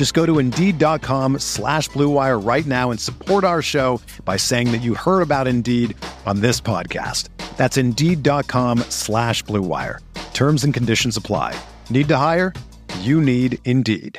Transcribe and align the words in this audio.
Just 0.00 0.14
go 0.14 0.24
to 0.24 0.38
Indeed.com 0.38 1.40
slash 1.40 1.90
BlueWire 1.90 2.42
right 2.42 2.64
now 2.64 2.90
and 2.90 2.98
support 2.98 3.44
our 3.44 3.60
show 3.60 4.00
by 4.24 4.38
saying 4.38 4.72
that 4.72 4.80
you 4.80 4.94
heard 4.94 5.20
about 5.20 5.46
Indeed 5.46 5.94
on 6.24 6.40
this 6.40 6.58
podcast. 6.58 7.28
That's 7.58 7.76
Indeed.com 7.76 8.78
slash 8.88 9.44
BlueWire. 9.44 9.98
Terms 10.32 10.64
and 10.64 10.72
conditions 10.72 11.18
apply. 11.18 11.54
Need 11.90 12.08
to 12.08 12.16
hire? 12.16 12.54
You 13.00 13.20
need 13.20 13.58
Indeed. 13.66 14.18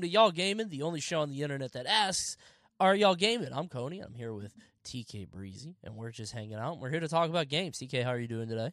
to 0.00 0.08
Y'all 0.08 0.32
Gaming, 0.32 0.68
the 0.68 0.82
only 0.82 0.98
show 0.98 1.20
on 1.20 1.30
the 1.30 1.44
internet 1.44 1.74
that 1.74 1.86
asks, 1.86 2.36
Are 2.80 2.96
y'all 2.96 3.14
gaming? 3.14 3.50
I'm 3.52 3.68
Coney. 3.68 4.00
I'm 4.00 4.14
here 4.14 4.34
with 4.34 4.52
TK 4.84 5.30
Breezy, 5.30 5.76
and 5.84 5.94
we're 5.94 6.10
just 6.10 6.32
hanging 6.32 6.56
out. 6.56 6.80
We're 6.80 6.90
here 6.90 6.98
to 6.98 7.06
talk 7.06 7.30
about 7.30 7.46
games. 7.46 7.78
TK, 7.78 8.02
how 8.02 8.10
are 8.10 8.18
you 8.18 8.26
doing 8.26 8.48
today? 8.48 8.72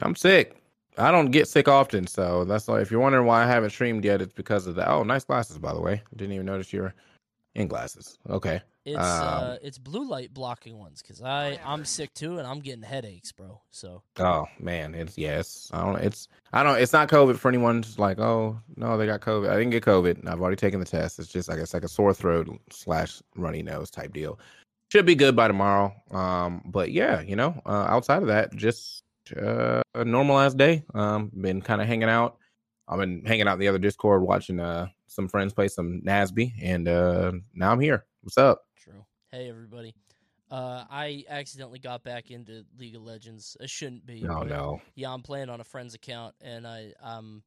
I'm 0.00 0.14
sick. 0.14 0.56
I 0.98 1.10
don't 1.10 1.30
get 1.30 1.48
sick 1.48 1.68
often, 1.68 2.06
so 2.06 2.44
that's 2.44 2.66
why. 2.66 2.80
If 2.80 2.90
you're 2.90 3.00
wondering 3.00 3.26
why 3.26 3.42
I 3.42 3.46
haven't 3.46 3.70
streamed 3.70 4.04
yet, 4.04 4.20
it's 4.20 4.32
because 4.32 4.66
of 4.66 4.74
that. 4.76 4.88
Oh, 4.88 5.02
nice 5.02 5.24
glasses, 5.24 5.58
by 5.58 5.72
the 5.72 5.80
way. 5.80 6.02
Didn't 6.16 6.34
even 6.34 6.46
notice 6.46 6.72
you 6.72 6.82
were 6.82 6.94
in 7.54 7.68
glasses. 7.68 8.18
Okay. 8.28 8.60
It's 8.86 8.98
Um, 8.98 9.44
uh, 9.44 9.56
it's 9.62 9.76
blue 9.78 10.08
light 10.08 10.32
blocking 10.32 10.78
ones 10.78 11.02
because 11.02 11.20
I 11.22 11.58
I'm 11.64 11.84
sick 11.84 12.14
too, 12.14 12.38
and 12.38 12.46
I'm 12.46 12.60
getting 12.60 12.82
headaches, 12.82 13.30
bro. 13.30 13.60
So 13.70 14.02
Oh 14.18 14.46
man, 14.58 14.94
it's 14.94 15.18
yes. 15.18 15.70
I 15.72 15.84
don't. 15.84 15.96
It's 16.02 16.28
I 16.52 16.62
don't. 16.62 16.78
It's 16.78 16.92
not 16.92 17.08
COVID 17.08 17.36
for 17.36 17.48
anyone. 17.48 17.82
Just 17.82 17.98
like 17.98 18.18
oh 18.18 18.58
no, 18.76 18.96
they 18.96 19.04
got 19.04 19.20
COVID. 19.20 19.50
I 19.50 19.56
didn't 19.56 19.70
get 19.70 19.84
COVID. 19.84 20.26
I've 20.26 20.40
already 20.40 20.56
taken 20.56 20.80
the 20.80 20.86
test. 20.86 21.18
It's 21.18 21.28
just 21.28 21.50
I 21.50 21.56
guess 21.56 21.74
like 21.74 21.84
a 21.84 21.88
sore 21.88 22.14
throat 22.14 22.48
slash 22.70 23.20
runny 23.36 23.62
nose 23.62 23.90
type 23.90 24.14
deal. 24.14 24.38
Should 24.90 25.06
be 25.06 25.14
good 25.14 25.36
by 25.36 25.46
tomorrow. 25.46 25.94
Um, 26.10 26.62
but 26.64 26.90
yeah, 26.90 27.20
you 27.20 27.36
know, 27.36 27.60
uh, 27.66 27.84
outside 27.86 28.22
of 28.22 28.28
that, 28.28 28.56
just 28.56 29.04
uh, 29.32 29.82
a 29.94 30.04
normalized 30.04 30.58
day. 30.58 30.84
Um, 30.94 31.30
been 31.40 31.60
kind 31.62 31.80
of 31.80 31.86
hanging 31.86 32.08
out. 32.08 32.38
I've 32.88 32.98
been 32.98 33.24
hanging 33.24 33.46
out 33.46 33.54
in 33.54 33.60
the 33.60 33.68
other 33.68 33.78
Discord 33.78 34.22
watching 34.22 34.58
uh 34.60 34.88
some 35.06 35.28
friends 35.28 35.52
play 35.52 35.68
some 35.68 36.00
Nasby, 36.04 36.52
and 36.62 36.88
uh 36.88 37.32
now 37.54 37.72
I'm 37.72 37.80
here. 37.80 38.04
What's 38.22 38.38
up? 38.38 38.62
true. 38.76 39.04
Hey 39.30 39.48
everybody. 39.48 39.94
Uh, 40.50 40.84
I 40.90 41.24
accidentally 41.28 41.78
got 41.78 42.02
back 42.02 42.32
into 42.32 42.64
League 42.76 42.96
of 42.96 43.02
Legends. 43.02 43.56
I 43.62 43.66
shouldn't 43.66 44.04
be. 44.04 44.22
No, 44.22 44.40
but 44.40 44.48
no. 44.48 44.82
Yeah, 44.96 45.12
I'm 45.12 45.22
playing 45.22 45.48
on 45.48 45.60
a 45.60 45.64
friend's 45.64 45.94
account, 45.94 46.34
and 46.40 46.66
I 46.66 46.92
I'm 47.00 47.44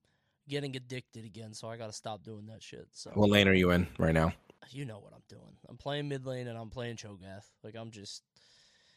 getting 0.47 0.75
addicted 0.75 1.25
again. 1.25 1.53
So 1.53 1.67
I 1.69 1.75
got 1.77 1.87
to 1.87 1.93
stop 1.93 2.23
doing 2.23 2.45
that 2.47 2.63
shit. 2.63 2.87
So 2.91 3.11
What 3.13 3.29
lane 3.29 3.47
are 3.47 3.53
you 3.53 3.71
in 3.71 3.87
right 3.97 4.13
now? 4.13 4.33
you 4.69 4.85
know 4.85 4.99
what 4.99 5.13
I'm 5.13 5.23
doing. 5.27 5.57
I'm 5.69 5.77
playing 5.77 6.07
mid 6.07 6.25
lane 6.25 6.47
and 6.47 6.57
I'm 6.57 6.69
playing 6.69 6.95
Cho'Gath. 6.95 7.45
Like 7.63 7.75
I'm 7.75 7.91
just 7.91 8.23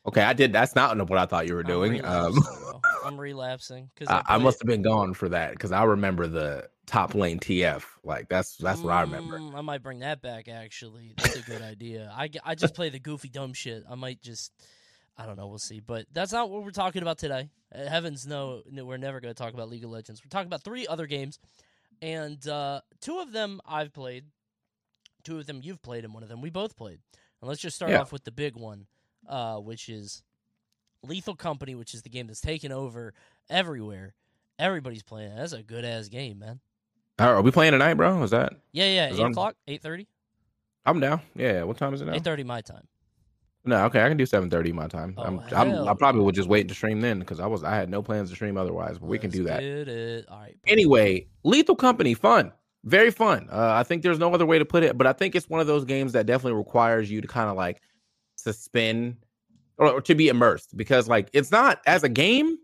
Okay, 0.06 0.22
I 0.22 0.32
did. 0.32 0.52
That's 0.52 0.74
not 0.74 0.96
what 1.08 1.18
I 1.18 1.26
thought 1.26 1.48
you 1.48 1.54
were 1.54 1.60
I'm 1.60 1.66
doing. 1.66 2.04
Um. 2.04 2.34
I'm 3.04 3.18
relapsing 3.18 3.90
because 3.94 4.08
I, 4.08 4.34
I 4.34 4.38
must 4.38 4.60
have 4.60 4.66
been 4.66 4.82
gone 4.82 5.14
for 5.14 5.28
that 5.28 5.52
because 5.52 5.70
I 5.70 5.84
remember 5.84 6.26
the 6.26 6.68
top 6.86 7.14
lane 7.14 7.38
TF. 7.38 7.82
Like 8.02 8.28
that's 8.28 8.56
that's 8.56 8.80
what 8.80 8.92
I 8.92 9.02
remember. 9.02 9.38
Mm, 9.38 9.54
I 9.54 9.60
might 9.60 9.82
bring 9.82 10.00
that 10.00 10.22
back. 10.22 10.48
Actually, 10.48 11.14
that's 11.16 11.36
a 11.36 11.42
good 11.42 11.62
idea. 11.62 12.12
I 12.16 12.28
I 12.44 12.54
just 12.56 12.74
play 12.74 12.88
the 12.88 12.98
goofy 12.98 13.28
dumb 13.28 13.52
shit. 13.52 13.84
I 13.88 13.94
might 13.94 14.20
just 14.22 14.52
I 15.16 15.24
don't 15.26 15.36
know. 15.36 15.46
We'll 15.46 15.58
see. 15.58 15.80
But 15.80 16.06
that's 16.12 16.32
not 16.32 16.50
what 16.50 16.64
we're 16.64 16.70
talking 16.70 17.02
about 17.02 17.18
today. 17.18 17.48
Uh, 17.74 17.86
heavens 17.86 18.26
no, 18.26 18.62
no, 18.70 18.84
we're 18.84 18.96
never 18.96 19.20
going 19.20 19.32
to 19.34 19.40
talk 19.40 19.54
about 19.54 19.68
League 19.68 19.84
of 19.84 19.90
Legends. 19.90 20.20
We're 20.24 20.28
talking 20.28 20.48
about 20.48 20.62
three 20.64 20.86
other 20.86 21.06
games, 21.06 21.38
and 22.02 22.46
uh, 22.48 22.80
two 23.00 23.18
of 23.20 23.32
them 23.32 23.60
I've 23.66 23.92
played, 23.92 24.24
two 25.24 25.38
of 25.38 25.46
them 25.46 25.60
you've 25.62 25.82
played, 25.82 26.04
and 26.04 26.12
one 26.12 26.22
of 26.22 26.28
them 26.28 26.40
we 26.40 26.50
both 26.50 26.76
played. 26.76 26.98
And 27.40 27.48
let's 27.48 27.60
just 27.60 27.76
start 27.76 27.92
Yeah. 27.92 28.00
off 28.00 28.12
with 28.12 28.24
the 28.24 28.32
big 28.32 28.56
one, 28.56 28.86
uh, 29.28 29.56
which 29.56 29.88
is 29.88 30.22
Lethal 31.02 31.34
Company, 31.34 31.74
which 31.74 31.94
is 31.94 32.02
the 32.02 32.08
game 32.08 32.26
that's 32.26 32.40
taken 32.40 32.72
over 32.72 33.14
everywhere. 33.48 34.14
Everybody's 34.58 35.02
playing. 35.02 35.36
That's 35.36 35.52
a 35.52 35.62
good 35.62 35.84
ass 35.84 36.08
game, 36.08 36.38
man. 36.38 36.60
All 37.18 37.26
right, 37.26 37.32
are 37.34 37.42
we 37.42 37.50
playing 37.50 37.72
tonight, 37.72 37.94
bro? 37.94 38.22
Is 38.22 38.30
that? 38.30 38.54
Yeah, 38.72 38.86
yeah. 38.86 39.12
Eight 39.12 39.20
o'clock, 39.20 39.56
eight 39.66 39.82
thirty. 39.82 40.06
I'm 40.84 41.00
down. 41.00 41.20
Yeah. 41.34 41.64
What 41.64 41.76
time 41.78 41.94
is 41.94 42.00
it 42.00 42.06
now? 42.06 42.14
Eight 42.14 42.24
thirty 42.24 42.44
my 42.44 42.60
time. 42.60 42.86
No, 43.66 43.84
okay, 43.86 44.04
I 44.04 44.08
can 44.08 44.16
do 44.16 44.24
7:30 44.24 44.72
my 44.72 44.86
time. 44.86 45.14
Oh, 45.18 45.24
I'm, 45.24 45.40
I'm, 45.52 45.88
I 45.88 45.94
probably 45.94 46.22
would 46.22 46.36
just 46.36 46.48
wait 46.48 46.68
to 46.68 46.74
stream 46.74 47.00
then 47.00 47.18
because 47.18 47.40
I 47.40 47.46
was 47.46 47.64
I 47.64 47.74
had 47.74 47.90
no 47.90 48.00
plans 48.00 48.30
to 48.30 48.36
stream 48.36 48.56
otherwise, 48.56 48.98
but 48.98 49.06
we 49.08 49.18
can 49.18 49.30
Let's 49.30 49.38
do 49.38 49.44
that. 49.44 49.62
It. 49.62 50.26
All 50.28 50.38
right. 50.38 50.56
bro. 50.62 50.72
Anyway, 50.72 51.26
Lethal 51.42 51.74
Company, 51.74 52.14
fun, 52.14 52.52
very 52.84 53.10
fun. 53.10 53.48
Uh, 53.50 53.72
I 53.74 53.82
think 53.82 54.02
there's 54.02 54.20
no 54.20 54.32
other 54.32 54.46
way 54.46 54.60
to 54.60 54.64
put 54.64 54.84
it, 54.84 54.96
but 54.96 55.08
I 55.08 55.12
think 55.12 55.34
it's 55.34 55.48
one 55.48 55.60
of 55.60 55.66
those 55.66 55.84
games 55.84 56.12
that 56.12 56.26
definitely 56.26 56.56
requires 56.56 57.10
you 57.10 57.20
to 57.20 57.26
kind 57.26 57.50
of 57.50 57.56
like 57.56 57.82
suspend 58.52 59.16
or, 59.78 59.88
or 59.88 60.00
to 60.00 60.14
be 60.14 60.28
immersed 60.28 60.76
because 60.76 61.08
like 61.08 61.28
it's 61.32 61.50
not 61.50 61.80
as 61.86 62.02
a 62.02 62.08
game, 62.08 62.58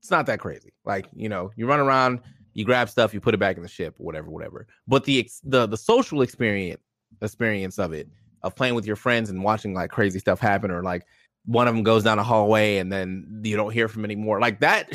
it's 0.00 0.10
not 0.10 0.26
that 0.26 0.40
crazy. 0.40 0.72
Like 0.84 1.06
you 1.14 1.28
know, 1.28 1.50
you 1.56 1.66
run 1.66 1.80
around, 1.80 2.20
you 2.54 2.64
grab 2.64 2.88
stuff, 2.88 3.14
you 3.14 3.20
put 3.20 3.34
it 3.34 3.38
back 3.38 3.56
in 3.56 3.62
the 3.62 3.68
ship, 3.68 3.94
whatever, 3.98 4.30
whatever. 4.30 4.66
But 4.88 5.04
the 5.04 5.20
ex- 5.20 5.40
the 5.44 5.66
the 5.66 5.76
social 5.76 6.22
experience 6.22 6.80
experience 7.22 7.78
of 7.78 7.92
it 7.92 8.08
of 8.42 8.54
playing 8.54 8.74
with 8.74 8.86
your 8.86 8.96
friends 8.96 9.28
and 9.28 9.42
watching 9.42 9.74
like 9.74 9.90
crazy 9.90 10.18
stuff 10.18 10.40
happen 10.40 10.70
or 10.70 10.82
like 10.82 11.04
one 11.44 11.68
of 11.68 11.74
them 11.74 11.82
goes 11.82 12.04
down 12.04 12.18
a 12.18 12.22
hallway 12.22 12.78
and 12.78 12.92
then 12.92 13.42
you 13.44 13.56
don't 13.56 13.72
hear 13.72 13.88
from 13.88 14.04
anymore 14.04 14.40
like 14.40 14.60
that 14.60 14.88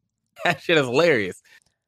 that 0.44 0.60
shit 0.60 0.76
is 0.76 0.86
hilarious 0.86 1.42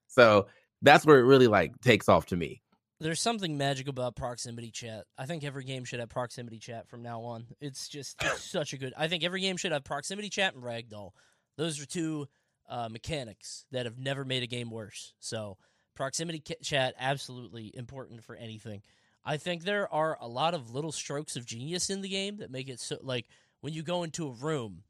so 0.06 0.46
that's 0.80 1.04
where 1.04 1.18
it 1.18 1.24
really 1.24 1.48
like 1.48 1.78
takes 1.80 2.08
off 2.08 2.24
to 2.24 2.36
me 2.36 2.62
There's 3.00 3.20
something 3.20 3.58
magic 3.58 3.88
about 3.88 4.14
proximity 4.16 4.70
chat. 4.70 5.04
I 5.18 5.26
think 5.26 5.44
every 5.44 5.64
game 5.64 5.84
should 5.84 6.00
have 6.00 6.08
proximity 6.08 6.58
chat 6.58 6.88
from 6.88 7.02
now 7.02 7.22
on. 7.22 7.46
It's 7.60 7.88
just 7.88 8.16
it's 8.22 8.42
such 8.50 8.72
a 8.72 8.78
good. 8.78 8.94
I 8.96 9.08
think 9.08 9.24
every 9.24 9.40
game 9.40 9.56
should 9.56 9.72
have 9.72 9.84
proximity 9.84 10.28
chat 10.30 10.54
and 10.54 10.62
ragdoll. 10.62 11.10
Those 11.56 11.80
are 11.82 11.86
two 11.86 12.28
uh, 12.68 12.88
mechanics 12.88 13.66
that 13.72 13.84
have 13.86 13.98
never 13.98 14.24
made 14.24 14.42
a 14.42 14.46
game 14.46 14.70
worse. 14.70 15.12
So 15.18 15.58
proximity 15.94 16.42
chat 16.62 16.94
absolutely 16.98 17.70
important 17.74 18.22
for 18.24 18.36
anything. 18.36 18.82
I 19.24 19.36
think 19.38 19.64
there 19.64 19.92
are 19.92 20.16
a 20.20 20.28
lot 20.28 20.54
of 20.54 20.70
little 20.74 20.92
strokes 20.92 21.36
of 21.36 21.46
genius 21.46 21.90
in 21.90 22.00
the 22.00 22.08
game 22.08 22.36
that 22.38 22.50
make 22.50 22.68
it 22.68 22.78
so 22.80 22.98
like 23.02 23.26
when 23.60 23.72
you 23.72 23.82
go 23.82 24.02
into 24.02 24.28
a 24.28 24.32
room 24.32 24.82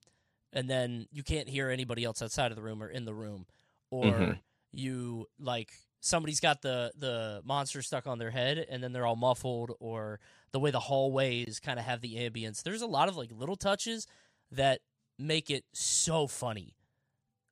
and 0.52 0.68
then 0.68 1.06
you 1.12 1.22
can't 1.22 1.48
hear 1.48 1.70
anybody 1.70 2.04
else 2.04 2.20
outside 2.22 2.50
of 2.50 2.56
the 2.56 2.62
room 2.62 2.82
or 2.82 2.88
in 2.88 3.04
the 3.04 3.14
room 3.14 3.46
or 3.90 4.04
Mhm. 4.12 4.38
you 4.72 5.26
like 5.38 5.72
somebody's 6.04 6.38
got 6.40 6.60
the 6.60 6.92
the 6.98 7.40
monster 7.46 7.80
stuck 7.80 8.06
on 8.06 8.18
their 8.18 8.30
head 8.30 8.58
and 8.68 8.84
then 8.84 8.92
they're 8.92 9.06
all 9.06 9.16
muffled 9.16 9.72
or 9.80 10.20
the 10.52 10.60
way 10.60 10.70
the 10.70 10.78
hallways 10.78 11.58
kind 11.58 11.78
of 11.78 11.86
have 11.86 12.02
the 12.02 12.16
ambience. 12.16 12.62
There's 12.62 12.82
a 12.82 12.86
lot 12.86 13.08
of 13.08 13.16
like 13.16 13.30
little 13.32 13.56
touches 13.56 14.06
that 14.52 14.80
make 15.18 15.48
it 15.48 15.64
so 15.72 16.26
funny. 16.26 16.74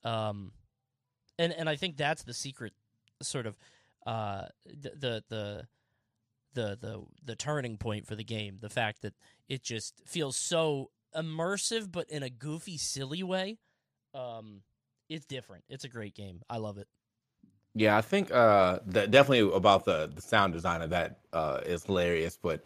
Um 0.04 0.52
and 1.38 1.50
and 1.54 1.66
i 1.66 1.76
think 1.76 1.96
that's 1.96 2.24
the 2.24 2.34
secret 2.34 2.74
sort 3.22 3.46
of 3.46 3.56
uh 4.06 4.44
the 4.66 5.22
the 5.30 5.64
the 6.54 6.78
the 6.78 7.02
the, 7.24 7.34
turning 7.34 7.78
point 7.78 8.06
for 8.06 8.14
the 8.14 8.24
game 8.24 8.58
the 8.60 8.68
fact 8.68 9.00
that 9.00 9.14
it 9.48 9.62
just 9.62 10.02
feels 10.04 10.36
so 10.36 10.90
immersive 11.16 11.90
but 11.90 12.10
in 12.10 12.22
a 12.22 12.28
goofy 12.28 12.76
silly 12.76 13.22
way. 13.22 13.56
Um 14.14 14.60
it's 15.08 15.24
different. 15.24 15.64
It's 15.70 15.84
a 15.84 15.88
great 15.88 16.14
game. 16.14 16.42
I 16.50 16.58
love 16.58 16.76
it 16.76 16.88
yeah 17.74 17.96
i 17.96 18.00
think 18.00 18.30
uh 18.32 18.78
that 18.86 19.10
definitely 19.10 19.54
about 19.56 19.84
the 19.84 20.10
the 20.14 20.20
sound 20.20 20.52
design 20.52 20.82
of 20.82 20.90
that 20.90 21.20
uh 21.32 21.60
is 21.64 21.84
hilarious 21.84 22.38
but 22.40 22.62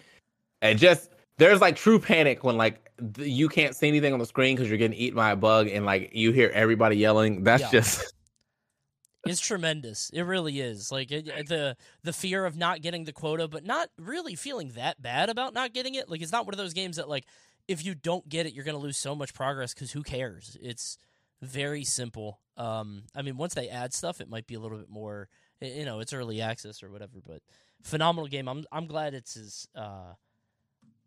it 0.63 0.75
just 0.75 1.11
there's 1.39 1.61
like 1.61 1.77
true 1.77 1.99
panic 1.99 2.43
when 2.45 2.57
like 2.57 2.91
th- 3.15 3.29
you 3.29 3.49
can't 3.49 3.77
see 3.77 3.87
anything 3.89 4.13
on 4.13 4.19
the 4.19 4.27
screen 4.27 4.57
because 4.57 4.69
you're 4.69 4.79
getting 4.79 4.97
eaten 4.99 5.17
by 5.17 5.31
a 5.31 5.37
bug 5.37 5.69
and 5.69 5.85
like 5.87 6.11
you 6.13 6.33
hear 6.33 6.51
everybody 6.55 6.97
yelling 6.97 7.45
that's 7.45 7.63
Yeah. 7.63 7.71
just 7.71 8.13
It's 9.29 9.41
tremendous. 9.41 10.09
It 10.11 10.23
really 10.23 10.61
is. 10.61 10.93
Like 10.93 11.11
it, 11.11 11.27
it- 11.27 11.49
the 11.49 11.77
the 12.05 12.13
fear 12.13 12.47
of 12.47 12.57
not 12.57 12.81
getting 12.81 13.03
the 13.03 13.13
quota, 13.13 13.49
but 13.49 13.65
not 13.65 13.89
really 13.99 14.37
feeling 14.37 14.69
that 14.77 15.03
bad 15.03 15.31
about 15.31 15.53
not 15.53 15.73
getting 15.75 15.97
it. 15.97 16.09
Like 16.09 16.23
it's 16.23 16.31
not 16.31 16.47
one 16.47 16.55
of 16.55 16.59
those 16.59 16.75
games 16.75 16.95
that 16.97 17.09
like 17.09 17.27
if 17.67 17.85
you 17.85 17.97
don't 17.97 18.29
get 18.29 18.47
it, 18.47 18.55
you're 18.55 18.65
going 18.65 18.77
to 18.77 18.81
lose 18.81 18.97
so 18.97 19.17
much 19.17 19.35
progress 19.35 19.75
because 19.75 19.91
who 19.91 20.05
cares? 20.05 20.57
It's 20.63 20.97
very 21.43 21.85
simple. 21.85 22.41
Um, 22.57 23.05
I 23.15 23.23
mean, 23.23 23.37
once 23.37 23.55
they 23.55 23.69
add 23.69 23.93
stuff, 23.93 24.21
it 24.21 24.29
might 24.31 24.47
be 24.47 24.55
a 24.55 24.61
little 24.61 24.79
bit 24.79 24.89
more. 24.89 25.29
You 25.61 25.85
know, 25.85 26.01
it's 26.01 26.13
early 26.13 26.41
access 26.41 26.83
or 26.83 26.91
whatever, 26.91 27.19
but 27.27 27.43
phenomenal 27.83 28.29
game. 28.29 28.49
I'm 28.49 28.65
I'm 28.73 28.87
glad 28.87 29.15
it's 29.15 29.37
as 29.37 29.67
uh, 29.75 30.15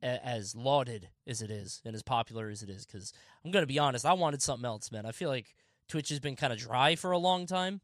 as 0.02 0.56
lauded 0.56 1.10
as 1.28 1.42
it 1.42 1.52
is 1.52 1.82
and 1.86 1.94
as 1.96 2.04
popular 2.04 2.50
as 2.50 2.64
it 2.64 2.70
is 2.70 2.86
because 2.86 3.14
I'm 3.44 3.52
going 3.52 3.64
to 3.64 3.68
be 3.68 3.80
honest, 3.80 4.06
I 4.06 4.14
wanted 4.14 4.42
something 4.42 4.66
else, 4.66 4.92
man. 4.92 5.06
I 5.06 5.12
feel 5.12 5.30
like 5.30 5.56
Twitch 5.88 6.10
has 6.10 6.20
been 6.20 6.36
kind 6.36 6.54
of 6.54 6.60
dry 6.60 6.96
for 6.96 7.12
a 7.12 7.18
long 7.18 7.46
time. 7.46 7.82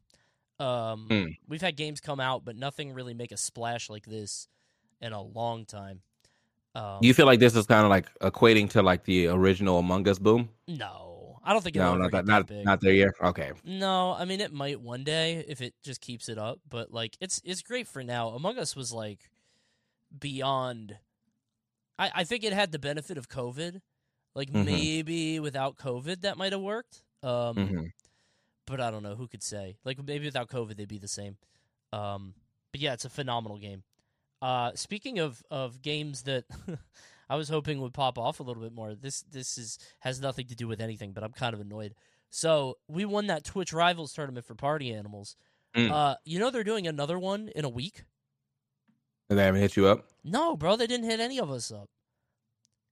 Um, 0.58 1.08
Mm. 1.10 1.36
We've 1.46 1.60
had 1.60 1.76
games 1.76 2.00
come 2.00 2.18
out, 2.20 2.44
but 2.44 2.56
nothing 2.56 2.94
really 2.94 3.12
make 3.14 3.32
a 3.32 3.36
splash 3.36 3.90
like 3.90 4.06
this 4.06 4.48
in 5.02 5.12
a 5.12 5.20
long 5.20 5.66
time. 5.66 6.00
Um, 6.74 6.98
You 7.02 7.12
feel 7.12 7.26
like 7.26 7.40
this 7.40 7.54
is 7.54 7.66
kind 7.66 7.84
of 7.84 7.90
like 7.90 8.06
equating 8.20 8.70
to 8.70 8.82
like 8.82 9.04
the 9.04 9.26
original 9.28 9.78
Among 9.78 10.08
Us 10.08 10.18
boom? 10.18 10.48
no, 10.66 11.15
I 11.46 11.54
don't 11.54 11.62
think 11.62 11.76
No, 11.76 11.94
it'll 11.94 11.96
not 11.96 12.10
ever 12.10 12.10
that, 12.10 12.24
get 12.24 12.26
that 12.26 12.44
not 12.44 12.50
not 12.64 12.80
there 12.80 12.92
yet. 12.94 13.14
Okay, 13.22 13.52
No, 13.64 14.12
I 14.12 14.24
mean 14.24 14.40
it 14.40 14.52
might 14.52 14.80
one 14.80 15.04
day 15.04 15.44
if 15.48 15.60
it 15.60 15.74
just 15.82 16.00
keeps 16.00 16.28
it 16.28 16.38
up, 16.38 16.60
but 16.68 16.92
like 16.92 17.16
it's 17.20 17.40
it's 17.44 17.62
great 17.62 17.88
for 17.88 18.02
now. 18.04 18.30
Among 18.30 18.58
Us 18.58 18.76
was 18.76 18.92
like 18.92 19.30
beyond 20.18 20.98
I, 21.98 22.10
I 22.16 22.24
think 22.24 22.44
it 22.44 22.52
had 22.52 22.72
the 22.72 22.78
benefit 22.78 23.18
of 23.18 23.28
COVID. 23.28 23.80
Like 24.34 24.50
Mhm. 24.50 24.64
maybe 24.64 25.40
without 25.40 25.76
COVID 25.76 26.22
that 26.22 26.36
might 26.38 26.52
have 26.52 26.60
worked. 26.62 27.02
Um 27.22 27.56
Mhm. 27.56 27.92
but 28.66 28.80
I 28.80 28.90
don't 28.90 29.02
know, 29.02 29.16
who 29.16 29.28
could 29.28 29.42
say? 29.42 29.78
Like 29.84 30.02
maybe 30.04 30.26
without 30.26 30.48
COVID 30.48 30.76
they'd 30.76 30.88
be 30.88 30.98
the 30.98 31.08
same. 31.08 31.38
Um 31.92 32.34
but 32.72 32.80
yeah, 32.80 32.94
it's 32.94 33.04
a 33.06 33.10
phenomenal 33.10 33.58
game. 33.58 33.84
Uh 34.42 34.72
speaking 34.74 35.18
of 35.20 35.42
of 35.50 35.82
games 35.82 36.24
that 36.24 36.44
I 37.28 37.36
was 37.36 37.48
hoping 37.48 37.80
would 37.80 37.94
pop 37.94 38.18
off 38.18 38.40
a 38.40 38.42
little 38.42 38.62
bit 38.62 38.72
more. 38.72 38.94
This 38.94 39.22
this 39.22 39.58
is 39.58 39.78
has 40.00 40.20
nothing 40.20 40.46
to 40.48 40.54
do 40.54 40.68
with 40.68 40.80
anything, 40.80 41.12
but 41.12 41.24
I'm 41.24 41.32
kind 41.32 41.54
of 41.54 41.60
annoyed. 41.60 41.94
So 42.30 42.78
we 42.88 43.04
won 43.04 43.26
that 43.28 43.44
Twitch 43.44 43.72
Rivals 43.72 44.12
tournament 44.12 44.46
for 44.46 44.54
Party 44.54 44.92
Animals. 44.92 45.36
Mm. 45.76 45.90
Uh, 45.90 46.16
you 46.24 46.38
know 46.38 46.50
they're 46.50 46.64
doing 46.64 46.86
another 46.86 47.18
one 47.18 47.50
in 47.54 47.64
a 47.64 47.68
week. 47.68 48.04
and 49.28 49.38
they 49.38 49.44
haven't 49.44 49.60
hit 49.60 49.76
you 49.76 49.86
up. 49.86 50.04
No, 50.24 50.56
bro, 50.56 50.76
they 50.76 50.86
didn't 50.86 51.08
hit 51.08 51.20
any 51.20 51.38
of 51.38 51.50
us 51.50 51.70
up. 51.70 51.88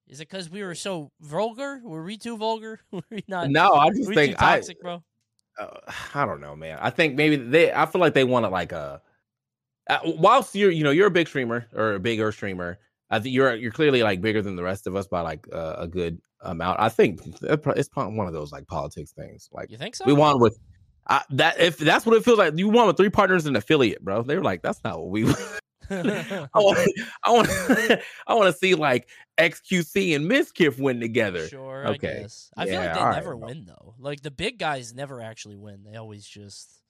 Is 0.06 0.20
it 0.20 0.28
because 0.28 0.50
we 0.50 0.62
were 0.62 0.75
so 0.75 1.10
vulgar? 1.20 1.81
Were 1.82 2.02
we 2.02 2.19
too 2.19 2.36
vulgar? 2.36 2.81
were 2.90 3.02
we 3.10 3.25
not? 3.26 3.50
No, 3.50 3.72
I 3.72 3.90
just 3.90 4.12
think 4.12 4.38
too 4.38 4.44
I. 4.44 4.62
bro. 4.82 5.02
uh, 5.58 5.66
I 6.14 6.26
don't 6.26 6.40
know, 6.40 6.54
man. 6.54 6.78
I 6.81 6.90
think 6.90 7.14
maybe 7.14 7.36
they. 7.36 7.72
I 7.72 7.86
feel 7.86 8.00
like 8.00 8.14
they 8.14 8.25
wanted 8.25 8.48
like 8.48 8.72
a. 8.72 9.00
Uh, 9.88 9.98
whilst 10.04 10.54
you're, 10.54 10.70
you 10.70 10.82
know, 10.82 10.90
you're 10.90 11.06
a 11.06 11.10
big 11.10 11.28
streamer 11.28 11.66
or 11.75 11.94
a 11.94 12.00
bigger 12.00 12.32
streamer. 12.32 12.78
I 13.14 13.20
think 13.20 13.34
you're 13.34 13.55
you're 13.55 13.70
clearly 13.70 14.02
like 14.02 14.20
bigger 14.20 14.43
than 14.43 14.56
the 14.56 14.62
rest 14.62 14.87
of 14.88 14.96
us 14.96 15.06
by 15.06 15.20
like 15.20 15.46
uh, 15.52 15.76
a 15.78 15.87
good 15.87 16.20
amount. 16.40 16.81
I 16.81 16.88
think 16.88 17.20
it's 17.43 17.88
probably 17.88 18.16
one 18.16 18.26
of 18.26 18.32
those 18.32 18.50
like 18.50 18.66
politics 18.66 19.12
things. 19.12 19.49
Like 19.52 19.70
You 19.70 19.78
think 19.78 19.94
so? 19.94 20.05
we 20.05 20.12
won 20.12 20.40
with 20.40 20.58
I, 21.06 21.22
that. 21.31 21.61
If 21.61 21.78
that's 21.78 22.05
what 22.05 22.16
it 22.16 22.25
feels 22.25 22.38
like, 22.38 22.56
you 22.56 22.69
won 22.69 22.88
with 22.88 22.96
three 22.96 23.11
partners 23.11 23.46
and 23.46 23.56
affiliate, 23.56 24.05
bro. 24.05 24.22
They 24.22 24.37
were 24.37 24.43
like, 24.43 24.62
that's 24.62 24.82
not 24.82 24.99
what 24.99 25.11
we. 25.11 25.32
I 25.90 26.49
want. 26.55 26.90
I 27.25 27.31
want. 27.31 27.49
I 28.26 28.34
want 28.34 28.52
to 28.52 28.58
see 28.58 28.75
like 28.75 29.08
XQC 29.38 30.17
and 30.17 30.28
Miskif 30.28 30.78
win 30.81 30.99
together. 30.99 31.46
Sure. 31.46 31.87
Okay. 31.88 32.26
I. 32.56 32.62
I 32.62 32.67
feel 32.67 32.81
like 32.81 32.94
they 32.94 33.00
never 33.00 33.37
bro. 33.37 33.46
win 33.46 33.64
though. 33.64 33.94
Like 33.99 34.22
the 34.22 34.31
big 34.32 34.58
guys 34.58 34.93
never 34.93 35.20
actually 35.20 35.56
win. 35.56 35.84
They 35.84 35.96
always 35.96 36.26
just. 36.26 36.81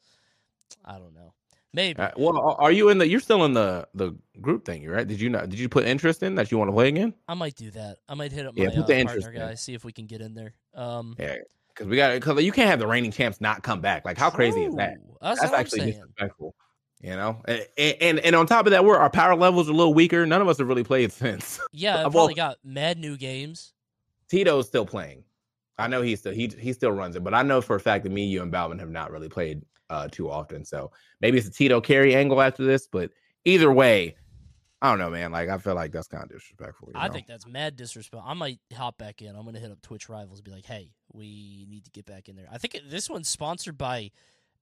I 0.84 0.98
don't 0.98 1.14
know. 1.14 1.34
Maybe. 1.74 1.98
Uh, 2.00 2.10
well, 2.16 2.56
are- 2.58 2.70
you 2.70 2.88
in 2.88 2.98
the? 2.98 3.08
You're 3.08 3.18
still 3.20 3.44
in 3.44 3.52
the 3.52 3.86
the 3.94 4.14
group 4.40 4.64
thing, 4.64 4.88
right? 4.88 5.06
Did 5.06 5.20
you 5.20 5.28
not? 5.28 5.48
Did 5.50 5.58
you 5.58 5.68
put 5.68 5.84
interest 5.84 6.22
in 6.22 6.36
that 6.36 6.50
you 6.52 6.56
want 6.56 6.68
to 6.68 6.72
play 6.72 6.88
again? 6.88 7.12
I 7.28 7.34
might 7.34 7.56
do 7.56 7.70
that. 7.72 7.98
I 8.08 8.14
might 8.14 8.30
hit 8.30 8.46
up 8.46 8.54
Yeah, 8.56 8.68
my 8.68 8.74
put 8.76 8.90
uh, 8.90 8.92
interest 8.92 9.22
partner 9.26 9.42
in. 9.42 9.48
guy, 9.48 9.54
see 9.54 9.74
if 9.74 9.84
we 9.84 9.92
can 9.92 10.06
get 10.06 10.20
in 10.20 10.34
there. 10.34 10.54
Um, 10.74 11.16
Yeah, 11.18 11.36
because 11.68 11.88
we 11.88 11.96
got 11.96 12.14
because 12.14 12.42
you 12.44 12.52
can't 12.52 12.70
have 12.70 12.78
the 12.78 12.86
reigning 12.86 13.10
champs 13.10 13.40
not 13.40 13.64
come 13.64 13.80
back. 13.80 14.04
Like, 14.04 14.16
how 14.16 14.30
crazy 14.30 14.62
is 14.64 14.74
that? 14.76 14.98
That's, 15.20 15.40
That's 15.40 15.52
actually 15.52 15.80
saying. 15.80 15.92
disrespectful. 15.94 16.54
You 17.02 17.16
know, 17.16 17.42
and, 17.46 17.66
and 18.00 18.18
and 18.20 18.36
on 18.36 18.46
top 18.46 18.66
of 18.66 18.70
that, 18.70 18.84
we're 18.84 18.96
our 18.96 19.10
power 19.10 19.34
levels 19.36 19.68
are 19.68 19.72
a 19.72 19.74
little 19.74 19.92
weaker. 19.92 20.24
None 20.24 20.40
of 20.40 20.48
us 20.48 20.56
have 20.58 20.68
really 20.68 20.84
played 20.84 21.12
since. 21.22 21.60
Yeah, 21.72 21.98
I 22.06 22.08
probably 22.08 22.34
got 22.34 22.58
mad 22.64 22.98
new 22.98 23.16
games. 23.16 23.72
Tito's 24.30 24.68
still 24.68 24.86
playing. 24.86 25.24
I 25.76 25.88
know 25.88 26.02
he's 26.02 26.20
still 26.20 26.32
he 26.32 26.50
he 26.58 26.72
still 26.72 26.92
runs 26.92 27.16
it, 27.16 27.24
but 27.24 27.34
I 27.34 27.42
know 27.42 27.60
for 27.60 27.74
a 27.76 27.80
fact 27.80 28.04
that 28.04 28.10
me, 28.10 28.24
you, 28.26 28.42
and 28.42 28.52
Balvin 28.52 28.78
have 28.78 28.90
not 28.90 29.10
really 29.10 29.28
played 29.28 29.60
uh 29.90 30.08
too 30.08 30.30
often. 30.30 30.64
So 30.64 30.90
maybe 31.20 31.38
it's 31.38 31.48
a 31.48 31.52
Tito 31.52 31.80
carry 31.80 32.14
angle 32.14 32.40
after 32.40 32.64
this, 32.64 32.86
but 32.86 33.10
either 33.44 33.72
way, 33.72 34.16
I 34.82 34.90
don't 34.90 34.98
know, 34.98 35.10
man. 35.10 35.32
Like 35.32 35.48
I 35.48 35.56
feel 35.58 35.74
like 35.74 35.92
that's 35.92 36.08
kind 36.08 36.24
of 36.24 36.30
disrespectful. 36.30 36.88
you 36.88 37.00
I 37.00 37.06
know? 37.06 37.12
think 37.14 37.26
that's 37.26 37.46
mad 37.46 37.76
disrespect. 37.76 38.22
I 38.26 38.34
might 38.34 38.58
hop 38.76 38.98
back 38.98 39.22
in. 39.22 39.34
I'm 39.34 39.44
gonna 39.44 39.58
hit 39.58 39.70
up 39.70 39.80
Twitch 39.80 40.08
Rivals, 40.08 40.42
be 40.42 40.50
like, 40.50 40.66
"Hey, 40.66 40.90
we 41.12 41.66
need 41.70 41.84
to 41.86 41.90
get 41.90 42.04
back 42.04 42.28
in 42.28 42.36
there." 42.36 42.48
I 42.52 42.58
think 42.58 42.76
this 42.88 43.08
one's 43.08 43.28
sponsored 43.28 43.78
by. 43.78 44.10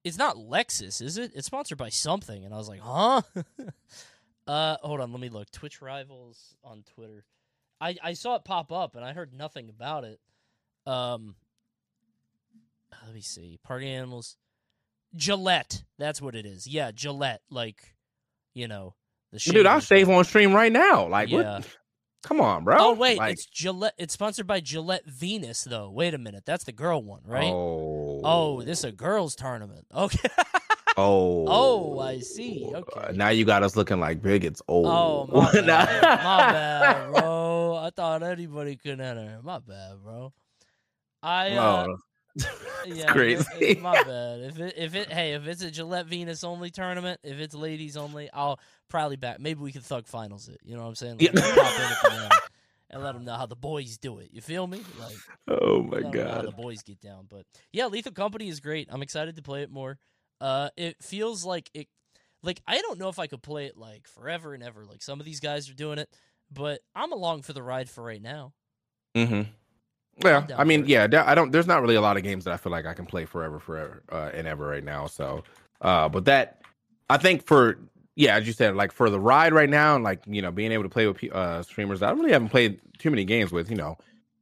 It's 0.05 0.19
not 0.19 0.37
Lexus, 0.37 1.03
is 1.03 1.19
it? 1.19 1.33
It's 1.35 1.47
sponsored 1.47 1.79
by 1.79 1.89
something, 1.89 2.45
and 2.45 2.55
I 2.55 2.57
was 2.57 2.69
like, 2.69 2.81
"Huh." 2.81 3.23
uh, 4.47 4.77
hold 4.83 5.01
on, 5.01 5.11
let 5.13 5.21
me 5.21 5.29
look. 5.29 5.51
Twitch 5.51 5.83
Rivals 5.83 6.55
on 6.63 6.85
Twitter. 6.95 7.25
I 7.81 7.97
I 8.01 8.13
saw 8.13 8.37
it 8.37 8.45
pop 8.45 8.71
up, 8.71 8.95
and 8.95 9.05
I 9.05 9.13
heard 9.13 9.35
nothing 9.35 9.69
about 9.69 10.05
it. 10.05 10.21
Um, 10.87 11.35
let 13.05 13.15
me 13.15 13.23
see. 13.23 13.59
Party 13.65 13.89
animals. 13.89 14.37
Gillette. 15.15 15.85
That's 15.99 16.21
what 16.23 16.35
it 16.35 16.47
is. 16.47 16.67
Yeah, 16.67 16.91
Gillette. 16.93 17.43
Like, 17.51 17.95
you 18.55 18.69
know, 18.69 18.95
the 19.33 19.39
dude, 19.39 19.67
I'll 19.67 19.81
shave 19.81 20.09
on 20.09 20.25
stream 20.25 20.53
right 20.53 20.73
now. 20.73 21.07
Like, 21.09 21.29
Yeah. 21.31 21.57
what? 21.59 21.69
Come 22.23 22.41
on, 22.41 22.63
bro. 22.63 22.77
Oh 22.79 22.93
wait, 22.93 23.19
Like, 23.19 23.33
it's 23.33 23.47
Gillette. 23.47 23.95
It's 23.99 24.15
sponsored 24.15 24.47
by 24.47 24.61
Gillette 24.61 25.05
Venus, 25.07 25.65
though. 25.65 25.91
Wait 25.91 26.15
a 26.15 26.19
minute, 26.19 26.45
that's 26.47 26.63
the 26.65 26.71
girl 26.73 27.03
one, 27.03 27.23
right? 27.25 27.51
Oh, 27.53 28.21
Oh, 28.23 28.63
this 28.63 28.81
is 28.81 28.85
a 28.85 28.93
girls' 28.93 29.35
tournament. 29.35 29.87
Okay. 29.95 30.29
Oh, 30.97 31.47
Oh, 31.49 31.99
I 32.01 32.21
see. 32.21 32.71
Uh, 32.73 32.79
Okay. 32.81 33.17
now 33.17 33.31
you 33.31 33.45
got 33.47 33.63
us 33.63 33.75
looking 33.77 33.99
like 33.99 34.21
bigots. 34.23 34.61
Oh, 34.69 34.85
oh 34.87 35.27
my 35.33 35.51
bad. 35.53 36.03
my 36.03 36.53
bad, 36.53 37.11
bro. 37.13 37.77
I 37.83 37.91
thought 37.91 38.23
anybody 38.23 38.77
could 38.77 39.01
enter. 39.01 39.41
My 39.43 39.59
bad, 39.59 39.95
bro. 40.05 40.33
I 41.23 41.53
uh, 41.57 41.87
Oh, 41.89 41.97
yeah, 42.37 42.47
it- 42.87 43.07
crazy. 43.09 43.75
my 43.81 44.03
bad. 44.05 44.41
If 44.41 44.59
it 44.59 44.75
if 44.77 44.95
it 44.95 45.13
hey 45.13 45.35
if 45.35 45.47
it's 45.47 45.63
a 45.63 45.71
Gillette 45.71 46.07
Venus 46.07 46.45
only 46.45 46.71
tournament, 46.71 47.21
if 47.23 47.39
it's 47.39 47.55
ladies 47.55 47.97
only, 47.97 48.31
I'll 48.33 48.59
probably 48.89 49.17
back. 49.17 49.41
Maybe 49.41 49.61
we 49.61 49.73
could 49.73 49.85
thug 49.85 50.07
finals 50.07 50.49
it. 50.49 50.59
You 50.65 50.77
know 50.77 50.83
what 50.83 50.89
I'm 50.89 50.95
saying? 50.95 51.19
Like, 51.19 51.33
Yeah. 51.35 51.41
pop 51.41 51.45
in 51.79 51.83
at 51.85 52.03
the 52.03 52.13
end 52.23 52.33
and 52.91 53.03
let 53.03 53.15
them 53.15 53.25
know 53.25 53.35
how 53.35 53.47
the 53.47 53.57
boys 53.57 53.99
do 53.99 54.19
it. 54.19 54.31
You 54.33 54.41
feel 54.41 54.67
me? 54.67 54.83
Like. 54.99 55.17
oh 55.49 55.83
my 55.83 56.01
god, 56.03 56.31
how 56.31 56.43
the 56.43 56.53
boys 56.53 56.83
get 56.83 57.01
down, 57.01 57.27
but 57.29 57.45
yeah, 57.73 57.87
Lethal 57.87 58.13
Company 58.13 58.49
is 58.49 58.61
great. 58.61 58.89
I'm 58.91 59.03
excited 59.03 59.37
to 59.37 59.43
play 59.43 59.63
it 59.63 59.71
more. 59.71 59.99
Uh, 60.41 60.71
it 60.77 61.03
feels 61.03 61.45
like 61.45 61.71
it, 61.75 61.87
like 62.43 62.61
I 62.67 62.81
don't 62.81 62.99
know 62.99 63.09
if 63.09 63.19
I 63.19 63.27
could 63.29 63.43
play 63.43 63.67
it 63.67 63.77
like 63.77 64.09
forever 64.09 64.55
and 64.55 64.63
ever. 64.63 64.85
Like 64.85 65.03
some 65.03 65.21
of 65.21 65.27
these 65.27 65.41
guys 65.41 65.71
are 65.71 65.75
doing 65.75 65.99
it, 65.99 66.09
but 66.51 66.81
I'm 66.95 67.13
along 67.13 67.43
for 67.43 67.53
the 67.53 67.63
ride 67.63 67.89
for 67.89 68.03
right 68.03 68.21
now. 68.21 68.53
Mm-hmm. 69.17 69.43
Yeah, 70.19 70.47
I 70.57 70.65
mean, 70.65 70.85
yeah, 70.87 71.07
I 71.27 71.35
don't. 71.35 71.51
There's 71.51 71.67
not 71.67 71.83
really 71.83 71.95
a 71.95 72.01
lot 72.01 72.17
of 72.17 72.23
games 72.23 72.45
that 72.45 72.53
I 72.53 72.57
feel 72.57 72.71
like 72.71 72.87
I 72.87 72.95
can 72.95 73.07
play 73.07 73.25
forever, 73.25 73.59
forever, 73.59 74.03
uh, 74.11 74.31
and 74.35 74.47
ever 74.47 74.67
right 74.67 74.85
now. 74.85 75.07
So, 75.07 75.43
uh, 75.81 76.09
but 76.09 76.27
that 76.27 76.63
I 77.09 77.17
think 77.17 77.47
for 77.47 77.79
yeah, 78.15 78.37
as 78.37 78.47
you 78.47 78.53
said, 78.53 78.77
like 78.77 78.93
for 78.93 79.11
the 79.11 79.19
ride 79.19 79.53
right 79.53 79.71
now, 79.71 79.95
and 79.95 80.05
like 80.05 80.23
you 80.27 80.43
know, 80.43 80.51
being 80.51 80.71
able 80.73 80.85
to 80.85 80.89
play 80.89 81.07
with 81.07 81.23
uh 81.33 81.63
streamers 81.63 82.01
that 82.01 82.11
I 82.11 82.13
really 82.13 82.33
haven't 82.33 82.51
played 82.51 82.81
too 82.99 83.11
many 83.11 83.25
games 83.25 83.53
with. 83.53 83.71
You 83.71 83.77
know, 83.77 83.97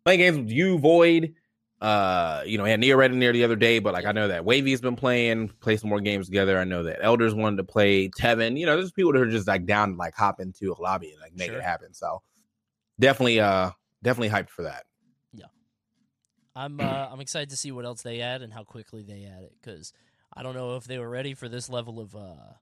playing 0.05 0.21
games 0.21 0.39
with 0.39 0.51
you, 0.51 0.79
Void. 0.79 1.35
Uh, 1.81 2.43
you 2.45 2.59
know, 2.59 2.65
we 2.65 2.71
had 2.71 2.79
Neo 2.79 2.97
Red 2.97 3.11
in 3.11 3.21
there 3.21 3.33
the 3.33 3.43
other 3.43 3.57
day, 3.57 3.79
but 3.79 3.95
like 3.95 4.05
I 4.05 4.13
know 4.13 4.29
that 4.29 4.45
Wavy's 4.45 4.83
been 4.83 4.97
playing, 4.97 5.49
play 5.61 5.79
some 5.79 5.89
more 5.89 6.01
games 6.01 6.27
together. 6.27 6.59
I 6.59 6.65
know 6.65 6.83
that 6.83 6.99
Elders 7.01 7.33
wanted 7.35 7.57
to 7.57 7.65
play 7.65 8.11
Tevin. 8.11 8.59
You 8.59 8.67
know, 8.67 8.77
there's 8.77 8.93
people 8.93 9.13
that 9.13 9.23
are 9.23 9.31
just 9.31 9.47
like 9.49 9.65
down 9.65 9.93
to 9.93 9.97
like 9.97 10.15
hop 10.15 10.41
into 10.41 10.73
a 10.73 10.79
lobby 10.83 11.13
and 11.13 11.21
like 11.21 11.35
make 11.35 11.51
Sure. 11.51 11.59
it 11.59 11.63
happen. 11.63 11.95
So 11.95 12.21
definitely, 12.99 13.41
uh, 13.41 13.71
definitely 14.03 14.29
hyped 14.29 14.51
for 14.51 14.65
that. 14.65 14.85
I'm 16.61 16.79
uh, 16.79 17.09
I'm 17.11 17.21
excited 17.21 17.49
to 17.51 17.57
see 17.57 17.73
what 17.73 17.87
else 17.87 18.03
they 18.03 18.21
add 18.21 18.43
and 18.43 18.53
how 18.53 18.65
quickly 18.65 19.03
they 19.03 19.25
add 19.25 19.45
it 19.45 19.55
because 19.61 19.95
I 20.33 20.43
don't 20.43 20.55
know 20.55 20.77
if 20.77 20.85
they 20.85 20.99
were 20.99 21.09
ready 21.09 21.33
for 21.33 21.49
this 21.49 21.71
level 21.71 21.99
of 21.99 22.15
uh 22.15 22.53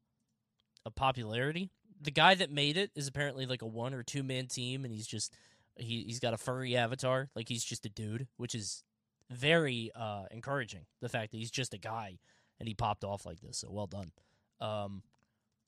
of 0.87 0.95
popularity. 0.95 1.71
The 2.01 2.13
guy 2.13 2.37
that 2.37 2.53
made 2.53 2.77
it 2.77 2.93
is 2.95 3.09
apparently 3.09 3.45
like 3.45 3.63
a 3.63 3.67
one 3.67 3.95
or 3.95 4.05
two 4.05 4.23
man 4.23 4.47
team, 4.47 4.85
and 4.85 4.95
he's 4.95 5.07
just 5.07 5.35
he 5.77 6.05
he's 6.05 6.21
got 6.21 6.33
a 6.33 6.39
furry 6.39 6.77
avatar, 6.77 7.29
like 7.35 7.49
he's 7.49 7.65
just 7.65 7.87
a 7.87 7.89
dude, 7.89 8.29
which 8.37 8.55
is 8.55 8.85
very 9.31 9.91
uh 9.97 10.27
encouraging. 10.31 10.87
The 11.01 11.09
fact 11.09 11.33
that 11.33 11.39
he's 11.39 11.51
just 11.51 11.75
a 11.75 11.79
guy 11.79 12.19
and 12.61 12.69
he 12.69 12.75
popped 12.75 13.03
off 13.03 13.27
like 13.27 13.41
this, 13.41 13.59
so 13.59 13.69
well 13.69 13.89
done. 13.89 14.13
Um, 14.61 15.03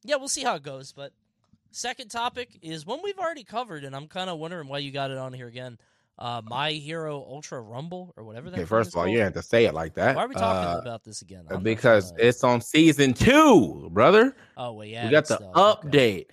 yeah, 0.05 0.17
we'll 0.17 0.29
see 0.29 0.45
how 0.45 0.55
it 0.55 0.63
goes. 0.63 0.93
But 0.93 1.13
second 1.73 2.11
topic 2.11 2.61
is 2.63 2.87
one 2.87 3.01
we've 3.03 3.19
already 3.19 3.45
covered, 3.45 3.83
and 3.83 3.97
I'm 3.97 4.07
kind 4.07 4.31
of 4.31 4.39
wondering 4.39 4.69
why 4.69 4.79
you 4.79 4.93
got 4.93 5.11
it 5.11 5.19
on 5.19 5.33
here 5.33 5.49
again. 5.49 5.79
Uh, 6.21 6.43
My 6.45 6.73
Hero 6.73 7.17
Ultra 7.17 7.61
Rumble 7.63 8.13
or 8.17 8.25
whatever 8.25 8.51
that. 8.51 8.59
Okay, 8.59 8.67
first 8.67 8.91
of 8.91 8.97
all, 8.97 9.05
called. 9.05 9.15
you 9.15 9.21
have 9.21 9.33
to 9.33 9.43
say 9.43 9.65
it 9.65 9.73
like 9.75 9.95
that. 9.95 10.17
Why 10.17 10.25
are 10.25 10.29
we 10.29 10.35
talking 10.35 10.69
uh, 10.69 10.79
about 10.79 11.03
this 11.03 11.23
again? 11.23 11.47
I'm 11.51 11.63
because 11.63 12.13
it's 12.19 12.45
on 12.45 12.61
season 12.61 13.15
two, 13.15 13.89
brother. 13.91 14.37
oh 14.57 14.73
well, 14.73 14.87
yeah, 14.87 15.05
we 15.07 15.11
got 15.11 15.27
the 15.27 15.39
update. 15.55 16.27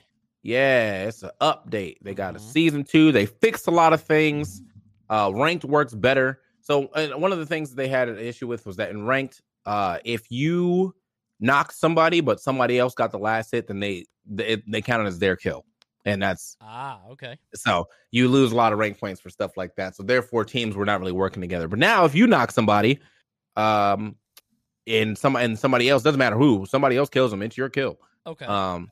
Yeah, 0.43 1.03
it's 1.05 1.23
an 1.23 1.31
update. 1.41 1.97
They 2.01 2.13
got 2.13 2.35
a 2.35 2.39
Mhm. 2.39 2.51
season 2.51 2.83
two. 2.83 3.11
They 3.11 3.25
fixed 3.25 3.67
a 3.67 3.71
lot 3.71 3.93
of 3.93 4.01
things. 4.01 4.61
Uh, 5.09 5.31
ranked 5.33 5.63
works 5.65 5.93
better. 5.93 6.41
So 6.61 6.87
one 7.17 7.31
of 7.31 7.39
the 7.39 7.45
things 7.45 7.73
they 7.73 7.87
had 7.87 8.09
an 8.09 8.17
issue 8.19 8.45
with 8.47 8.65
was 8.65 8.75
that 8.75 8.89
in 8.89 9.05
ranked, 9.05 9.41
uh, 9.65 9.99
if 10.03 10.29
you 10.29 10.93
knock 11.39 11.71
somebody 11.71 12.19
but 12.19 12.41
somebody 12.41 12.77
else 12.77 12.93
got 12.93 13.11
the 13.11 13.19
last 13.19 13.51
hit, 13.51 13.67
then 13.67 13.79
they 13.79 14.05
they, 14.25 14.61
they 14.67 14.81
count 14.81 15.01
it 15.03 15.07
as 15.07 15.17
their 15.19 15.37
kill, 15.37 15.63
and 16.07 16.21
that's 16.21 16.55
Ah, 16.61 17.01
okay. 17.11 17.37
so 17.53 17.87
you 18.11 18.29
lose 18.29 18.53
a 18.53 18.55
lot 18.55 18.71
of 18.71 18.79
rank 18.79 18.97
points 18.97 19.19
for 19.19 19.29
stuff 19.29 19.57
like 19.57 19.75
that. 19.75 19.95
So 19.95 20.03
therefore, 20.03 20.45
teams 20.45 20.75
were 20.75 20.85
not 20.85 20.99
really 20.99 21.11
working 21.11 21.41
together. 21.41 21.67
But 21.67 21.79
now, 21.79 22.05
if 22.05 22.15
you 22.15 22.25
knock 22.27 22.51
somebody, 22.51 22.99
um, 23.57 24.15
and 24.87 25.17
some 25.17 25.35
and 25.35 25.59
somebody 25.59 25.89
else 25.89 26.03
doesn't 26.03 26.17
matter 26.17 26.37
who, 26.37 26.65
somebody 26.65 26.95
else 26.95 27.09
kills 27.09 27.31
them, 27.31 27.41
it's 27.41 27.57
your 27.57 27.69
kill. 27.69 27.99
Okay. 28.25 28.45
Um, 28.45 28.89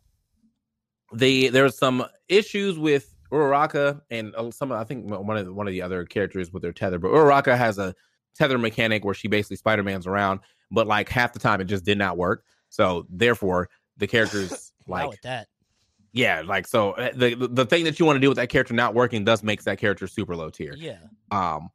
the 1.14 1.48
there's 1.50 1.78
some 1.78 2.06
issues 2.28 2.78
with 2.78 3.16
Uraraka 3.32 4.02
and 4.12 4.36
uh, 4.36 4.52
some. 4.52 4.74
I 4.74 4.84
think 4.84 5.06
one 5.10 5.38
of 5.38 5.46
the, 5.46 5.54
one 5.54 5.68
of 5.68 5.72
the 5.72 5.82
other 5.82 6.04
characters 6.04 6.52
with 6.52 6.62
their 6.64 6.74
tether, 6.74 7.00
but 7.00 7.12
Uraraka 7.12 7.58
has 7.58 7.78
a 7.78 7.96
tether 8.36 8.58
mechanic 8.58 9.06
where 9.06 9.14
she 9.14 9.30
basically 9.30 9.56
Spider 9.56 9.84
Man's 9.84 10.06
around, 10.06 10.42
but 10.70 10.86
like 10.86 11.08
half 11.08 11.32
the 11.32 11.40
time 11.40 11.62
it 11.62 11.66
just 11.66 11.86
did 11.86 11.98
not 11.98 12.18
work. 12.18 12.44
So 12.70 13.06
therefore, 13.10 13.70
the 13.96 14.08
characters 14.08 14.74
like 14.88 15.22
that. 15.22 15.48
Yeah, 16.16 16.42
like 16.46 16.66
so 16.66 16.92
uh, 16.94 17.12
the 17.14 17.36
the- 17.36 17.66
thing 17.66 17.84
that 17.84 18.00
you 18.00 18.06
want 18.06 18.16
to 18.16 18.22
do 18.22 18.30
with 18.30 18.38
that 18.38 18.48
character 18.48 18.74
not 18.74 18.94
working 18.96 19.26
does 19.26 19.44
makes 19.44 19.66
that 19.66 19.78
character 19.78 20.08
super 20.08 20.34
low 20.36 20.50
tier. 20.50 20.74
Yeah. 20.76 21.00
Um, 21.30 21.70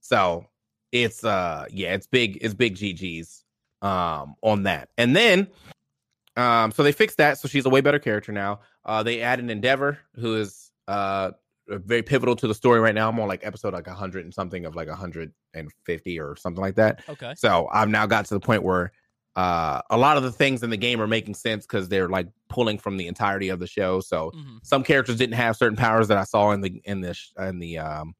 so 0.00 0.46
it's 0.90 1.24
uh 1.24 1.66
yeah, 1.70 1.94
it's 1.94 2.08
big, 2.08 2.38
it's 2.42 2.54
big 2.54 2.74
GGs 2.74 3.42
um 3.82 4.34
on 4.42 4.64
that. 4.64 4.88
And 4.98 5.14
then 5.14 5.46
um 6.36 6.72
so 6.72 6.82
they 6.82 6.90
fixed 6.92 7.18
that, 7.18 7.38
so 7.38 7.46
she's 7.46 7.66
a 7.66 7.70
way 7.70 7.80
better 7.80 8.00
character 8.00 8.32
now. 8.32 8.60
Uh 8.84 9.04
they 9.04 9.20
added 9.22 9.48
Endeavor, 9.48 9.98
who 10.16 10.36
is 10.36 10.72
uh 10.88 11.30
very 11.68 12.02
pivotal 12.02 12.34
to 12.36 12.48
the 12.48 12.54
story 12.54 12.80
right 12.80 12.94
now. 12.96 13.08
I'm 13.08 13.18
on 13.20 13.28
like 13.28 13.46
episode 13.46 13.72
like 13.74 13.86
100 13.86 14.24
and 14.24 14.34
something 14.34 14.66
of 14.66 14.74
like 14.74 14.88
150 14.88 16.20
or 16.20 16.36
something 16.36 16.60
like 16.60 16.74
that. 16.74 17.02
Okay. 17.08 17.32
So 17.36 17.68
I've 17.72 17.88
now 17.88 18.06
got 18.06 18.26
to 18.26 18.34
the 18.34 18.40
point 18.40 18.64
where 18.64 18.92
uh 19.36 19.82
a 19.90 19.96
lot 19.98 20.16
of 20.16 20.22
the 20.22 20.32
things 20.32 20.62
in 20.62 20.70
the 20.70 20.76
game 20.76 21.00
are 21.00 21.06
making 21.08 21.34
sense 21.34 21.66
because 21.66 21.88
they're 21.88 22.08
like 22.08 22.28
pulling 22.48 22.78
from 22.78 22.96
the 22.96 23.06
entirety 23.08 23.48
of 23.48 23.58
the 23.60 23.66
show. 23.66 24.00
So 24.00 24.32
hmm 24.32 24.58
some 24.62 24.82
characters 24.82 25.16
didn't 25.18 25.34
have 25.34 25.56
certain 25.56 25.76
powers 25.76 26.08
that 26.08 26.16
I 26.16 26.24
saw 26.24 26.52
in 26.52 26.62
the 26.62 26.80
in 26.84 27.02
the 27.02 27.12
sh- 27.14 27.32
in 27.38 27.58
the 27.58 27.78
um 27.78 28.14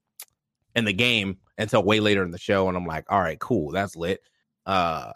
in 0.75 0.85
the 0.85 0.93
game 0.93 1.39
until 1.59 1.83
way 1.83 2.01
later 2.01 2.23
in 2.25 2.31
the 2.31 2.39
show, 2.39 2.69
and 2.69 2.77
I'm 2.77 2.87
like, 2.87 3.05
all 3.11 3.21
right, 3.21 3.39
cool, 3.39 3.71
that's 3.71 3.97
lit. 3.97 4.21
Uh, 4.67 5.13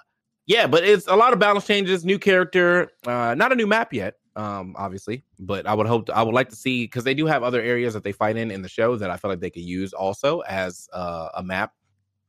yeah, 0.46 0.66
but 0.66 0.84
it's 0.84 1.06
a 1.08 1.16
lot 1.16 1.32
of 1.32 1.38
balance 1.38 1.66
changes, 1.66 2.04
new 2.04 2.18
character, 2.18 2.90
uh, 3.06 3.34
not 3.34 3.52
a 3.52 3.56
new 3.56 3.66
map 3.66 3.92
yet, 3.92 4.14
um, 4.36 4.74
obviously, 4.78 5.24
but 5.38 5.66
I 5.66 5.74
would 5.74 5.86
hope 5.86 6.06
to, 6.06 6.16
I 6.16 6.22
would 6.22 6.34
like 6.34 6.48
to 6.50 6.56
see 6.56 6.84
because 6.84 7.04
they 7.04 7.14
do 7.14 7.26
have 7.26 7.42
other 7.42 7.60
areas 7.60 7.94
that 7.94 8.04
they 8.04 8.12
fight 8.12 8.36
in 8.36 8.50
in 8.50 8.62
the 8.62 8.68
show 8.68 8.96
that 8.96 9.10
I 9.10 9.16
feel 9.16 9.30
like 9.30 9.40
they 9.40 9.50
could 9.50 9.64
use 9.64 9.92
also 9.92 10.40
as 10.40 10.88
uh, 10.92 11.28
a 11.36 11.42
map, 11.42 11.72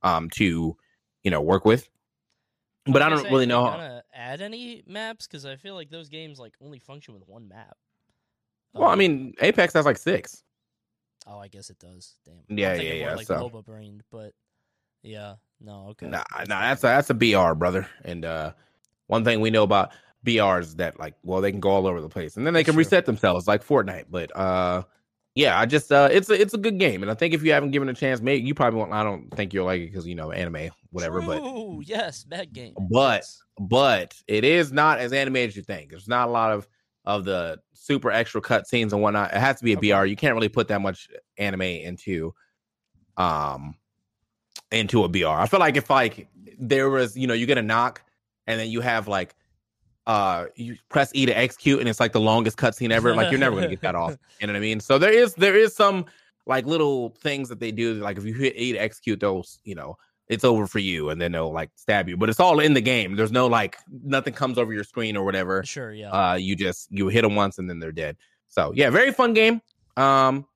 um, 0.04 0.30
to 0.32 0.76
you 1.24 1.32
know 1.32 1.42
work 1.42 1.66
with. 1.66 1.90
But 2.92 3.02
I 3.02 3.10
don't 3.10 3.24
really 3.26 3.46
know. 3.46 3.66
how- 3.66 4.02
add 4.14 4.42
any 4.42 4.84
maps 4.86 5.28
because 5.28 5.46
I 5.46 5.56
feel 5.56 5.76
like 5.76 5.90
those 5.90 6.10
games 6.10 6.40
like 6.40 6.54
only 6.62 6.80
function 6.80 7.14
with 7.14 7.24
one 7.28 7.48
map. 7.48 7.78
Well, 8.74 8.90
I 8.90 8.94
Um, 8.94 9.00
mean, 9.00 9.34
Apex 9.42 9.74
has 9.74 9.86
like 9.86 9.98
six. 9.98 10.44
oh, 11.28 11.40
I 11.40 11.48
guess 11.48 11.70
it 11.70 11.80
does. 11.80 12.16
Damn. 12.26 12.58
Yeah, 12.58 12.74
thinking 12.76 12.88
yeah, 12.88 13.00
more 13.02 13.10
yeah, 13.12 13.16
Like 13.16 13.28
so- 13.28 13.64
brained, 13.66 14.04
but 14.12 14.34
yeah, 15.04 15.36
no, 15.60 15.88
okay. 15.90 16.08
Nah, 16.08 16.24
nah, 16.48 16.62
that's 16.62 16.84
a 16.84 16.88
that's 16.88 17.10
a 17.10 17.14
BR, 17.14 17.54
brother. 17.56 17.88
And 18.04 18.26
uh 18.26 18.54
one 19.08 19.24
thing 19.24 19.42
we 19.42 19.50
know 19.50 19.64
about 19.64 19.92
BRs 20.26 20.76
that 20.76 21.00
like, 21.00 21.16
well, 21.24 21.42
they 21.42 21.50
can 21.52 21.60
go 21.60 21.70
all 21.70 21.88
over 21.88 22.02
the 22.02 22.10
place, 22.10 22.38
and 22.38 22.46
then 22.46 22.54
they 22.54 22.64
can 22.64 22.74
true. 22.74 22.80
reset 22.80 23.06
themselves 23.06 23.48
like 23.48 23.66
Fortnite. 23.66 24.06
But 24.10 24.36
uh, 24.36 24.84
yeah, 25.40 25.58
I 25.58 25.66
just 25.66 25.90
uh, 25.92 26.10
it's 26.12 26.30
a 26.30 26.40
it's 26.40 26.54
a 26.54 26.58
good 26.58 26.78
game, 26.80 27.02
and 27.02 27.10
I 27.10 27.14
think 27.14 27.34
if 27.34 27.44
you 27.44 27.54
haven't 27.54 27.72
given 27.72 27.88
it 27.88 27.98
a 27.98 28.00
chance, 28.00 28.20
maybe 28.20 28.46
you 28.46 28.54
probably 28.54 28.78
won't. 28.78 28.92
I 28.92 29.04
don't 29.04 29.30
think 29.36 29.54
you'll 29.54 29.66
like 29.66 29.82
it 29.82 29.86
because 29.88 30.06
you 30.06 30.16
know 30.16 30.32
anime, 30.32 30.70
whatever. 30.92 31.22
But 31.22 31.40
True, 31.40 31.82
yes, 31.86 32.26
bad 32.26 32.52
game. 32.52 32.74
But- 32.92 33.22
yes. 33.22 33.42
but 33.58 34.14
it 34.28 34.44
is 34.44 34.74
not 34.74 35.00
as 35.00 35.14
animated 35.14 35.52
as 35.52 35.56
you 35.56 35.64
think. 35.64 35.92
There's 35.92 36.10
not 36.10 36.28
a 36.28 36.32
lot 36.32 36.52
of 36.52 36.68
of 37.06 37.24
the 37.24 37.58
super 37.74 38.12
extra 38.12 38.42
cutscenes 38.42 38.92
and 38.92 39.02
whatnot. 39.02 39.34
It 39.34 39.40
has 39.40 39.58
to 39.60 39.64
be 39.64 39.74
a 39.74 39.78
Okay. 39.78 39.94
BR. 39.94 40.06
You 40.06 40.18
can't 40.18 40.36
really 40.36 40.50
put 40.50 40.68
that 40.68 40.82
much 40.82 41.08
anime 41.38 41.62
into 41.62 42.34
um 43.16 43.76
into 44.72 45.06
a 45.06 45.08
BR. 45.08 45.28
I 45.28 45.48
feel 45.48 45.62
like 45.62 45.78
if 45.78 45.90
like 45.90 46.28
there 46.60 46.90
was, 46.90 47.16
you 47.16 47.28
know, 47.28 47.34
you 47.34 47.46
get 47.46 47.58
a 47.58 47.62
knock 47.62 48.02
and 48.46 48.60
then 48.60 48.70
you 48.70 48.82
have 48.82 49.08
like 49.08 49.36
uh 50.10 50.48
you 50.56 50.76
press 50.90 51.12
E 51.14 51.28
to 51.28 51.38
execute 51.38 51.80
and 51.80 51.88
it's 51.88 52.00
like 52.00 52.14
the 52.14 52.20
longest 52.20 52.58
cutscene 52.58 52.90
ever. 52.90 53.16
Like 53.16 53.30
you're 53.30 53.40
never 53.40 53.56
gonna 53.56 53.68
get 53.68 53.82
that 53.82 53.94
off. 53.96 54.18
You 54.42 54.48
know 54.48 54.54
what 54.54 54.58
I 54.58 54.62
mean? 54.62 54.80
So 54.80 54.98
there 54.98 55.12
is 55.12 55.36
there 55.36 55.56
is 55.56 55.76
some 55.76 56.06
like 56.48 56.66
little 56.66 57.10
things 57.20 57.48
that 57.50 57.60
they 57.60 57.72
do. 57.72 57.94
Like 57.96 58.18
if 58.18 58.26
you 58.26 58.34
hit 58.34 58.56
E 58.56 58.72
to 58.72 58.80
execute 58.80 59.20
those, 59.20 59.60
you 59.66 59.76
know, 59.76 59.98
it's 60.28 60.44
over 60.44 60.66
for 60.66 60.80
you 60.80 61.12
and 61.12 61.22
then 61.22 61.34
they'll 61.34 61.52
like 61.52 61.70
stab 61.76 62.10
you. 62.10 62.18
But 62.18 62.30
it's 62.30 62.40
all 62.40 62.60
in 62.60 62.74
the 62.74 62.82
game. 62.82 63.16
There's 63.16 63.32
no 63.32 63.46
like 63.46 63.78
nothing 64.04 64.34
comes 64.34 64.58
over 64.58 64.74
your 64.74 64.84
screen 64.84 65.16
or 65.16 65.24
whatever. 65.24 65.64
Sure, 65.64 65.94
yeah. 65.94 66.10
Uh 66.10 66.36
you 66.36 66.56
just 66.56 66.88
you 66.90 67.08
hit 67.10 67.22
them 67.22 67.36
once 67.36 67.60
and 67.60 67.70
then 67.70 67.80
they're 67.80 67.92
dead. 67.92 68.18
So 68.48 68.72
yeah, 68.74 68.90
very 68.90 69.12
fun 69.12 69.34
game. 69.34 69.62
Um 69.96 70.48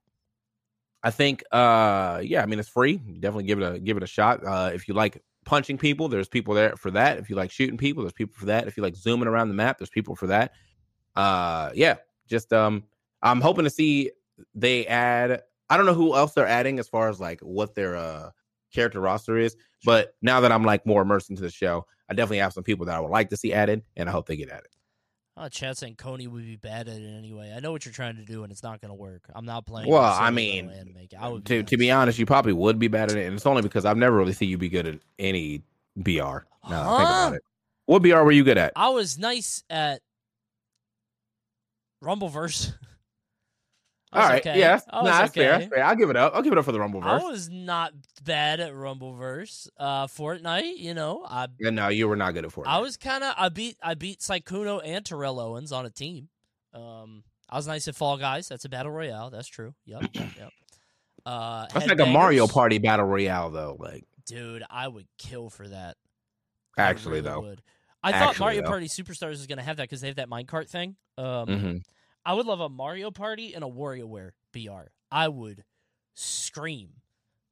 I 1.04 1.12
think 1.12 1.44
uh 1.52 2.22
yeah, 2.24 2.42
I 2.42 2.48
mean 2.48 2.58
it's 2.58 2.70
free. 2.70 2.98
Definitely 2.98 3.44
give 3.44 3.62
it 3.62 3.76
a 3.76 3.80
give 3.80 3.98
it 3.98 4.04
a 4.04 4.08
shot. 4.08 4.44
Uh 4.44 4.72
if 4.74 4.88
you 4.88 4.96
like 4.96 5.22
punching 5.46 5.78
people, 5.78 6.08
there's 6.08 6.28
people 6.28 6.54
there 6.54 6.76
for 6.76 6.92
that. 6.92 7.18
If 7.18 7.30
you 7.30 7.36
like 7.36 7.52
shooting 7.52 7.78
people, 7.78 8.04
there's 8.04 8.14
people 8.14 8.36
for 8.38 8.46
that. 8.48 8.68
If 8.68 8.78
you 8.78 8.84
like 8.84 8.96
zooming 8.96 9.28
around 9.28 9.50
the 9.50 9.54
map, 9.56 9.78
there's 9.78 9.90
people 9.90 10.16
for 10.16 10.28
that. 10.28 10.54
Uh 11.16 11.70
yeah, 11.74 11.96
just 12.28 12.52
um 12.54 12.84
I'm 13.22 13.42
hoping 13.42 13.64
to 13.64 13.70
see 13.70 14.12
they 14.56 14.86
add 14.88 15.42
I 15.70 15.78
don't 15.78 15.86
know 15.86 15.94
who 15.94 16.16
else 16.16 16.34
they're 16.34 16.48
adding 16.48 16.80
as 16.80 16.88
far 16.88 17.10
as 17.10 17.20
like 17.20 17.40
what 17.42 17.76
their 17.76 17.96
uh 17.96 18.32
character 18.74 19.00
roster 19.00 19.38
is, 19.38 19.56
but 19.86 20.16
now 20.22 20.40
that 20.42 20.52
I'm 20.52 20.64
like 20.64 20.86
more 20.86 21.04
immersed 21.04 21.30
into 21.30 21.44
the 21.44 21.52
show, 21.52 21.86
I 22.10 22.14
definitely 22.14 22.40
have 22.40 22.54
some 22.54 22.64
people 22.64 22.86
that 22.88 22.96
I 22.96 23.00
would 23.00 23.12
like 23.12 23.30
to 23.30 23.38
see 23.38 23.54
added 23.54 23.84
and 23.96 24.10
I 24.10 24.12
hope 24.12 24.28
they 24.28 24.36
get 24.36 24.50
added. 24.50 24.73
Uh, 25.36 25.46
oh, 25.46 25.50
chat 25.50 25.78
saying 25.78 25.96
Coney 25.96 26.28
would 26.28 26.46
be 26.46 26.58
bad 26.58 26.88
at 26.88 26.98
it 26.98 27.18
anyway. 27.18 27.54
I 27.56 27.60
know 27.60 27.72
what 27.72 27.86
you're 27.86 27.94
trying 27.94 28.18
to 28.18 28.24
do, 28.24 28.44
and 28.44 28.52
it's 28.52 28.62
not 28.62 28.82
going 28.82 28.90
to 28.90 28.96
work. 28.96 29.24
I'm 29.34 29.46
not 29.46 29.66
playing. 29.66 29.90
Well, 29.90 30.04
I 30.04 30.30
mean. 30.30 30.72
I 31.20 31.28
would 31.28 31.46
to 31.46 31.64
to 31.64 31.78
be 31.78 31.90
honest, 31.90 32.20
you 32.20 32.26
probably 32.26 32.54
would 32.54 32.78
be 32.78 32.88
bad 32.88 33.12
at 33.12 33.18
it, 33.18 33.26
and 33.26 33.36
it's 33.36 33.46
only 33.46 33.62
because 33.62 33.86
I've 33.86 33.98
never 33.98 34.16
really 34.16 34.34
seen 34.34 34.50
you 34.50 34.58
be 34.58 34.70
good 34.70 34.88
at 34.88 35.00
any 35.18 35.64
BR. 35.98 36.20
Now 36.20 36.44
that 36.64 36.72
I 36.72 36.98
think 36.98 37.10
about 37.10 37.34
it. 37.36 37.42
What 37.86 38.02
BR 38.02 38.24
were 38.24 38.32
you 38.32 38.44
good 38.44 38.58
at? 38.58 38.74
I 38.76 38.90
was 38.90 39.18
nice 39.18 39.64
at 39.70 40.02
Rumbleverse. 42.04 42.74
I 44.14 44.22
All 44.22 44.30
right, 44.30 44.42
okay. 44.46 44.60
yeah, 44.60 44.72
that's, 44.72 44.86
I 44.90 44.98
nah, 44.98 45.04
that's 45.04 45.34
fair. 45.34 45.54
okay. 45.54 45.60
That's 45.60 45.74
fair. 45.74 45.84
I'll 45.86 45.96
give 45.96 46.10
it 46.10 46.16
up. 46.16 46.34
I'll 46.36 46.42
give 46.42 46.54
it 46.54 46.60
up 46.60 46.66
for 46.66 46.72
the 46.72 46.80
Rumbleverse. 46.80 47.04
I 47.04 47.24
was 47.24 47.50
not 47.50 47.94
bad 48.24 48.60
at 48.60 48.74
Rumbleverse. 48.74 49.70
Uh, 49.78 50.08
Fortnite, 50.08 50.78
you 50.78 50.94
know, 50.94 51.26
I 51.28 51.48
Yeah, 51.60 51.72
no, 51.72 51.88
you 51.88 52.08
were 52.08 52.16
not 52.16 52.34
good 52.34 52.46
at 52.46 52.52
Fortnite. 52.52 52.68
I 52.68 52.80
was 52.80 52.96
kind 52.96 53.24
of 53.24 53.34
I 53.38 53.50
beat 53.50 53.78
I 53.82 53.96
beat 53.96 54.20
Sykkuno 54.20 54.82
and 54.84 55.04
Terrell 55.04 55.40
Owens 55.40 55.72
on 55.72 55.86
a 55.86 55.90
team. 55.90 56.30
Um, 56.74 57.24
I 57.50 57.58
was 57.58 57.68
nice 57.68 57.88
at 57.88 57.96
Fall 57.96 58.18
Guys. 58.18 58.48
That's 58.48 58.66
a 58.66 58.70
battle 58.70 58.92
royale. 58.92 59.30
That's 59.30 59.48
true. 59.48 59.74
Yep, 59.86 60.10
yep. 60.14 60.30
Uh, 61.26 61.68
That's 61.74 61.88
like 61.88 62.02
a 62.02 62.06
Mario 62.06 62.48
Party 62.48 62.80
battle 62.80 63.06
royale, 63.06 63.50
though. 63.50 63.78
Like, 63.80 64.04
dude. 64.26 64.62
I 64.70 64.90
would 64.90 65.08
kill 65.18 65.50
for 65.50 65.66
that. 65.66 65.96
I 66.78 66.82
actually, 66.82 67.22
really 67.22 67.22
though. 67.22 67.42
would. 67.42 67.62
I 68.04 68.12
thought 68.12 68.40
Mario 68.40 68.62
though. 68.62 68.68
Party 68.68 68.88
Superstars 68.88 69.30
was 69.30 69.48
gonna 69.48 69.64
have 69.64 69.78
that 69.78 69.84
because 69.84 70.02
they 70.02 70.08
have 70.08 70.18
that 70.18 70.30
minecart 70.30 70.70
thing. 70.70 70.98
Um, 71.18 71.48
hmm 71.48 71.78
I 72.26 72.34
would 72.34 72.46
love 72.46 72.60
a 72.60 72.70
Mario 72.70 73.12
Party 73.12 73.54
and 73.54 73.64
a 73.64 73.68
WarioWare 73.68 74.32
BR. 74.54 74.90
I 75.12 75.28
would 75.28 75.64
scream 76.16 76.90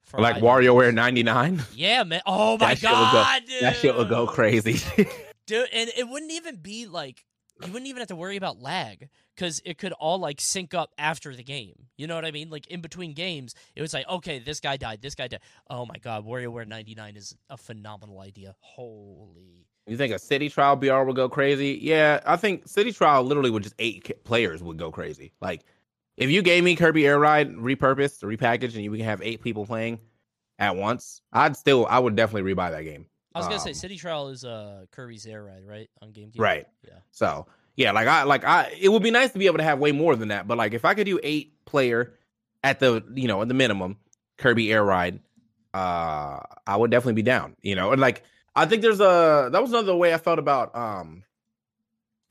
for 0.04 0.20
Like. 0.20 0.38
WarioWare 0.38 0.94
'99. 0.94 1.64
Yeah, 1.76 2.04
man. 2.04 2.22
Oh 2.26 2.58
my 2.58 2.70
That 2.70 2.78
shit 2.80 2.90
go- 2.90 2.96
god, 2.96 3.42
dude. 3.48 3.62
that 3.64 3.76
shit 3.78 3.96
would 3.96 4.10
go 4.10 4.28
crazy. 4.28 4.80
dude. 5.46 5.68
And 5.74 5.90
it 5.98 6.08
wouldn't 6.08 6.32
even 6.32 6.58
be 6.58 6.86
like 6.88 7.26
you 7.66 7.72
wouldn't 7.72 7.88
even 7.90 8.00
have 8.00 8.08
to 8.08 8.16
worry 8.16 8.38
about 8.38 8.60
lag 8.60 9.08
because 9.36 9.62
it 9.66 9.78
could 9.78 9.92
all 9.94 10.18
like 10.18 10.42
sync 10.42 10.74
up 10.74 10.92
after 10.98 11.36
the 11.36 11.44
game. 11.44 11.76
You 11.96 12.08
know 12.08 12.16
what 12.16 12.26
I 12.26 12.32
mean? 12.32 12.50
Like 12.50 12.66
in 12.68 12.82
between 12.82 13.14
games, 13.14 13.54
it 13.76 13.82
was 13.82 13.94
like, 13.94 14.08
okay, 14.10 14.40
this 14.40 14.60
guy 14.60 14.78
died, 14.78 15.02
this 15.02 15.14
guy 15.14 15.28
died. 15.28 15.42
Oh 15.70 15.86
my 15.86 15.98
god, 16.02 16.26
WarioWare 16.26 16.68
'99 16.68 17.16
is 17.18 17.36
a 17.50 17.58
phenomenal 17.58 18.20
idea. 18.20 18.56
Holy. 18.62 19.68
You 19.88 19.98
think 19.98 20.14
a 20.14 20.20
City 20.20 20.50
Trial 20.50 20.76
BR 20.76 21.04
would 21.04 21.16
go 21.16 21.28
crazy? 21.30 21.80
Yeah, 21.82 22.20
I 22.26 22.36
think 22.38 22.68
City 22.68 22.92
Trial 22.92 23.24
literally 23.24 23.50
would 23.50 23.64
just 23.64 23.76
eight 23.80 24.24
players 24.24 24.62
would 24.64 24.78
go 24.78 24.92
crazy. 24.92 25.34
Like, 25.42 25.64
if 26.18 26.30
you 26.30 26.42
gave 26.42 26.64
me 26.64 26.76
Kirby 26.76 27.06
Air 27.06 27.20
Ride 27.20 27.56
repurposed, 27.56 28.24
repackaged, 28.24 28.76
and 28.76 28.84
you 28.84 28.92
can 28.92 29.02
have 29.02 29.22
eight 29.22 29.42
people 29.42 29.66
playing 29.66 30.00
at 30.60 30.76
once, 30.76 31.22
I'd 31.34 31.58
still, 31.58 31.88
I 31.90 31.98
would 32.00 32.16
definitely 32.16 32.54
rebuy 32.54 32.72
that 32.72 32.84
game. 32.84 33.08
I 33.34 33.40
was 33.40 33.48
gonna 33.48 33.60
say 33.60 33.70
Um, 33.70 33.76
City 33.76 33.96
Trial 33.98 34.28
is 34.28 34.44
uh 34.44 34.86
Kirby's 34.92 35.26
Air 35.26 35.44
Ride, 35.44 35.66
right? 35.66 35.90
On 36.02 36.10
GameCube. 36.10 36.38
Right. 36.38 36.68
Yeah. 36.86 36.96
So 37.12 37.48
yeah, 37.78 37.94
like 37.94 38.08
I 38.08 38.24
like 38.24 38.44
I 38.44 38.74
it 38.78 38.90
would 38.90 39.02
be 39.04 39.10
nice 39.10 39.32
to 39.32 39.40
be 39.40 39.46
able 39.46 39.60
to 39.60 39.64
have 39.64 39.80
way 39.80 39.94
more 39.94 40.18
than 40.18 40.28
that. 40.28 40.48
But 40.50 40.58
like 40.58 40.74
if 40.74 40.84
I 40.84 40.94
could 40.94 41.06
do 41.06 41.18
eight 41.24 41.54
player 41.66 42.14
at 42.62 42.80
the 42.80 43.02
you 43.16 43.30
know 43.30 43.42
at 43.42 43.48
the 43.48 43.54
minimum 43.54 43.96
Kirby 44.38 44.72
Air 44.74 44.84
Ride, 44.84 45.22
uh 45.74 46.40
I 46.68 46.76
would 46.76 46.92
definitely 46.92 47.14
be 47.14 47.22
down. 47.22 47.56
You 47.62 47.76
know, 47.76 47.94
and 47.94 48.02
like 48.02 48.24
I 48.56 48.66
think 48.66 48.82
there's 48.82 49.00
a 49.00 49.50
that 49.52 49.62
was 49.62 49.72
another 49.72 49.96
way 49.96 50.14
I 50.14 50.18
felt 50.18 50.40
about 50.40 50.76
um 50.76 51.24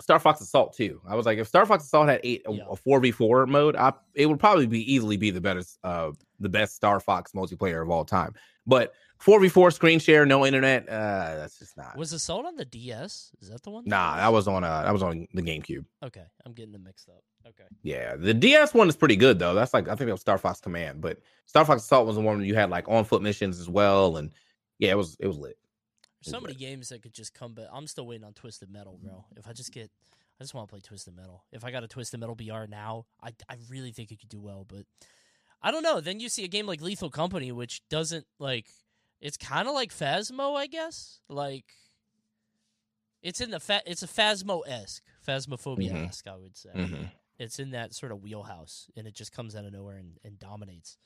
Star 0.01 0.19
Fox 0.19 0.41
Assault 0.41 0.75
too. 0.75 1.01
I 1.07 1.15
was 1.15 1.27
like, 1.27 1.39
if 1.39 1.47
Star 1.47 1.67
Fox 1.67 1.85
Assault 1.85 2.09
had 2.09 2.21
eight 2.25 2.43
Yeah. 2.49 2.65
a 2.71 2.77
four 2.77 3.01
v 3.01 3.11
four 3.11 3.47
mode, 3.47 3.77
I 3.77 3.93
it 4.15 4.27
would 4.27 4.39
probably 4.41 4.67
be 4.67 4.93
easily 4.93 5.17
be 5.17 5.31
the 5.31 5.41
better 5.41 5.63
uh 5.85 6.13
the 6.39 6.49
best 6.49 6.75
Star 6.77 7.01
Fox 7.01 7.33
multiplayer 7.33 7.83
of 7.83 7.91
all 7.91 8.05
time. 8.05 8.35
But 8.67 8.93
4v4 9.25 9.73
screen 9.75 9.99
share, 9.99 10.25
no 10.25 10.47
internet, 10.47 10.89
uh, 10.89 11.35
that's 11.37 11.59
just 11.59 11.77
not. 11.77 11.95
Was 11.97 12.13
it 12.15 12.21
sold 12.21 12.47
on 12.47 12.57
the 12.57 12.65
DS? 12.65 13.33
Is 13.43 13.51
that 13.51 13.63
the 13.63 13.71
one? 13.71 13.85
Nah, 13.87 14.17
that 14.17 14.33
was 14.33 14.49
on 14.49 14.65
uh 14.65 14.83
that 14.83 14.93
was 14.93 15.03
on 15.03 15.27
the 15.35 15.43
GameCube. 15.43 15.85
Okay, 16.03 16.25
I'm 16.47 16.53
getting 16.53 16.73
them 16.73 16.85
mixed 16.85 17.09
up. 17.11 17.23
Okay. 17.47 17.65
Yeah, 17.83 18.17
the 18.17 18.33
DS 18.33 18.73
one 18.73 18.89
is 18.89 18.97
pretty 18.97 19.17
good 19.17 19.39
though. 19.39 19.53
That's 19.55 19.75
like 19.75 19.89
I 19.89 19.95
think 19.95 20.07
that 20.09 20.13
was 20.13 20.21
Star 20.23 20.39
Fox 20.39 20.61
Command, 20.61 21.01
but 21.03 21.19
Star 21.47 21.65
Fox 21.67 21.83
Assault 21.83 22.07
was 22.07 22.17
the 22.17 22.23
one 22.23 22.43
you 22.43 22.55
had 22.55 22.71
like 22.71 22.89
on 22.89 23.05
foot 23.05 23.21
missions 23.23 23.61
as 23.61 23.69
well, 23.69 24.17
and 24.17 24.31
yeah, 24.79 24.91
it 24.93 24.97
was 24.97 25.17
it 25.21 25.27
was 25.27 25.37
lit. 25.37 25.59
So 26.23 26.41
many 26.41 26.55
games 26.55 26.91
that 26.91 27.03
could 27.03 27.15
just 27.15 27.33
come, 27.35 27.55
but 27.55 27.69
I'm 27.73 27.87
still 27.87 28.07
waiting 28.07 28.25
on 28.25 28.35
Twisted 28.35 28.71
Metal, 28.71 28.99
bro. 29.03 29.25
If 29.37 29.49
I 29.49 29.53
just 29.53 29.73
get, 29.73 29.91
I 30.39 30.45
just 30.45 30.53
want 30.55 30.69
to 30.69 30.73
play 30.73 30.81
Twisted 30.81 31.17
Metal. 31.17 31.45
If 31.51 31.65
I 31.65 31.71
got 31.71 31.83
a 31.83 31.89
Twisted 31.89 32.21
Metal 32.21 32.35
BR 32.35 32.67
now, 32.69 33.07
I 33.23 33.31
I 33.49 33.57
really 33.69 33.93
think 33.93 34.13
it 34.13 34.21
could 34.21 34.29
do 34.29 34.41
well, 34.41 34.67
but 34.69 34.85
I 35.63 35.71
don't 35.71 35.83
know. 35.83 36.01
Then 36.01 36.21
you 36.21 36.29
see 36.29 36.45
a 36.45 36.49
game 36.49 36.67
like 36.67 36.81
Lethal 36.81 37.11
Company, 37.11 37.53
which 37.53 37.83
doesn't 37.89 38.27
like. 38.39 38.67
It's 39.21 39.37
kind 39.37 39.69
of 39.69 39.75
like 39.75 39.93
Phasmo, 39.93 40.57
I 40.57 40.67
guess. 40.67 41.21
Like, 41.29 41.67
it's 43.23 43.41
in 43.41 43.51
the 43.51 43.61
fa- 43.61 43.83
it's 43.85 44.03
a 44.03 44.07
Phasmo 44.07 44.63
esque, 44.67 45.03
Phasmophobia 45.27 46.09
esque, 46.09 46.27
I 46.27 46.37
would 46.37 46.57
say. 46.57 46.71
Mm-hmm. 46.75 47.05
It's 47.39 47.59
in 47.59 47.71
that 47.71 47.95
sort 47.95 48.13
of 48.13 48.23
wheelhouse, 48.23 48.89
and 48.97 49.07
it 49.07 49.15
just 49.15 49.33
comes 49.33 49.55
out 49.55 49.65
of 49.65 49.73
nowhere 49.73 49.97
and, 49.97 50.19
and 50.25 50.39
dominates. 50.39 50.97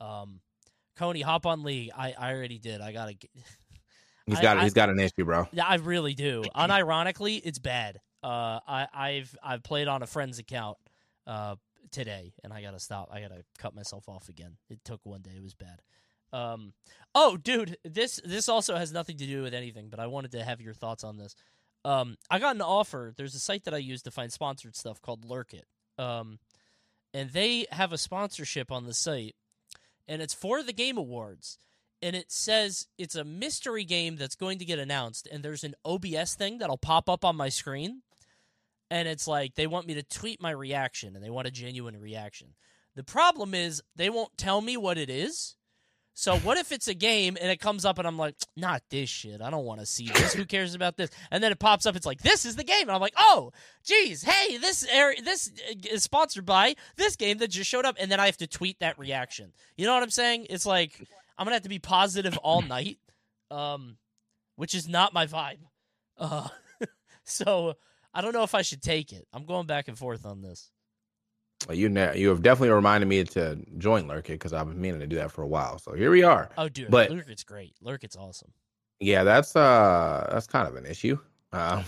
Um, 0.00 0.40
Coney, 0.96 1.22
hop 1.22 1.46
on 1.46 1.62
League. 1.62 1.90
I, 1.96 2.14
I 2.18 2.32
already 2.32 2.58
did. 2.58 2.80
I 2.80 2.92
gotta. 2.92 3.14
Get, 3.14 3.30
He's 4.26 4.40
got 4.40 4.58
I- 4.58 4.62
he's 4.64 4.74
got 4.74 4.88
an 4.90 4.98
issue, 5.00 5.24
bro. 5.24 5.48
yeah, 5.52 5.66
I 5.66 5.76
really 5.76 6.14
do. 6.14 6.42
Unironically, 6.56 7.40
it's 7.44 7.58
bad. 7.58 8.00
Uh, 8.22 8.60
I, 8.66 8.86
I've 8.94 9.36
I've 9.42 9.62
played 9.62 9.88
on 9.88 10.02
a 10.02 10.06
friend's 10.06 10.38
account 10.38 10.78
uh, 11.26 11.56
today, 11.90 12.34
and 12.44 12.52
I 12.52 12.62
gotta 12.62 12.78
stop. 12.80 13.08
I 13.12 13.20
gotta 13.20 13.42
cut 13.58 13.74
myself 13.74 14.08
off 14.08 14.28
again. 14.28 14.56
It 14.70 14.84
took 14.84 15.00
one 15.04 15.22
day. 15.22 15.32
It 15.36 15.42
was 15.42 15.54
bad. 15.54 15.80
Um, 16.32 16.72
oh, 17.14 17.36
dude, 17.36 17.76
this 17.84 18.20
this 18.24 18.48
also 18.48 18.76
has 18.76 18.92
nothing 18.92 19.16
to 19.18 19.26
do 19.26 19.42
with 19.42 19.54
anything, 19.54 19.88
but 19.90 19.98
I 20.00 20.06
wanted 20.06 20.32
to 20.32 20.44
have 20.44 20.60
your 20.60 20.72
thoughts 20.74 21.04
on 21.04 21.16
this. 21.18 21.34
Um, 21.84 22.16
I 22.30 22.38
got 22.38 22.54
an 22.54 22.62
offer. 22.62 23.12
There's 23.16 23.34
a 23.34 23.40
site 23.40 23.64
that 23.64 23.74
I 23.74 23.78
use 23.78 24.02
to 24.02 24.10
find 24.12 24.32
sponsored 24.32 24.76
stuff 24.76 25.02
called 25.02 25.26
Lurkit. 25.28 25.64
Um, 25.98 26.38
and 27.12 27.30
they 27.30 27.66
have 27.72 27.92
a 27.92 27.98
sponsorship 27.98 28.70
on 28.70 28.86
the 28.86 28.94
site, 28.94 29.34
and 30.06 30.22
it's 30.22 30.32
for 30.32 30.62
the 30.62 30.72
Game 30.72 30.96
Awards 30.96 31.58
and 32.02 32.16
it 32.16 32.32
says 32.32 32.88
it's 32.98 33.14
a 33.14 33.24
mystery 33.24 33.84
game 33.84 34.16
that's 34.16 34.34
going 34.34 34.58
to 34.58 34.64
get 34.64 34.78
announced 34.78 35.28
and 35.30 35.42
there's 35.42 35.64
an 35.64 35.74
OBS 35.84 36.34
thing 36.34 36.58
that'll 36.58 36.76
pop 36.76 37.08
up 37.08 37.24
on 37.24 37.36
my 37.36 37.48
screen 37.48 38.02
and 38.90 39.08
it's 39.08 39.26
like 39.26 39.54
they 39.54 39.66
want 39.66 39.86
me 39.86 39.94
to 39.94 40.02
tweet 40.02 40.42
my 40.42 40.50
reaction 40.50 41.14
and 41.14 41.24
they 41.24 41.30
want 41.30 41.46
a 41.46 41.50
genuine 41.50 41.98
reaction. 41.98 42.48
The 42.94 43.04
problem 43.04 43.54
is 43.54 43.82
they 43.96 44.10
won't 44.10 44.36
tell 44.36 44.60
me 44.60 44.76
what 44.76 44.98
it 44.98 45.08
is. 45.08 45.56
So 46.14 46.36
what 46.40 46.58
if 46.58 46.72
it's 46.72 46.88
a 46.88 46.94
game 46.94 47.38
and 47.40 47.50
it 47.50 47.58
comes 47.58 47.86
up 47.86 47.98
and 47.98 48.06
I'm 48.06 48.18
like, 48.18 48.34
not 48.56 48.82
this 48.90 49.08
shit. 49.08 49.40
I 49.40 49.48
don't 49.48 49.64
want 49.64 49.80
to 49.80 49.86
see 49.86 50.08
this. 50.08 50.34
Who 50.34 50.44
cares 50.44 50.74
about 50.74 50.98
this? 50.98 51.08
And 51.30 51.42
then 51.42 51.52
it 51.52 51.58
pops 51.58 51.86
up. 51.86 51.96
It's 51.96 52.04
like 52.04 52.20
this 52.20 52.44
is 52.44 52.56
the 52.56 52.64
game, 52.64 52.82
and 52.82 52.90
I'm 52.90 53.00
like, 53.00 53.14
oh, 53.16 53.52
geez, 53.82 54.22
hey, 54.24 54.58
this 54.58 54.86
area, 54.92 55.22
this 55.22 55.50
uh, 55.70 55.74
is 55.90 56.02
sponsored 56.02 56.44
by 56.44 56.74
this 56.96 57.16
game 57.16 57.38
that 57.38 57.48
just 57.48 57.70
showed 57.70 57.86
up, 57.86 57.96
and 57.98 58.12
then 58.12 58.20
I 58.20 58.26
have 58.26 58.36
to 58.38 58.46
tweet 58.46 58.80
that 58.80 58.98
reaction. 58.98 59.54
You 59.78 59.86
know 59.86 59.94
what 59.94 60.02
I'm 60.02 60.10
saying? 60.10 60.48
It's 60.50 60.66
like 60.66 61.08
I'm 61.42 61.46
gonna 61.46 61.56
have 61.56 61.62
to 61.64 61.68
be 61.68 61.80
positive 61.80 62.38
all 62.38 62.62
night, 62.62 62.98
um, 63.50 63.96
which 64.54 64.76
is 64.76 64.86
not 64.88 65.12
my 65.12 65.26
vibe. 65.26 65.58
Uh, 66.16 66.46
so 67.24 67.74
I 68.14 68.20
don't 68.20 68.32
know 68.32 68.44
if 68.44 68.54
I 68.54 68.62
should 68.62 68.80
take 68.80 69.12
it. 69.12 69.26
I'm 69.32 69.44
going 69.44 69.66
back 69.66 69.88
and 69.88 69.98
forth 69.98 70.24
on 70.24 70.40
this. 70.40 70.70
Well, 71.66 71.76
you 71.76 71.88
ne- 71.88 72.16
you 72.16 72.28
have 72.28 72.42
definitely 72.42 72.70
reminded 72.70 73.06
me 73.08 73.24
to 73.24 73.58
join 73.78 74.04
Lurkit 74.06 74.28
because 74.28 74.52
I've 74.52 74.68
been 74.68 74.80
meaning 74.80 75.00
to 75.00 75.06
do 75.08 75.16
that 75.16 75.32
for 75.32 75.42
a 75.42 75.48
while. 75.48 75.80
So 75.80 75.94
here 75.94 76.12
we 76.12 76.22
are. 76.22 76.48
Oh, 76.56 76.68
dude, 76.68 76.92
But- 76.92 77.10
Lurkit's 77.10 77.42
great. 77.42 77.74
Lurkit's 77.84 78.14
awesome. 78.14 78.52
Yeah, 79.00 79.24
that's 79.24 79.56
uh 79.56 80.28
that's 80.32 80.46
kind 80.46 80.68
of 80.68 80.76
an 80.76 80.86
issue. 80.86 81.18
Uh, 81.52 81.82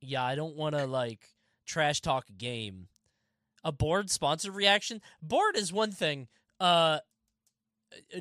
Yeah, 0.00 0.24
I 0.24 0.34
don't 0.34 0.56
want 0.56 0.74
to 0.76 0.84
like 0.86 1.20
trash 1.64 2.00
talk 2.00 2.28
a 2.28 2.32
game. 2.32 2.88
A 3.62 3.70
board 3.70 4.10
sponsored 4.10 4.56
reaction. 4.56 5.00
Board 5.22 5.56
is 5.56 5.72
one 5.72 5.92
thing. 5.92 6.26
Uh, 6.58 6.98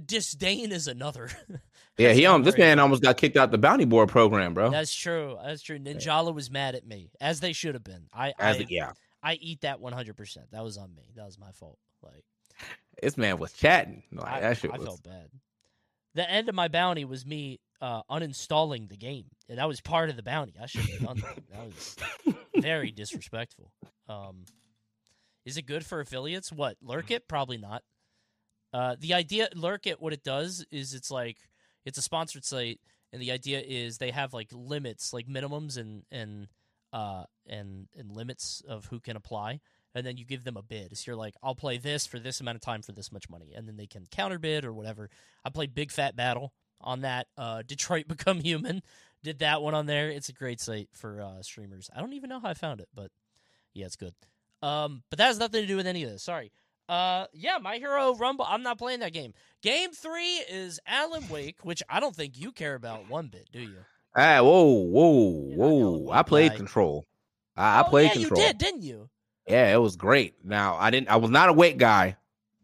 disdain 0.06 0.72
is 0.72 0.88
another. 0.88 1.30
yeah, 1.98 2.14
he 2.14 2.26
um 2.26 2.44
this 2.44 2.58
man 2.58 2.80
almost 2.80 3.02
got 3.02 3.18
kicked 3.18 3.38
out 3.38 3.52
the 3.52 3.58
bounty 3.58 3.86
board 3.86 4.10
program, 4.10 4.54
bro. 4.54 4.70
That's 4.70 4.94
true. 4.94 5.38
That's 5.44 5.62
true. 5.62 5.80
Ninjala 5.80 6.34
was 6.34 6.50
mad 6.50 6.76
at 6.76 6.86
me, 6.86 7.12
as 7.20 7.40
they 7.40 7.54
should 7.54 7.76
have 7.76 7.84
been. 7.84 8.08
I 8.14 8.34
As 8.40 8.58
I, 8.58 8.66
yeah, 8.70 8.92
I 9.22 9.36
eat 9.36 9.62
that 9.62 9.80
one 9.80 9.94
hundred 9.94 10.18
percent. 10.18 10.52
That 10.52 10.64
was 10.64 10.78
on 10.78 10.94
me. 10.96 11.12
That 11.16 11.26
was 11.26 11.40
my 11.40 11.52
fault. 11.52 11.78
Like 12.02 12.26
this 13.02 13.18
man 13.18 13.38
was 13.38 13.54
chatting. 13.54 14.04
Like 14.12 14.32
I, 14.32 14.40
that 14.42 14.58
shit 14.58 14.72
I 14.72 14.78
was. 14.78 14.86
felt 14.86 15.04
bad. 15.04 15.30
The 16.16 16.30
end 16.30 16.48
of 16.48 16.56
my 16.56 16.70
bounty 16.70 17.04
was 17.04 17.26
me 17.26 17.60
uh, 17.82 18.02
uninstalling 18.10 18.90
the 18.90 18.98
game. 18.98 19.26
And 19.50 19.58
that 19.60 19.68
was 19.68 19.82
part 19.82 20.10
of 20.10 20.16
the 20.16 20.24
bounty. 20.24 20.54
I 20.62 20.66
shouldn't 20.66 20.92
have 20.92 21.02
done 21.04 21.18
that. 21.18 21.44
That 21.52 21.66
was 21.66 21.96
very 22.58 22.92
disrespectful. 22.92 23.72
Um, 24.08 24.46
is 25.46 25.58
it 25.58 25.64
good 25.68 25.86
for 25.86 26.00
affiliates? 26.00 26.52
What 26.52 26.78
Lurkit? 26.84 27.22
Probably 27.28 27.58
not. 27.58 27.84
Uh, 28.76 28.96
the 29.00 29.14
idea 29.14 29.48
Lurkit. 29.56 29.96
What 30.00 30.12
it 30.12 30.24
does 30.24 30.66
is 30.70 30.94
it's 30.94 31.10
like 31.10 31.38
it's 31.86 31.98
a 31.98 32.02
sponsored 32.02 32.44
site, 32.44 32.80
and 33.14 33.22
the 33.22 33.32
idea 33.32 33.62
is 33.62 33.98
they 33.98 34.12
have 34.12 34.34
like 34.34 34.50
limits, 34.52 35.14
like 35.14 35.28
minimums 35.28 35.78
and 35.78 36.04
and 36.12 36.48
uh 36.92 37.24
and 37.48 37.88
and 37.98 38.12
limits 38.12 38.62
of 38.68 38.86
who 38.88 39.00
can 39.00 39.16
apply 39.16 39.60
and 39.96 40.06
then 40.06 40.18
you 40.18 40.26
give 40.26 40.44
them 40.44 40.58
a 40.58 40.62
bid. 40.62 40.96
So 40.98 41.12
you're 41.12 41.16
like, 41.16 41.36
I'll 41.42 41.56
play 41.56 41.78
this 41.78 42.06
for 42.06 42.20
this 42.20 42.42
amount 42.42 42.58
of 42.58 42.62
time 42.62 42.82
for 42.82 42.92
this 42.92 43.12
much 43.12 43.30
money, 43.30 43.54
and 43.56 43.66
then 43.66 43.78
they 43.78 43.88
can 43.88 44.06
counter 44.12 44.38
bid 44.38 44.66
or 44.66 44.74
whatever. 44.74 45.10
I 45.46 45.50
played 45.50 45.74
Big 45.74 45.90
Fat 45.90 46.16
Battle 46.16 46.54
on 46.82 47.02
that. 47.02 47.28
Uh, 47.38 47.64
Detroit 47.68 48.08
Become 48.08 48.42
Human 48.42 48.84
did 49.24 49.40
that 49.40 49.62
one 49.62 49.74
on 49.74 49.86
there. 49.86 50.10
It's 50.10 50.30
a 50.30 50.34
great 50.34 50.60
site 50.60 50.90
for 50.92 51.22
uh, 51.22 51.42
streamers. 51.42 51.90
I 51.96 52.02
don't 52.02 52.14
even 52.14 52.30
know 52.30 52.42
how 52.42 52.50
I 52.50 52.54
found 52.54 52.82
it, 52.82 52.90
but 52.94 53.10
yeah, 53.74 53.86
it's 53.86 53.96
good. 53.96 54.14
Um, 54.62 55.04
but 55.10 55.18
that 55.18 55.28
has 55.28 55.40
nothing 55.40 55.62
to 55.62 55.68
do 55.68 55.78
with 55.78 55.88
any 55.88 56.04
of 56.04 56.10
this. 56.10 56.24
Sorry. 56.24 56.52
Uh, 56.88 57.26
yeah, 57.34 57.58
My 57.62 57.78
Hero 57.78 58.16
Rumble. 58.16 58.46
I'm 58.48 58.62
not 58.64 58.78
playing 58.78 59.00
that 59.00 59.14
game. 59.14 59.34
Game 59.62 59.92
three 59.92 60.36
is 60.50 60.80
Alan 60.86 61.28
Wake, 61.30 61.58
which 61.64 61.82
I 61.90 62.00
don't 62.00 62.16
think 62.16 62.38
you 62.40 62.52
care 62.52 62.76
about 62.76 63.10
one 63.10 63.28
bit, 63.28 63.48
do 63.52 63.60
you? 63.60 63.78
Ah, 64.16 64.40
whoa, 64.42 64.64
whoa, 64.64 65.48
You're 65.50 65.58
whoa! 65.58 66.12
I 66.12 66.22
played 66.24 66.52
guy. 66.52 66.58
Control. 66.58 67.06
I, 67.58 67.80
I 67.80 67.82
Oh, 67.82 67.90
played 67.90 68.08
yeah, 68.08 68.14
Control. 68.14 68.40
you 68.42 68.48
did, 68.48 68.58
didn't 68.58 68.84
you? 68.84 69.10
Yeah, 69.48 69.74
it 69.74 69.78
was 69.80 69.96
great. 69.96 70.36
Now 70.44 70.76
I 70.76 70.90
didn't. 70.92 71.10
I 71.10 71.18
was 71.18 71.30
not 71.32 71.50
a 71.50 71.54
weight 71.54 71.78
guy, 71.78 72.16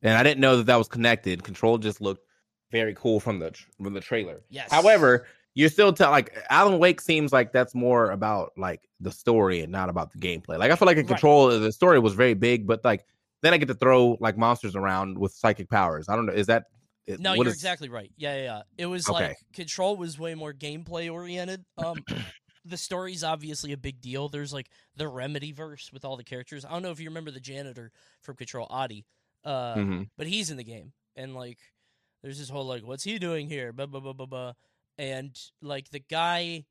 and 0.02 0.16
I 0.18 0.24
didn't 0.24 0.40
know 0.40 0.58
that 0.58 0.68
that 0.68 0.78
was 0.78 0.88
connected. 0.88 1.44
Control 1.44 1.78
just 1.78 2.00
looked 2.02 2.26
very 2.72 2.94
cool 2.96 3.20
from 3.20 3.40
the 3.40 3.54
from 3.82 3.94
the 3.94 4.02
trailer. 4.02 4.42
Yes. 4.50 4.72
However, 4.72 5.28
you're 5.56 5.70
still 5.70 5.92
tell 5.94 6.12
like 6.12 6.38
Alan 6.50 6.80
Wake 6.80 7.02
seems 7.02 7.34
like 7.34 7.52
that's 7.52 7.76
more 7.76 8.12
about 8.12 8.52
like 8.58 8.88
the 9.00 9.12
story 9.12 9.60
and 9.62 9.72
not 9.72 9.90
about 9.90 10.12
the 10.12 10.20
gameplay. 10.20 10.58
Like 10.58 10.72
I 10.72 10.76
feel 10.76 10.86
like 10.86 10.98
in 10.98 11.04
Right. 11.04 11.10
Control 11.10 11.48
the 11.60 11.72
story 11.72 12.00
was 12.00 12.14
very 12.14 12.34
big, 12.36 12.66
but 12.66 12.84
like 12.86 13.06
then 13.42 13.54
I 13.54 13.58
get 13.58 13.68
to 13.68 13.74
throw 13.76 14.18
like 14.20 14.38
monsters 14.38 14.76
around 14.76 15.18
with 15.18 15.34
psychic 15.34 15.70
powers. 15.70 16.10
I 16.10 16.16
don't 16.16 16.26
know. 16.26 16.34
Is 16.34 16.48
that 16.48 16.66
it- 17.08 17.20
No, 17.20 17.34
you're 17.34 17.48
is- 17.48 17.54
exactly 17.54 17.90
right. 17.90 18.12
Yeah, 18.18 18.36
yeah, 18.38 18.44
yeah. 18.44 18.62
It 18.78 18.86
was 18.86 19.08
Okay. 19.10 19.30
like 19.30 19.38
Control 19.54 19.98
was 19.98 20.20
way 20.20 20.36
more 20.36 20.54
gameplay 20.54 21.12
oriented. 21.12 21.66
Um, 21.78 21.98
the 22.66 22.78
story's 22.78 23.24
obviously 23.24 23.72
a 23.72 23.78
big 23.78 24.00
deal. 24.02 24.30
There's 24.30 24.54
like 24.54 24.70
the 24.96 25.08
Remedy 25.08 25.52
verse 25.52 25.92
with 25.92 26.06
all 26.06 26.16
the 26.18 26.24
characters. 26.24 26.64
I 26.64 26.70
don't 26.70 26.84
know 26.84 26.92
if 26.92 27.00
you 27.00 27.10
remember 27.10 27.32
the 27.32 27.40
janitor 27.40 27.92
from 28.22 28.36
Control, 28.36 28.68
Ahti, 28.70 29.06
uh, 29.44 29.76
Mhm. 29.76 30.10
but 30.18 30.28
he's 30.28 30.52
in 30.52 30.58
the 30.58 30.64
game, 30.64 30.94
and 31.16 31.34
like, 31.34 31.58
there's 32.22 32.38
this 32.38 32.50
whole 32.50 32.66
like, 32.66 32.84
what's 32.86 33.04
he 33.04 33.18
doing 33.18 33.50
here? 33.50 33.74
Blah 33.74 33.88
blah 33.88 34.00
blah 34.00 34.14
blah 34.14 34.28
blah, 34.28 34.54
and 35.00 35.36
like 35.64 35.90
the 35.90 36.00
guy, 36.00 36.66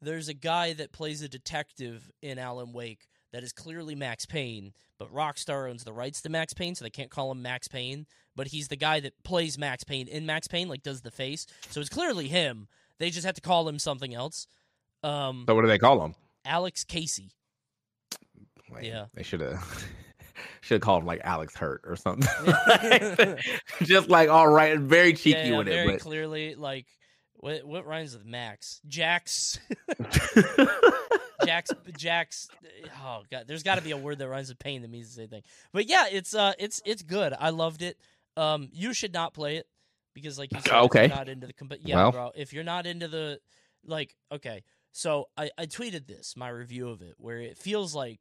there's 0.00 0.28
a 0.28 0.34
guy 0.34 0.72
that 0.74 0.92
plays 0.92 1.20
a 1.20 1.28
detective 1.28 2.08
in 2.22 2.38
Alan 2.38 2.72
Wake 2.72 3.08
that 3.34 3.42
is 3.42 3.52
clearly 3.52 3.96
Max 3.96 4.26
Payne, 4.26 4.72
but 4.96 5.12
Rockstar 5.12 5.68
owns 5.68 5.82
the 5.82 5.92
rights 5.92 6.22
to 6.22 6.28
Max 6.28 6.54
Payne, 6.54 6.76
so 6.76 6.84
they 6.84 6.90
can't 6.90 7.10
call 7.10 7.32
him 7.32 7.42
Max 7.42 7.66
Payne. 7.66 8.06
But 8.36 8.46
he's 8.46 8.68
the 8.68 8.76
guy 8.76 9.00
that 9.00 9.12
plays 9.24 9.58
Max 9.58 9.82
Payne 9.82 10.06
in 10.06 10.24
Max 10.24 10.46
Payne, 10.46 10.68
like 10.68 10.84
does 10.84 11.02
the 11.02 11.10
face. 11.10 11.44
So 11.70 11.80
it's 11.80 11.90
clearly 11.90 12.28
him. 12.28 12.68
They 13.00 13.10
just 13.10 13.26
have 13.26 13.34
to 13.34 13.40
call 13.40 13.68
him 13.68 13.80
something 13.80 14.14
else. 14.14 14.46
Um, 15.02 15.44
So 15.48 15.54
what 15.56 15.62
do 15.62 15.66
they 15.68 15.78
call 15.78 16.00
him? 16.04 16.14
Alex 16.44 16.84
Casey. 16.84 17.32
Like, 18.72 18.84
Yeah. 18.84 19.06
they 19.14 19.24
should 19.24 19.40
have 19.40 19.84
should 20.60 20.76
have 20.76 20.82
called 20.82 21.02
him 21.02 21.06
like 21.08 21.20
Alex 21.24 21.56
Hurt 21.56 21.80
or 21.84 21.96
something. 21.96 22.28
Just 23.82 24.08
like 24.08 24.28
all 24.28 24.48
right, 24.48 24.78
very 24.78 25.12
cheeky 25.12 25.38
yeah, 25.40 25.44
yeah, 25.46 25.58
with 25.58 25.66
very 25.66 25.94
it, 25.94 26.00
clearly 26.00 26.54
like 26.54 26.86
what 27.34 27.64
what 27.64 27.84
rhymes 27.84 28.14
with 28.14 28.24
Max? 28.24 28.80
Jax. 28.86 29.58
But 31.44 31.46
Jax 31.46 31.70
Jax 31.98 32.48
oh 33.04 33.22
god 33.30 33.44
there's 33.46 33.62
got 33.62 33.76
to 33.76 33.82
be 33.82 33.90
a 33.92 33.96
word 33.96 34.18
that 34.18 34.28
rhymes 34.28 34.48
with 34.48 34.58
pain 34.58 34.82
that 34.82 34.90
means 34.90 35.08
the 35.08 35.22
same 35.22 35.28
thing. 35.28 35.42
But 35.72 35.88
yeah, 35.88 36.06
it's 36.10 36.34
uh 36.34 36.52
it's 36.58 36.80
it's 36.84 37.02
good. 37.02 37.34
I 37.38 37.50
loved 37.50 37.82
it. 37.82 37.98
Um 38.36 38.68
you 38.72 38.92
should 38.94 39.12
not 39.12 39.34
play 39.34 39.56
it 39.56 39.66
because 40.14 40.38
like 40.38 40.52
you 40.52 40.60
said, 40.60 40.72
okay. 40.84 41.06
you're 41.06 41.16
not 41.16 41.28
into 41.28 41.46
the 41.46 41.52
comp- 41.52 41.74
yeah, 41.82 41.96
Well. 41.96 42.12
bro, 42.12 42.30
if 42.34 42.52
you're 42.52 42.64
not 42.64 42.86
into 42.86 43.08
the 43.08 43.40
like 43.86 44.14
okay. 44.32 44.62
So 44.92 45.28
I 45.36 45.50
I 45.58 45.66
tweeted 45.66 46.06
this, 46.06 46.36
my 46.36 46.48
review 46.48 46.88
of 46.88 47.02
it 47.02 47.14
where 47.18 47.38
it 47.40 47.58
feels 47.58 47.94
like 47.94 48.20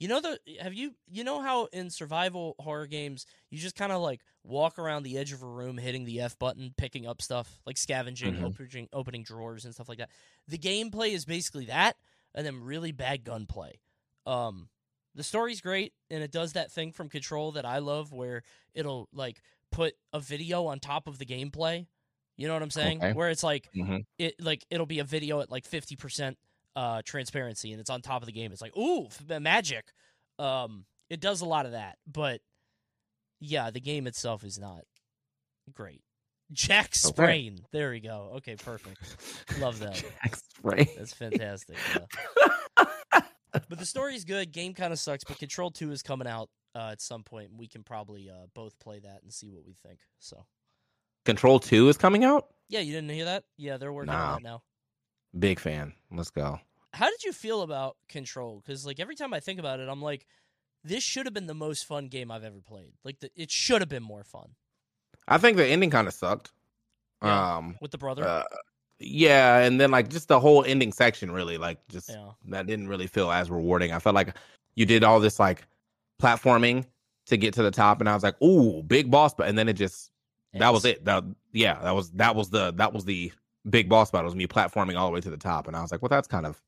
You 0.00 0.08
know 0.08 0.20
the 0.20 0.38
have 0.60 0.74
you 0.74 0.94
you 1.10 1.24
know 1.24 1.40
how 1.40 1.66
in 1.72 1.90
survival 1.90 2.56
horror 2.58 2.86
games 2.86 3.26
you 3.50 3.58
just 3.58 3.76
kind 3.76 3.92
of 3.92 4.00
like 4.02 4.20
walk 4.42 4.78
around 4.78 5.02
the 5.02 5.18
edge 5.18 5.32
of 5.32 5.42
a 5.42 5.46
room 5.46 5.76
hitting 5.76 6.06
the 6.06 6.20
F 6.22 6.38
button, 6.38 6.72
picking 6.78 7.06
up 7.06 7.20
stuff, 7.20 7.60
like 7.66 7.76
scavenging, 7.76 8.34
Mhm. 8.36 8.44
opening 8.44 8.88
opening 8.92 9.22
drawers 9.22 9.64
and 9.66 9.74
stuff 9.74 9.88
like 9.88 9.98
that. 9.98 10.08
The 10.48 10.56
gameplay 10.58 11.10
is 11.12 11.26
basically 11.26 11.66
that 11.66 11.96
and 12.34 12.46
then 12.46 12.62
really 12.62 12.92
bad 12.92 13.24
gunplay. 13.24 13.80
Um 14.26 14.68
the 15.14 15.24
story's 15.24 15.60
great 15.60 15.92
and 16.08 16.22
it 16.22 16.30
does 16.30 16.52
that 16.52 16.70
thing 16.70 16.92
from 16.92 17.08
Control 17.08 17.52
that 17.52 17.64
I 17.66 17.78
love 17.78 18.12
where 18.12 18.42
it'll 18.74 19.08
like 19.12 19.42
put 19.72 19.94
a 20.12 20.20
video 20.20 20.66
on 20.66 20.78
top 20.78 21.08
of 21.08 21.18
the 21.18 21.26
gameplay. 21.26 21.86
You 22.36 22.46
know 22.46 22.54
what 22.54 22.62
I'm 22.62 22.70
saying? 22.70 22.98
Okay. 22.98 23.12
Where 23.12 23.28
it's 23.30 23.42
like 23.42 23.68
Mhm. 23.74 24.04
it 24.18 24.34
like 24.40 24.64
it'll 24.70 24.86
be 24.86 25.00
a 25.00 25.04
video 25.04 25.40
at 25.40 25.50
like 25.50 25.64
50% 25.68 26.36
uh 26.76 27.02
transparency 27.04 27.72
and 27.72 27.80
it's 27.80 27.90
on 27.90 28.00
top 28.02 28.22
of 28.22 28.26
the 28.26 28.32
game. 28.32 28.52
It's 28.52 28.62
like, 28.62 28.76
"Ooh, 28.76 29.06
f- 29.06 29.40
magic." 29.42 29.92
Um 30.38 30.86
it 31.08 31.20
does 31.20 31.40
a 31.40 31.46
lot 31.46 31.66
of 31.66 31.72
that, 31.72 31.98
but 32.06 32.40
yeah, 33.40 33.70
the 33.70 33.80
game 33.80 34.06
itself 34.06 34.44
is 34.44 34.58
not 34.58 34.82
great. 35.72 36.02
Jack 36.52 36.94
Sprain. 36.94 37.60
There 37.72 37.90
we 37.90 38.00
go. 38.00 38.32
Okay, 38.36 38.56
perfect. 38.56 38.98
Love 39.60 39.78
that. 39.80 39.94
Jack 40.22 40.36
Right. 40.62 40.88
That's 40.96 41.12
fantastic. 41.14 41.76
yeah. 42.76 42.84
But 43.68 43.80
the 43.80 43.86
story's 43.86 44.24
good. 44.24 44.52
Game 44.52 44.74
kind 44.74 44.92
of 44.92 44.98
sucks, 45.00 45.24
but 45.24 45.36
Control 45.38 45.72
2 45.72 45.90
is 45.90 46.02
coming 46.02 46.28
out 46.28 46.48
uh, 46.76 46.90
at 46.92 47.00
some 47.00 47.24
point. 47.24 47.50
We 47.56 47.66
can 47.66 47.82
probably 47.82 48.30
uh, 48.30 48.46
both 48.54 48.78
play 48.78 49.00
that 49.00 49.22
and 49.24 49.32
see 49.32 49.50
what 49.50 49.64
we 49.66 49.74
think. 49.84 49.98
So, 50.20 50.44
Control 51.24 51.58
Two 51.58 51.88
is 51.88 51.96
coming 51.96 52.24
out. 52.24 52.46
yeah, 52.68 52.78
you 52.78 52.92
didn't 52.92 53.10
hear 53.10 53.24
that? 53.24 53.42
Yeah, 53.56 53.76
they're 53.76 53.92
working 53.92 54.12
Nah. 54.12 54.34
on 54.34 54.42
that 54.42 54.48
now. 54.48 54.62
Big 55.36 55.58
fan. 55.58 55.94
Let's 56.12 56.30
go. 56.30 56.60
How 56.92 57.10
did 57.10 57.24
you 57.24 57.32
feel 57.32 57.62
about 57.62 57.96
Control? 58.08 58.62
Because 58.64 58.86
like 58.86 59.00
every 59.00 59.16
time 59.16 59.34
I 59.34 59.40
think 59.40 59.58
about 59.58 59.80
it, 59.80 59.88
I'm 59.88 60.00
like, 60.00 60.26
this 60.84 61.02
should 61.02 61.26
have 61.26 61.34
been 61.34 61.48
the 61.48 61.54
most 61.54 61.86
fun 61.86 62.06
game 62.06 62.30
I've 62.30 62.44
ever 62.44 62.60
played. 62.64 62.92
Like 63.04 63.18
the, 63.18 63.30
it 63.34 63.50
should 63.50 63.80
have 63.82 63.88
been 63.88 64.02
more 64.04 64.22
fun 64.22 64.50
I 65.30 65.38
think 65.38 65.56
the 65.56 65.66
ending 65.66 65.90
kind 65.90 66.08
of 66.08 66.14
sucked. 66.14 66.52
Yeah. 67.22 67.56
Um. 67.56 67.76
with 67.80 67.90
the 67.90 67.98
brother. 67.98 68.26
Uh, 68.26 68.42
yeah, 68.98 69.58
and 69.58 69.80
then 69.80 69.90
like 69.90 70.10
just 70.10 70.28
the 70.28 70.38
whole 70.38 70.64
ending 70.64 70.92
section 70.92 71.30
really 71.30 71.56
like 71.56 71.78
just 71.88 72.10
yeah, 72.10 72.30
that 72.48 72.66
didn't 72.66 72.88
really 72.88 73.06
feel 73.06 73.30
as 73.30 73.50
rewarding. 73.50 73.92
I 73.92 73.98
felt 73.98 74.14
like 74.14 74.36
you 74.74 74.84
did 74.84 75.04
all 75.04 75.20
this 75.20 75.38
like 75.38 75.66
platforming 76.20 76.84
to 77.26 77.36
get 77.38 77.54
to 77.54 77.62
the 77.62 77.70
top, 77.70 78.00
and 78.00 78.08
I 78.08 78.14
was 78.14 78.22
like, 78.22 78.40
"Ooh, 78.42 78.82
big 78.82 79.10
boss!" 79.10 79.32
But 79.32 79.48
and 79.48 79.56
then 79.56 79.68
it 79.68 79.74
just 79.74 80.10
that 80.52 80.72
was 80.72 80.84
it. 80.84 81.04
That 81.06 81.24
yeah, 81.52 81.78
that 81.82 81.94
was 81.94 82.10
that 82.12 82.36
was 82.36 82.50
the 82.50 82.72
that 82.72 82.92
was 82.92 83.06
the 83.06 83.32
big 83.68 83.88
boss 83.88 84.10
battle. 84.10 84.26
It 84.26 84.34
was 84.34 84.36
me 84.36 84.46
platforming 84.46 84.98
all 84.98 85.06
the 85.06 85.14
way 85.14 85.20
to 85.22 85.30
the 85.30 85.38
top, 85.38 85.66
and 85.66 85.74
I 85.74 85.80
was 85.80 85.90
like, 85.92 86.02
"Well, 86.02 86.10
that's 86.10 86.28
kind 86.28 86.44
of 86.44 86.60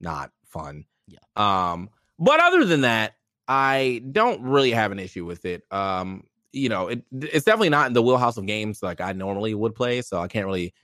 not 0.00 0.32
fun." 0.44 0.84
Yeah. 1.06 1.18
Um, 1.36 1.90
but 2.18 2.40
other 2.40 2.64
than 2.64 2.80
that, 2.80 3.14
I 3.46 4.02
don't 4.10 4.42
really 4.42 4.72
have 4.72 4.90
an 4.90 4.98
issue 4.98 5.24
with 5.24 5.44
it. 5.44 5.62
Um, 5.70 6.24
you 6.52 6.68
know, 6.68 6.88
it 6.88 7.04
it's 7.12 7.44
definitely 7.44 7.70
not 7.70 7.86
in 7.86 7.92
the 7.92 8.02
wheelhouse 8.02 8.36
of 8.36 8.46
games 8.46 8.82
like 8.82 9.00
I 9.00 9.12
normally 9.12 9.54
would 9.54 9.74
play, 9.74 10.02
so 10.02 10.20
I 10.20 10.28
can't 10.28 10.46
really 10.46 10.74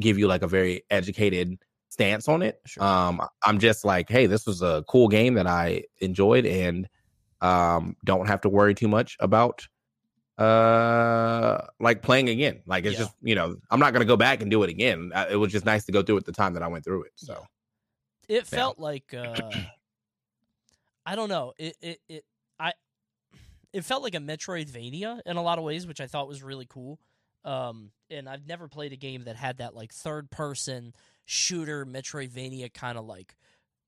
give 0.00 0.18
you 0.18 0.26
like 0.26 0.42
a 0.42 0.46
very 0.48 0.82
educated 0.90 1.58
stance 1.90 2.28
on 2.28 2.42
it. 2.42 2.60
Sure. 2.66 2.82
Um, 2.84 3.20
I'm 3.44 3.58
just 3.58 3.84
like, 3.84 4.08
hey, 4.08 4.26
this 4.26 4.46
was 4.46 4.62
a 4.62 4.84
cool 4.88 5.08
game 5.08 5.34
that 5.34 5.46
I 5.46 5.84
enjoyed, 6.00 6.46
and 6.46 6.88
um, 7.40 7.96
don't 8.04 8.26
have 8.26 8.40
to 8.42 8.48
worry 8.48 8.74
too 8.74 8.88
much 8.88 9.16
about 9.20 9.66
uh 10.38 11.66
like 11.78 12.02
playing 12.02 12.28
again. 12.30 12.62
Like 12.66 12.84
it's 12.86 12.98
Yeah. 12.98 13.04
just 13.04 13.14
you 13.22 13.34
know, 13.34 13.56
I'm 13.70 13.80
not 13.80 13.92
gonna 13.92 14.06
go 14.06 14.16
back 14.16 14.40
and 14.40 14.50
do 14.50 14.62
it 14.62 14.70
again. 14.70 15.12
It 15.30 15.36
was 15.36 15.52
just 15.52 15.66
nice 15.66 15.84
to 15.86 15.92
go 15.92 16.02
through 16.02 16.18
it 16.18 16.24
the 16.24 16.32
time 16.32 16.54
that 16.54 16.62
I 16.62 16.68
went 16.68 16.84
through 16.84 17.04
it. 17.04 17.12
So 17.16 17.44
it 18.28 18.46
felt 18.46 18.78
like 18.78 19.12
uh, 19.14 19.52
I 21.04 21.14
don't 21.16 21.28
know. 21.28 21.52
It 21.58 21.76
it 21.82 22.00
it 22.08 22.24
it 23.72 23.84
felt 23.84 24.02
like 24.02 24.14
a 24.14 24.18
Metroidvania 24.18 25.20
in 25.24 25.36
a 25.36 25.42
lot 25.42 25.58
of 25.58 25.64
ways, 25.64 25.86
which 25.86 26.00
I 26.00 26.06
thought 26.06 26.28
was 26.28 26.42
really 26.42 26.66
cool. 26.68 26.98
Um, 27.44 27.90
and 28.10 28.28
I've 28.28 28.46
never 28.46 28.68
played 28.68 28.92
a 28.92 28.96
game 28.96 29.24
that 29.24 29.36
had 29.36 29.58
that 29.58 29.74
like 29.74 29.92
third 29.92 30.30
person 30.30 30.94
shooter 31.24 31.84
Metroidvania 31.86 32.72
kind 32.72 32.98
of 32.98 33.04
like 33.04 33.34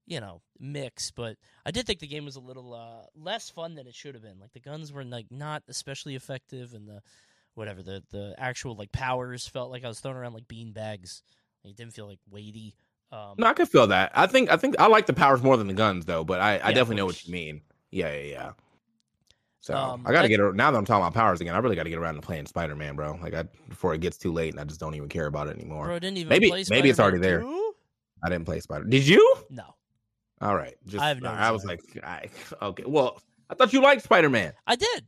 you 0.07 0.21
know 0.21 0.41
mix. 0.59 1.11
But 1.11 1.37
I 1.65 1.71
did 1.71 1.87
think 1.87 2.01
the 2.01 2.07
game 2.07 2.25
was 2.25 2.37
a 2.37 2.41
little 2.41 2.75
uh, 2.75 3.07
less 3.15 3.51
fun 3.51 3.75
than 3.75 3.87
it 3.87 3.95
should 3.95 4.15
have 4.15 4.23
been. 4.23 4.41
Like 4.41 4.53
the 4.53 4.61
guns 4.61 4.93
were 4.93 5.05
like 5.05 5.27
not 5.31 5.63
especially 5.69 6.17
effective, 6.17 6.75
and 6.75 6.89
the 6.89 7.03
whatever 7.55 7.83
the 7.83 8.03
the 8.11 8.35
actual 8.39 8.75
like 8.75 8.93
powers 8.93 9.47
felt 9.47 9.71
like 9.71 9.85
I 9.85 9.89
was 9.89 10.01
throwing 10.01 10.17
around 10.17 10.35
like 10.35 10.49
bean 10.49 10.73
bags. 10.73 11.23
It 11.65 11.77
didn't 11.77 11.95
feel 11.95 12.07
like 12.07 12.19
weighty. 12.29 12.75
Um, 13.11 13.35
no, 13.39 13.47
I 13.47 13.55
could 13.55 13.69
feel 13.69 13.87
that. 13.89 14.13
I 14.15 14.27
think 14.27 14.51
I 14.51 14.57
think 14.57 14.77
I 14.79 14.87
like 14.89 15.07
the 15.07 15.13
powers 15.13 15.43
more 15.43 15.57
than 15.57 15.69
the 15.69 15.75
guns 15.75 16.05
though, 16.05 16.25
but 16.25 16.41
I, 16.41 16.55
I 16.55 16.71
Yeah, 16.71 16.71
definitely 16.71 16.97
know 16.97 17.07
what 17.07 17.25
you 17.25 17.33
mean. 17.33 17.63
Yeah, 17.91 18.13
yeah, 18.13 18.23
yeah. 18.23 18.53
So 19.65 19.75
Um, 19.75 20.03
I 20.05 20.13
gotta 20.13 20.29
get 20.29 20.41
ar- 20.41 20.53
now 20.53 20.71
that 20.71 20.77
I'm 20.77 20.85
talking 20.85 21.03
about 21.03 21.15
powers 21.15 21.41
again. 21.41 21.55
I 21.55 21.59
really 21.59 21.75
got 21.75 21.85
to 21.85 21.89
get 21.89 21.99
around 21.99 22.17
to 22.17 22.21
playing 22.21 22.45
Spider 22.45 22.77
Man, 22.77 22.97
bro. 22.97 23.19
Like 23.23 23.33
I 23.33 23.45
before 23.71 23.95
it 23.95 24.03
gets 24.03 24.19
too 24.19 24.31
late 24.31 24.53
and 24.53 24.61
I 24.61 24.65
just 24.65 24.79
don't 24.79 24.95
even 24.95 25.09
care 25.09 25.25
about 25.25 25.49
it 25.49 25.57
anymore. 25.57 25.87
Bro, 25.87 26.01
didn't 26.01 26.19
even 26.19 26.29
Maybe- 26.29 26.51
play 26.51 26.65
maybe 26.69 26.91
it's 26.91 27.01
already 27.01 27.17
there. 27.17 27.41
2? 27.41 27.75
I 28.23 28.29
didn't 28.29 28.45
play 28.45 28.61
Spider. 28.61 28.85
Did 28.85 29.07
you? 29.07 29.37
No, 29.49 29.65
All 30.43 30.55
right, 30.55 30.75
just 30.87 31.03
I 31.03 31.15
no 31.15 31.31
I 31.31 31.51
was 31.51 31.65
like, 31.65 31.81
I, 32.05 32.29
okay. 32.61 32.85
Well, 32.87 33.23
I 33.49 33.55
thought 33.55 33.73
you 33.73 33.81
liked 33.81 34.03
Spider 34.03 34.29
Man, 34.29 34.53
I 34.67 34.77
did. 34.77 35.07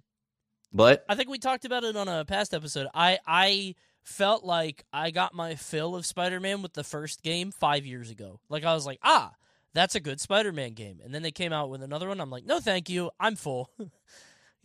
but 0.72 1.04
I 1.06 1.16
think 1.16 1.28
we 1.28 1.38
talked 1.38 1.66
about 1.66 1.84
it 1.84 1.94
on 1.94 2.08
a 2.08 2.24
past 2.24 2.54
episode. 2.54 2.86
I 2.94 3.18
I 3.26 3.74
felt 4.04 4.42
like 4.42 4.86
I 4.90 5.10
got 5.10 5.34
my 5.34 5.54
fill 5.56 5.94
of 5.96 6.06
Spider-Man 6.06 6.62
with 6.62 6.72
the 6.72 6.84
first 6.84 7.22
game 7.22 7.50
five 7.52 7.84
years 7.84 8.10
ago. 8.10 8.40
Like 8.48 8.64
I 8.64 8.72
was 8.72 8.86
like, 8.86 9.00
ah, 9.02 9.32
that's 9.74 9.96
a 9.96 10.00
good 10.00 10.18
Spider-Man 10.18 10.72
game. 10.72 11.00
And 11.04 11.14
then 11.14 11.20
they 11.22 11.32
came 11.32 11.52
out 11.52 11.68
with 11.68 11.82
another 11.82 12.08
one. 12.08 12.20
I'm 12.22 12.30
like, 12.30 12.46
no, 12.46 12.58
thank 12.60 12.88
you. 12.88 13.10
I'm 13.20 13.36
full. 13.36 13.68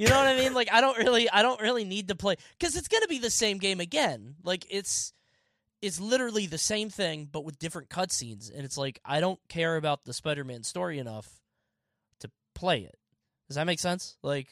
you 0.01 0.09
know 0.09 0.17
what 0.17 0.27
I 0.27 0.35
mean? 0.35 0.53
Like 0.53 0.71
I 0.71 0.81
don't 0.81 0.97
really, 0.97 1.29
I 1.29 1.41
don't 1.41 1.61
really 1.61 1.85
need 1.85 2.09
to 2.09 2.15
play 2.15 2.35
because 2.59 2.75
it's 2.75 2.87
gonna 2.87 3.07
be 3.07 3.19
the 3.19 3.29
same 3.29 3.57
game 3.57 3.79
again. 3.79 4.35
Like 4.43 4.65
it's. 4.69 5.13
It's 5.83 5.99
literally 5.99 6.45
the 6.45 6.59
same 6.59 6.91
thing, 6.91 7.27
but 7.31 7.43
with 7.43 7.57
different 7.57 7.89
cutscenes, 7.89 8.53
and 8.55 8.63
it's 8.63 8.77
like 8.77 8.99
I 9.03 9.19
don't 9.19 9.39
care 9.49 9.77
about 9.77 10.05
the 10.05 10.13
Spider-Man 10.13 10.61
story 10.61 10.99
enough 10.99 11.27
to 12.19 12.29
play 12.53 12.81
it. 12.81 12.99
Does 13.47 13.55
that 13.55 13.65
make 13.65 13.79
sense? 13.79 14.15
Like, 14.21 14.47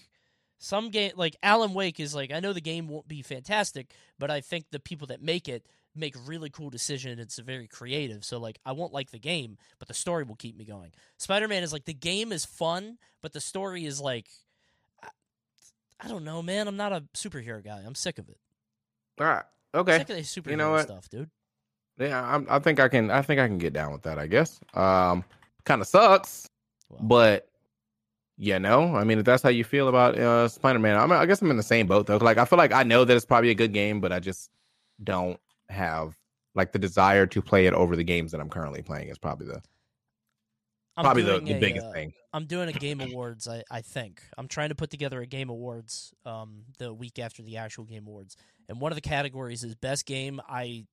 some 0.58 0.90
game 0.90 1.12
like 1.16 1.36
Alan 1.44 1.76
Wake 1.76 2.00
is 2.00 2.16
like 2.16 2.32
I 2.34 2.40
know 2.40 2.52
the 2.52 2.62
game 2.62 2.88
won't 2.88 3.08
be 3.08 3.22
fantastic, 3.22 3.92
but 4.18 4.32
I 4.32 4.42
think 4.42 4.72
the 4.72 4.80
people 4.80 5.06
that 5.08 5.22
make 5.22 5.48
it 5.48 5.68
make 5.96 6.16
really 6.26 6.50
cool 6.50 6.72
decisions. 6.72 7.20
It's 7.20 7.38
very 7.38 7.68
creative. 7.68 8.26
So 8.26 8.40
like 8.40 8.58
I 8.66 8.72
won't 8.72 8.94
like 8.94 9.12
the 9.12 9.20
game, 9.20 9.58
but 9.78 9.88
the 9.88 9.94
story 9.94 10.24
will 10.24 10.36
keep 10.36 10.58
me 10.58 10.66
going. 10.66 10.94
Spider-Man 11.18 11.62
is 11.62 11.72
like 11.72 11.86
the 11.86 11.94
game 11.94 12.32
is 12.32 12.44
fun, 12.44 12.98
but 13.22 13.34
the 13.34 13.40
story 13.42 13.86
is 13.86 14.02
like 14.02 14.30
I 16.00 16.08
don't 16.08 16.24
know, 16.24 16.42
man. 16.42 16.68
I'm 16.68 16.78
not 16.78 16.94
a 16.94 17.04
superhero 17.14 17.64
guy. 17.64 17.82
I'm 17.86 17.96
sick 17.96 18.20
of 18.20 18.30
it. 18.30 18.38
all 19.20 19.28
right, 19.28 19.44
I'm 19.74 19.82
okay. 19.82 19.98
sick 20.00 20.10
of 20.10 20.16
the 20.16 20.22
superhero 20.22 20.58
know 20.58 20.72
what? 20.72 20.84
stuff, 20.84 21.10
dude. 21.10 21.30
Yeah, 22.00 22.24
I'm, 22.24 22.48
I 22.50 22.60
think 22.60 22.80
I 22.80 22.88
can. 22.88 23.12
I 23.12 23.22
think 23.22 23.42
I 23.42 23.48
can 23.48 23.58
get 23.58 23.74
down 23.74 23.92
with 23.92 24.04
that. 24.04 24.18
I 24.18 24.28
guess. 24.28 24.60
Um, 24.74 25.24
kind 25.66 25.82
of 25.82 25.88
sucks, 25.88 26.50
Well, 26.90 27.00
but 27.04 27.50
you 28.38 28.58
know, 28.58 28.96
I 28.96 29.04
mean, 29.04 29.20
if 29.20 29.26
that's 29.26 29.44
how 29.44 29.50
you 29.50 29.66
feel 29.66 29.90
about 29.90 30.18
uh, 30.18 30.48
Spider 30.48 30.80
Man, 30.80 30.96
I 30.96 31.06
mean, 31.06 31.18
I 31.18 31.26
guess 31.26 31.42
I'm 31.42 31.52
in 31.52 31.58
the 31.58 31.64
same 31.64 31.88
boat 31.88 32.08
though. 32.08 32.18
Like, 32.18 32.38
I 32.38 32.46
feel 32.46 32.58
like 32.58 32.72
I 32.72 32.84
know 32.84 33.04
that 33.04 33.16
it's 33.16 33.26
probably 33.26 33.50
a 33.50 33.56
good 33.56 33.74
game, 33.74 34.00
but 34.00 34.14
I 34.14 34.20
just 34.20 34.50
don't 35.04 35.40
have 35.68 36.18
like 36.56 36.72
the 36.72 36.80
desire 36.80 37.26
to 37.28 37.42
play 37.42 37.68
it 37.68 37.74
over 37.74 37.98
the 37.98 38.04
games 38.04 38.32
that 38.32 38.40
I'm 38.40 38.50
currently 38.50 38.82
playing. 38.82 39.10
Is 39.10 39.18
probably 39.18 39.48
the 39.48 39.62
I'm 41.00 41.06
probably 41.06 41.24
the, 41.24 41.40
the 41.40 41.54
a, 41.54 41.60
biggest 41.60 41.86
uh, 41.86 41.92
thing. 41.94 42.14
I'm 42.34 42.46
doing 42.46 42.70
a 42.70 42.74
game 42.74 43.00
awards. 43.00 43.48
I, 43.48 43.64
I 43.72 43.82
think 43.82 44.22
I'm 44.38 44.48
trying 44.48 44.70
to 44.70 44.76
put 44.76 44.90
together 44.90 45.22
a 45.22 45.26
game 45.26 45.50
awards 45.50 46.14
um 46.26 46.64
the 46.78 46.94
week 46.94 47.20
after 47.20 47.42
the 47.42 47.58
actual 47.58 47.86
game 47.86 48.06
awards, 48.06 48.36
and 48.68 48.82
one 48.82 48.92
of 48.92 48.96
the 48.96 49.02
categories 49.02 49.64
is 49.64 49.76
best 49.76 50.06
game 50.06 50.42
I 50.48 50.86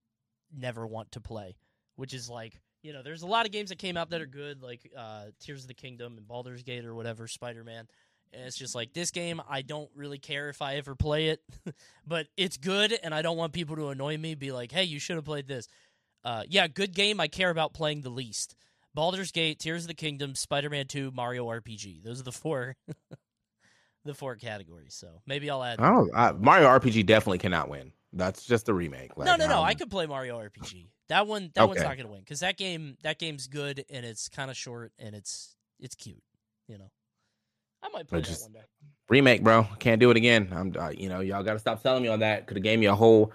never 0.55 0.87
want 0.87 1.11
to 1.11 1.21
play, 1.21 1.57
which 1.95 2.13
is 2.13 2.29
like 2.29 2.59
you 2.83 2.93
know 2.93 3.03
there's 3.03 3.21
a 3.21 3.27
lot 3.27 3.45
of 3.45 3.51
games 3.51 3.69
that 3.69 3.79
came 3.79 3.97
out 3.97 4.09
that 4.11 4.21
are 4.21 4.27
good 4.27 4.63
like 4.63 4.89
uh 4.97 5.25
Tears 5.41 5.63
of 5.63 5.67
the 5.67 5.73
Kingdom 5.73 6.17
and 6.17 6.27
Baldur's 6.27 6.63
Gate 6.63 6.85
or 6.85 6.95
whatever 6.95 7.27
Spider 7.27 7.63
Man. 7.63 7.87
And 8.33 8.43
it's 8.43 8.57
just 8.57 8.75
like 8.75 8.91
this 8.91 9.11
game, 9.11 9.41
I 9.49 9.61
don't 9.61 9.89
really 9.95 10.17
care 10.17 10.49
if 10.49 10.61
I 10.61 10.75
ever 10.75 10.95
play 10.95 11.29
it, 11.29 11.39
but 12.05 12.27
it's 12.35 12.57
good, 12.57 12.97
and 13.01 13.15
I 13.15 13.21
don't 13.21 13.37
want 13.37 13.53
people 13.53 13.77
to 13.77 13.87
annoy 13.87 14.17
me. 14.17 14.35
Be 14.35 14.51
like, 14.51 14.71
"Hey, 14.71 14.83
you 14.83 14.99
should 14.99 15.15
have 15.15 15.23
played 15.23 15.47
this." 15.47 15.69
Uh, 16.25 16.43
yeah, 16.49 16.67
good 16.67 16.93
game. 16.93 17.21
I 17.21 17.29
care 17.29 17.49
about 17.49 17.73
playing 17.73 18.01
the 18.01 18.09
least. 18.09 18.57
Baldur's 18.97 19.31
Gate, 19.31 19.59
Tears 19.59 19.83
of 19.83 19.87
the 19.89 19.93
Kingdom, 19.93 20.33
Spider-Man 20.33 20.87
2, 20.87 21.11
Mario 21.11 21.45
RPG. 21.45 22.03
Those 22.03 22.19
are 22.19 22.23
the 22.23 22.31
four 22.31 22.75
the 24.05 24.15
four 24.15 24.35
categories. 24.35 24.95
So 24.95 25.21
maybe 25.27 25.49
I'll 25.51 25.63
add 25.63 25.79
I 25.79 25.89
don't. 25.91 26.11
I, 26.15 26.31
Mario 26.31 26.67
RPG 26.67 27.05
definitely 27.05 27.37
cannot 27.37 27.69
win. 27.69 27.91
That's 28.11 28.43
just 28.43 28.69
a 28.69 28.73
remake. 28.73 29.15
No, 29.15 29.23
Like, 29.25 29.39
no, 29.39 29.47
no. 29.47 29.59
um, 29.59 29.65
I 29.65 29.75
could 29.75 29.91
play 29.91 30.07
Mario 30.07 30.39
RPG. 30.39 30.87
That 31.09 31.27
one 31.27 31.51
that 31.53 31.67
one's 31.67 31.79
not 31.81 31.95
going 31.95 32.07
to 32.07 32.11
win 32.11 32.23
cuz 32.25 32.39
that 32.39 32.57
game 32.57 32.97
that 33.03 33.19
game's 33.19 33.47
good 33.47 33.85
and 33.89 34.03
it's 34.05 34.29
kind 34.29 34.49
of 34.49 34.57
short 34.57 34.91
and 34.97 35.13
it's 35.15 35.55
it's 35.79 35.93
cute, 35.95 36.23
you 36.67 36.77
know. 36.79 36.89
I 37.83 37.89
might 37.89 38.07
play 38.07 38.17
But 38.19 38.23
that 38.25 38.29
just- 38.31 38.41
one 38.43 38.53
day. 38.53 38.63
remake, 39.09 39.43
bro. 39.43 39.67
Can't 39.77 39.99
do 39.99 40.09
it 40.09 40.17
again. 40.17 40.49
I'm, 40.51 40.73
uh, 40.75 40.89
you 40.89 41.07
know, 41.09 41.19
y'all 41.19 41.43
got 41.43 41.53
to 41.53 41.59
stop 41.59 41.81
selling 41.83 42.01
me 42.01 42.09
on 42.09 42.21
that. 42.21 42.47
Could 42.47 42.57
have 42.57 42.63
gave 42.63 42.79
me 42.79 42.87
a 42.87 42.95
whole 42.95 43.31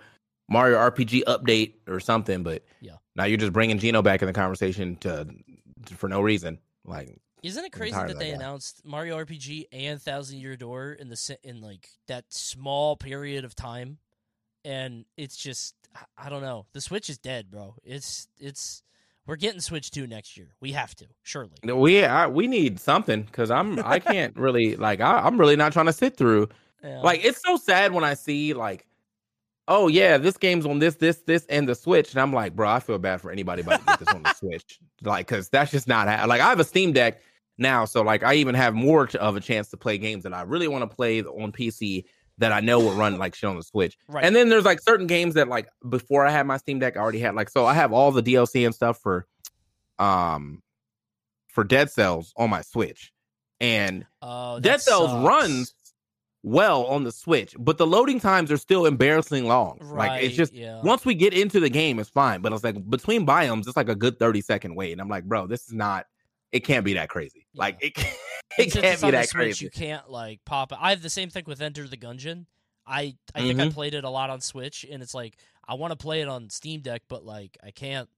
Mario 0.49 0.77
RPG 0.77 1.23
update 1.29 1.75
or 1.87 2.01
something, 2.01 2.43
but 2.43 2.65
Yeah. 2.81 2.97
now 3.15 3.25
you're 3.25 3.39
just 3.39 3.53
bringing 3.53 3.79
Geno 3.79 4.03
back 4.03 4.21
in 4.23 4.27
the 4.27 4.33
conversation 4.35 4.97
to 4.97 5.29
for 5.91 6.09
no 6.09 6.21
reason. 6.21 6.59
Like, 6.85 7.19
Isn't 7.43 7.65
it 7.65 7.73
crazy 7.73 7.93
tired 7.93 8.11
that 8.11 8.19
they 8.19 8.31
guy. 8.31 8.37
announced 8.37 8.83
Mario 8.85 9.17
RPG 9.25 9.67
and 9.73 10.01
Thousand 10.01 10.39
Year 10.39 10.57
Door 10.57 10.93
in 10.95 11.09
the 11.09 11.39
in 11.43 11.61
like 11.61 11.89
that 12.09 12.25
small 12.31 12.97
period 12.97 13.45
of 13.45 13.55
time, 13.55 13.99
and 14.65 15.05
it's 15.17 15.37
just 15.37 15.75
I- 16.17 16.29
don't 16.29 16.43
know. 16.43 16.67
The 16.73 16.81
Switch 16.81 17.11
is 17.11 17.19
dead, 17.19 17.51
bro. 17.51 17.75
It's 17.85 18.29
it's 18.39 18.83
we're 19.27 19.37
getting 19.37 19.61
Switch 19.61 19.91
two 19.91 20.07
next 20.07 20.37
year. 20.37 20.49
We 20.61 20.73
have 20.73 20.95
to 20.97 21.07
surely. 21.23 21.53
We 21.65 22.05
I, 22.05 22.27
we 22.27 22.47
need 22.49 22.81
something 22.81 23.23
because 23.23 23.51
I'm 23.51 23.79
I 23.85 23.99
can't 24.01 24.37
really 24.37 24.77
like 24.77 25.01
I, 25.01 25.19
I'm 25.19 25.39
really 25.39 25.57
not 25.57 25.73
trying 25.73 25.87
to 25.87 25.93
sit 25.93 26.17
through 26.17 26.49
Yeah. 26.83 27.01
like 27.03 27.25
it's 27.25 27.41
so 27.47 27.57
sad 27.57 27.93
when 27.93 28.03
I 28.05 28.15
see 28.15 28.55
like 28.55 28.87
oh 29.69 29.89
yeah 29.89 30.19
this 30.19 30.37
game's 30.37 30.67
on 30.67 30.79
this 30.79 30.97
this 30.97 31.19
this 31.27 31.47
and 31.47 31.69
the 31.69 31.75
Switch 31.75 32.13
and 32.13 32.21
I'm 32.21 32.33
like 32.33 32.55
bro 32.55 32.69
I 32.69 32.81
feel 32.81 32.99
bad 32.99 33.21
for 33.21 33.31
anybody 33.31 33.63
about 33.63 33.81
to 33.81 33.87
get 33.87 33.99
this 34.01 34.09
on 34.09 34.23
the 34.23 34.35
Switch 34.35 34.81
like 35.03 35.27
because 35.27 35.49
that's 35.49 35.71
just 35.71 35.89
not 35.89 36.09
ha- 36.09 36.27
like 36.27 36.41
I 36.41 36.49
have 36.49 36.61
a 36.61 36.65
Steam 36.65 36.93
Deck 36.93 37.21
now 37.59 37.85
so 37.85 38.03
like 38.03 38.23
I 38.23 38.35
even 38.35 38.55
have 38.55 38.75
more 38.75 39.09
of 39.19 39.37
a 39.37 39.41
chance 39.41 39.69
to 39.71 39.77
play 39.77 39.99
games 39.99 40.25
that 40.25 40.35
I 40.35 40.43
really 40.43 40.69
want 40.69 40.89
to 40.89 40.95
play 40.95 41.23
on 41.23 41.53
PC 41.53 42.05
that 42.39 42.51
I 42.51 42.61
know 42.61 42.81
will 42.81 42.95
run 42.95 43.19
like 43.19 43.35
shit 43.35 43.49
on 43.49 43.57
the 43.57 43.63
Switch 43.63 43.97
right. 44.09 44.25
and 44.25 44.35
then 44.35 44.49
there's 44.49 44.65
like 44.65 44.81
certain 44.81 45.07
games 45.07 45.35
that 45.35 45.49
like 45.49 45.69
before 45.89 46.27
I 46.27 46.31
had 46.31 46.47
my 46.47 46.57
Steam 46.57 46.79
Deck, 46.79 46.97
I 46.97 47.01
already 47.01 47.21
had 47.21 47.35
like 47.35 47.51
so 47.51 47.65
I 47.67 47.75
have 47.75 47.93
all 47.93 48.11
the 48.11 48.23
DLC 48.23 48.65
and 48.65 48.75
stuff 48.75 48.99
for 49.01 49.27
um 49.99 50.63
for 51.53 51.65
Dead 51.65 51.91
Cells 51.91 52.33
on 52.37 52.51
my 52.51 52.63
Switch. 52.63 53.13
And 53.61 54.07
oh, 54.21 54.59
Dead 54.59 54.81
Cells 54.81 55.11
sucks. 55.11 55.25
runs 55.25 55.75
well 56.43 56.85
on 56.87 57.05
the 57.05 57.13
Switch, 57.13 57.55
but 57.59 57.79
the 57.79 57.87
loading 57.87 58.19
times 58.21 58.51
are 58.51 58.57
still 58.57 58.87
embarrassing 58.87 59.47
long. 59.47 59.79
Right. 59.81 60.09
Like 60.09 60.25
it's 60.25 60.35
just 60.37 60.53
yeah. 60.53 60.81
once 60.83 61.05
we 61.05 61.15
get 61.15 61.35
into 61.35 61.61
the 61.61 61.69
game, 61.71 61.99
it's 61.99 62.11
fine. 62.11 62.41
But 62.41 62.53
it's 62.53 62.65
like 62.65 62.89
between 62.91 63.27
biomes, 63.27 63.67
it's 63.69 63.77
like 63.77 63.89
a 63.89 63.95
good 63.95 64.19
30 64.19 64.41
second 64.41 64.75
wait. 64.75 64.93
And 64.93 65.01
I'm 65.01 65.09
like, 65.09 65.25
bro, 65.25 65.47
this 65.47 65.67
is 65.67 65.73
not 65.73 66.07
it 66.51 66.61
can't 66.61 66.85
be 66.85 66.95
that 66.95 67.09
crazy. 67.09 67.47
Yeah. 67.55 67.61
Like 67.61 67.79
it, 67.81 67.95
can't- 67.95 68.17
it 68.59 68.73
can't 68.73 69.01
be 69.01 69.11
that 69.13 69.29
Switch, 69.29 69.33
crazy. 69.33 69.65
You 69.65 69.71
can't 69.71 70.11
like 70.11 70.41
pop 70.45 70.73
it. 70.73 70.79
I 70.81 70.91
have 70.91 71.03
the 71.03 71.11
same 71.11 71.31
thing 71.31 71.45
with 71.47 71.63
Enter 71.63 71.87
the 71.89 71.97
Gungeon. 71.97 72.47
I 72.87 73.15
I 73.35 73.41
think 73.43 73.61
I 73.61 73.69
Mhm. 73.69 73.75
played 73.75 73.95
it 73.95 74.05
a 74.05 74.11
lot 74.11 74.29
on 74.31 74.41
Switch, 74.41 74.85
and 74.91 75.03
it's 75.03 75.15
like 75.15 75.37
I 75.67 75.75
want 75.75 75.93
to 75.93 75.97
play 75.97 76.21
it 76.21 76.29
on 76.29 76.51
Steam 76.51 76.81
Deck, 76.81 77.03
but 77.09 77.25
like 77.25 77.57
I 77.63 77.71
can't 77.71 78.09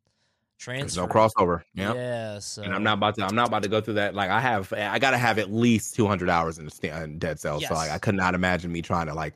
There's 0.67 0.97
no 0.97 1.07
crossover. 1.07 1.63
Yeah. 1.75 1.95
Yeah. 1.95 2.39
So 2.39 2.63
and 2.63 2.75
I'm 2.75 2.83
not 2.83 2.95
about 2.95 3.15
to. 3.17 3.25
I'm 3.25 3.35
not 3.35 3.49
about 3.49 3.63
to 3.63 3.69
go 3.69 3.81
through 3.81 3.95
that. 3.95 4.15
Like 4.15 4.31
I 4.31 4.41
have, 4.41 4.73
I 4.73 4.99
gotta 4.99 5.19
have 5.19 5.39
at 5.39 5.53
least 5.53 5.95
200 5.95 6.29
hours 6.29 6.59
in, 6.59 6.67
the, 6.67 7.03
in 7.03 7.19
Dead 7.19 7.39
Cells. 7.39 7.67
So 7.67 7.75
like, 7.75 7.91
I 7.91 7.99
could 7.99 8.15
not 8.15 8.35
imagine 8.35 8.73
me 8.73 8.83
trying 8.83 9.07
to 9.07 9.15
like 9.15 9.35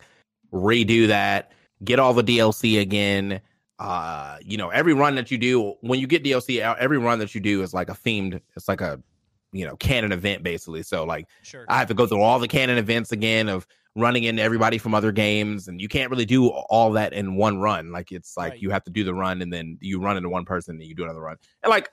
redo 0.53 1.07
that, 1.09 1.53
get 1.85 1.99
all 1.99 2.15
the 2.15 2.23
DLC 2.23 2.81
again. 2.81 3.41
Uh, 3.79 4.39
you 4.43 4.57
know, 4.57 4.71
every 4.71 4.93
run 4.93 5.15
that 5.15 5.31
you 5.31 5.39
do, 5.39 5.75
when 5.83 6.01
you 6.01 6.07
get 6.07 6.25
DLC, 6.25 6.61
out, 6.61 6.79
every 6.79 6.99
run 6.99 7.19
that 7.21 7.35
you 7.35 7.41
do 7.41 7.63
is 7.63 7.73
like 7.73 7.89
a 7.89 7.95
themed. 7.95 8.41
It's 8.57 8.67
like 8.69 8.81
a, 8.81 9.01
you 9.53 9.65
know, 9.65 9.77
canon 9.77 10.11
event 10.13 10.43
basically. 10.43 10.83
So 10.83 11.05
like, 11.05 11.27
Sure. 11.43 11.65
I 11.69 11.79
have 11.79 11.89
to 11.89 11.95
go 11.95 12.07
through 12.07 12.21
all 12.21 12.39
the 12.39 12.49
canon 12.49 12.79
events 12.79 13.13
again 13.13 13.49
of 13.49 13.67
running 13.97 14.25
into 14.25 14.43
everybody 14.43 14.79
from 14.79 14.95
other 14.95 15.13
games, 15.13 15.69
and 15.69 15.81
you 15.81 15.89
can't 15.89 16.11
really 16.11 16.27
do 16.27 16.49
all 16.49 16.93
that 16.93 17.13
in 17.13 17.37
one 17.37 17.59
run. 17.59 17.91
Like 17.91 18.13
it's 18.13 18.37
like 18.37 18.53
Right. 18.53 18.63
you 18.63 18.71
have 18.71 18.85
to 18.85 18.91
do 18.91 19.05
the 19.05 19.15
run, 19.15 19.43
and 19.43 19.53
then 19.53 19.79
you 19.81 20.01
run 20.01 20.17
into 20.17 20.29
one 20.29 20.45
person, 20.45 20.77
and 20.77 20.85
you 20.85 20.95
do 20.95 21.05
another 21.05 21.21
run, 21.21 21.37
and 21.63 21.71
like 21.71 21.91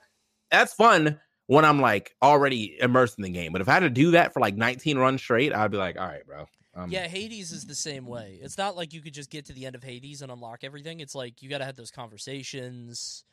that's 0.50 0.72
fun 0.74 1.20
when 1.46 1.64
I'm 1.64 1.80
like 1.80 2.14
already 2.22 2.76
immersed 2.80 3.18
in 3.18 3.22
the 3.22 3.30
game. 3.30 3.52
But 3.52 3.60
if 3.60 3.68
I 3.68 3.74
had 3.74 3.80
to 3.80 3.90
do 3.90 4.12
that 4.12 4.32
for 4.32 4.40
like 4.40 4.56
19 4.56 4.98
runs 4.98 5.20
straight, 5.20 5.52
I'd 5.52 5.70
be 5.70 5.76
like, 5.76 5.96
all 5.98 6.06
right, 6.06 6.26
bro. 6.26 6.46
Um, 6.74 6.90
yeah, 6.90 7.06
Hades 7.08 7.52
is 7.52 7.64
the 7.64 7.74
same 7.74 8.04
way. 8.06 8.38
It's 8.42 8.58
not 8.58 8.76
like 8.76 8.92
you 8.92 9.00
could 9.00 9.14
just 9.14 9.30
get 9.30 9.46
to 9.46 9.52
the 9.52 9.64
end 9.64 9.74
of 9.74 9.82
Hades 9.82 10.22
and 10.22 10.30
unlock 10.30 10.62
everything. 10.62 11.00
It's 11.00 11.14
like 11.14 11.40
you 11.42 11.48
got 11.48 11.58
to 11.58 11.64
have 11.64 11.76
those 11.76 11.90
conversations 11.90 13.24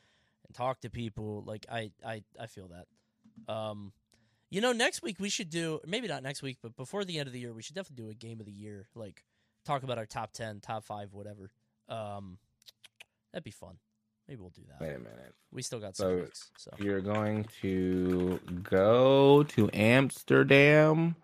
and 0.48 0.56
talk 0.56 0.80
to 0.82 0.90
people. 0.90 1.44
Like 1.46 1.66
I, 1.70 1.92
I, 2.06 2.24
I 2.40 2.48
feel 2.48 2.70
that. 2.70 3.54
Um, 3.54 3.92
you 4.54 4.62
know, 4.62 4.72
next 4.72 5.02
week 5.02 5.18
we 5.20 5.30
should 5.30 5.50
do 5.50 5.80
maybe 5.86 6.08
not 6.08 6.22
next 6.24 6.42
week, 6.44 6.58
but 6.62 6.76
before 6.76 7.04
the 7.04 7.18
end 7.18 7.28
of 7.28 7.34
the 7.34 7.40
year, 7.40 7.54
we 7.54 7.64
should 7.64 7.76
definitely 7.76 8.04
do 8.06 8.10
a 8.10 8.14
game 8.14 8.40
of 8.40 8.46
the 8.46 8.52
year. 8.52 8.88
Like 8.96 9.24
talk 9.66 9.84
about 9.84 9.98
our 9.98 10.06
top 10.06 10.32
ten, 10.32 10.60
top 10.60 10.84
five, 10.84 11.12
whatever. 11.14 11.50
Um, 11.90 12.38
that'd 13.32 13.44
be 13.44 13.52
fun. 13.52 13.78
Maybe 14.28 14.40
we'll 14.42 14.52
do 14.52 14.62
that. 14.70 14.80
Wait 14.80 14.96
a 14.96 15.00
minute. 15.00 15.34
We 15.52 15.62
still 15.64 15.80
got 15.80 15.96
some 15.98 16.06
So- 16.08 16.16
weeks, 16.24 16.52
so 16.58 16.72
You're 16.78 17.02
going 17.02 17.46
to 17.62 18.40
go 18.64 19.44
to 19.44 19.70
Amsterdam 19.74 21.16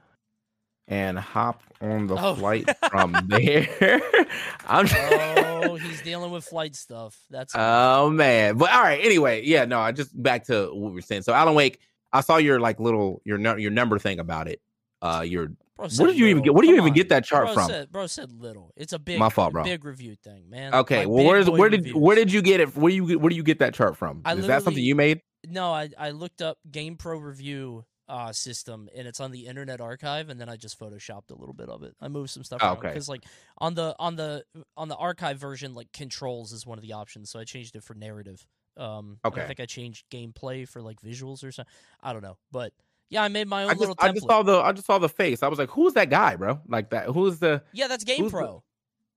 and 0.87 1.19
hop 1.19 1.61
on 1.81 2.07
the 2.07 2.15
Oh. 2.15 2.33
flight 2.35 2.67
from 2.89 3.15
there. 3.27 3.69
I'm 4.67 4.87
oh, 4.91 5.75
he's 5.81 6.01
dealing 6.01 6.31
with 6.31 6.43
flight 6.45 6.75
stuff. 6.75 7.15
That's 7.29 7.53
Oh 7.55 8.09
man. 8.09 8.57
But 8.57 8.71
all 8.71 8.81
right, 8.81 8.99
anyway, 9.03 9.43
yeah, 9.45 9.65
no, 9.65 9.79
I 9.79 9.91
just 9.91 10.11
back 10.21 10.45
to 10.45 10.71
what 10.73 10.91
we 10.93 10.99
are 10.99 11.03
saying. 11.03 11.21
So 11.21 11.33
Alan 11.33 11.53
Wake, 11.55 11.79
I 12.13 12.21
saw 12.21 12.37
your 12.37 12.59
like 12.59 12.79
little 12.79 13.21
your 13.25 13.37
your 13.57 13.71
number 13.71 13.99
thing 13.99 14.19
about 14.19 14.47
it. 14.47 14.61
Uh 15.01 15.23
your 15.25 15.51
what 15.77 15.89
did 15.95 16.17
you 16.17 16.25
even 16.25 16.37
little. 16.37 16.43
get 16.43 16.53
where 16.55 16.61
do 16.63 16.67
you 16.67 16.73
even 16.75 16.89
on. 16.89 16.93
get 16.93 17.09
that 17.09 17.23
chart 17.23 17.45
bro 17.45 17.53
from? 17.53 17.69
Said, 17.69 17.91
bro 17.91 18.07
said 18.07 18.31
little. 18.31 18.73
It's 18.75 18.91
a 18.91 18.99
big, 18.99 19.17
My 19.17 19.29
fault, 19.29 19.53
bro. 19.53 19.63
big 19.63 19.85
review 19.85 20.15
thing, 20.15 20.49
man. 20.49 20.73
okay, 20.75 21.01
My 21.01 21.05
well 21.05 21.25
where's 21.25 21.49
where 21.49 21.69
did 21.69 21.81
reviews. 21.85 21.95
where 21.95 22.15
did 22.15 22.31
you 22.33 22.41
get 22.41 22.59
it? 22.59 22.75
Where 22.75 22.91
you 22.91 23.17
where 23.17 23.29
do 23.29 23.35
you 23.35 23.43
get 23.43 23.59
that 23.59 23.73
chart 23.73 23.95
from? 23.95 24.21
I 24.25 24.33
Is 24.33 24.47
that 24.47 24.63
something 24.63 24.83
you 24.83 24.95
made? 24.95 25.21
No, 25.47 25.71
I 25.71 25.89
I 25.97 26.11
looked 26.11 26.41
up 26.41 26.57
GamePro 26.69 27.21
review 27.23 27.85
uh, 28.09 28.33
system, 28.33 28.89
and 28.93 29.07
it's 29.07 29.19
on 29.21 29.31
the 29.31 29.45
Internet 29.45 29.79
Archive, 29.79 30.29
and 30.29 30.41
then 30.41 30.49
I 30.49 30.57
just 30.57 30.77
photoshopped 30.79 31.29
a 31.31 31.35
little 31.35 31.53
bit 31.53 31.69
of 31.69 31.83
it. 31.83 31.95
I 32.01 32.07
moved 32.09 32.31
some 32.31 32.43
stuff 32.43 32.59
Oh, 32.61 32.69
around 32.69 32.77
okay. 32.79 32.87
because 32.89 33.07
like 33.07 33.23
on 33.59 33.75
the 33.75 33.95
on 33.99 34.15
the 34.17 34.43
on 34.75 34.89
the 34.89 34.95
archive 34.97 35.37
version, 35.37 35.73
like 35.75 35.91
controls 35.93 36.51
is 36.51 36.65
one 36.65 36.77
of 36.77 36.81
the 36.81 36.91
options, 36.91 37.29
so 37.29 37.39
I 37.39 37.45
changed 37.45 37.75
it 37.77 37.83
for 37.83 37.93
narrative. 37.93 38.45
Um, 38.79 39.19
Okay. 39.25 39.41
I 39.43 39.45
think 39.47 39.59
I 39.59 39.65
changed 39.65 40.05
gameplay 40.09 40.67
for 40.67 40.81
like 40.81 41.01
visuals 41.01 41.43
or 41.43 41.51
something. 41.51 41.71
I 42.01 42.13
don't 42.13 42.23
know, 42.23 42.37
but 42.51 42.73
yeah, 43.09 43.23
I 43.23 43.27
made 43.27 43.47
my 43.47 43.63
own 43.63 43.69
I 43.69 43.73
just 43.73 43.79
little 43.81 43.95
I 43.99 44.11
just 44.11 44.25
saw 44.27 44.43
the 44.43 44.59
I 44.59 44.71
just 44.71 44.87
saw 44.87 44.97
the 44.99 45.09
face. 45.09 45.43
I 45.43 45.47
was 45.47 45.59
like, 45.59 45.69
who's 45.69 45.93
that 45.93 46.09
guy, 46.09 46.35
bro? 46.35 46.59
Like 46.67 46.91
that 46.91 47.07
who's 47.07 47.39
the 47.39 47.61
yeah, 47.73 47.87
that's 47.87 48.03
who's 48.09 48.31
the- 48.31 48.37
GamePro. 48.37 48.61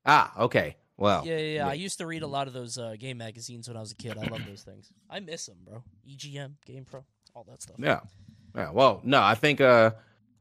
Ah, 0.05 0.33
okay. 0.45 0.77
Well. 0.97 1.27
Yeah, 1.27 1.35
yeah, 1.35 1.39
yeah. 1.39 1.55
yeah. 1.55 1.69
I 1.69 1.75
used 1.75 1.99
to 1.99 2.07
read 2.07 2.23
a 2.23 2.27
lot 2.27 2.47
of 2.49 2.53
those 2.53 2.77
uh, 2.79 2.97
game 2.99 3.19
magazines 3.19 3.67
when 3.69 3.77
I 3.77 3.81
was 3.81 3.93
a 3.93 3.95
kid. 3.97 4.19
I 4.19 4.27
love 4.27 4.45
those 4.47 4.63
things. 4.63 4.91
I 5.09 5.21
miss 5.21 5.47
them, 5.47 5.57
bro. 5.65 5.83
EGM, 6.09 6.53
GamePro, 6.69 7.03
all 7.35 7.45
that 7.49 7.63
stuff. 7.63 7.77
Yeah. 7.79 8.01
Yeah. 8.55 8.71
Well, 8.73 9.01
no, 9.05 9.21
I 9.23 9.35
think 9.35 9.61
uh 9.61 9.93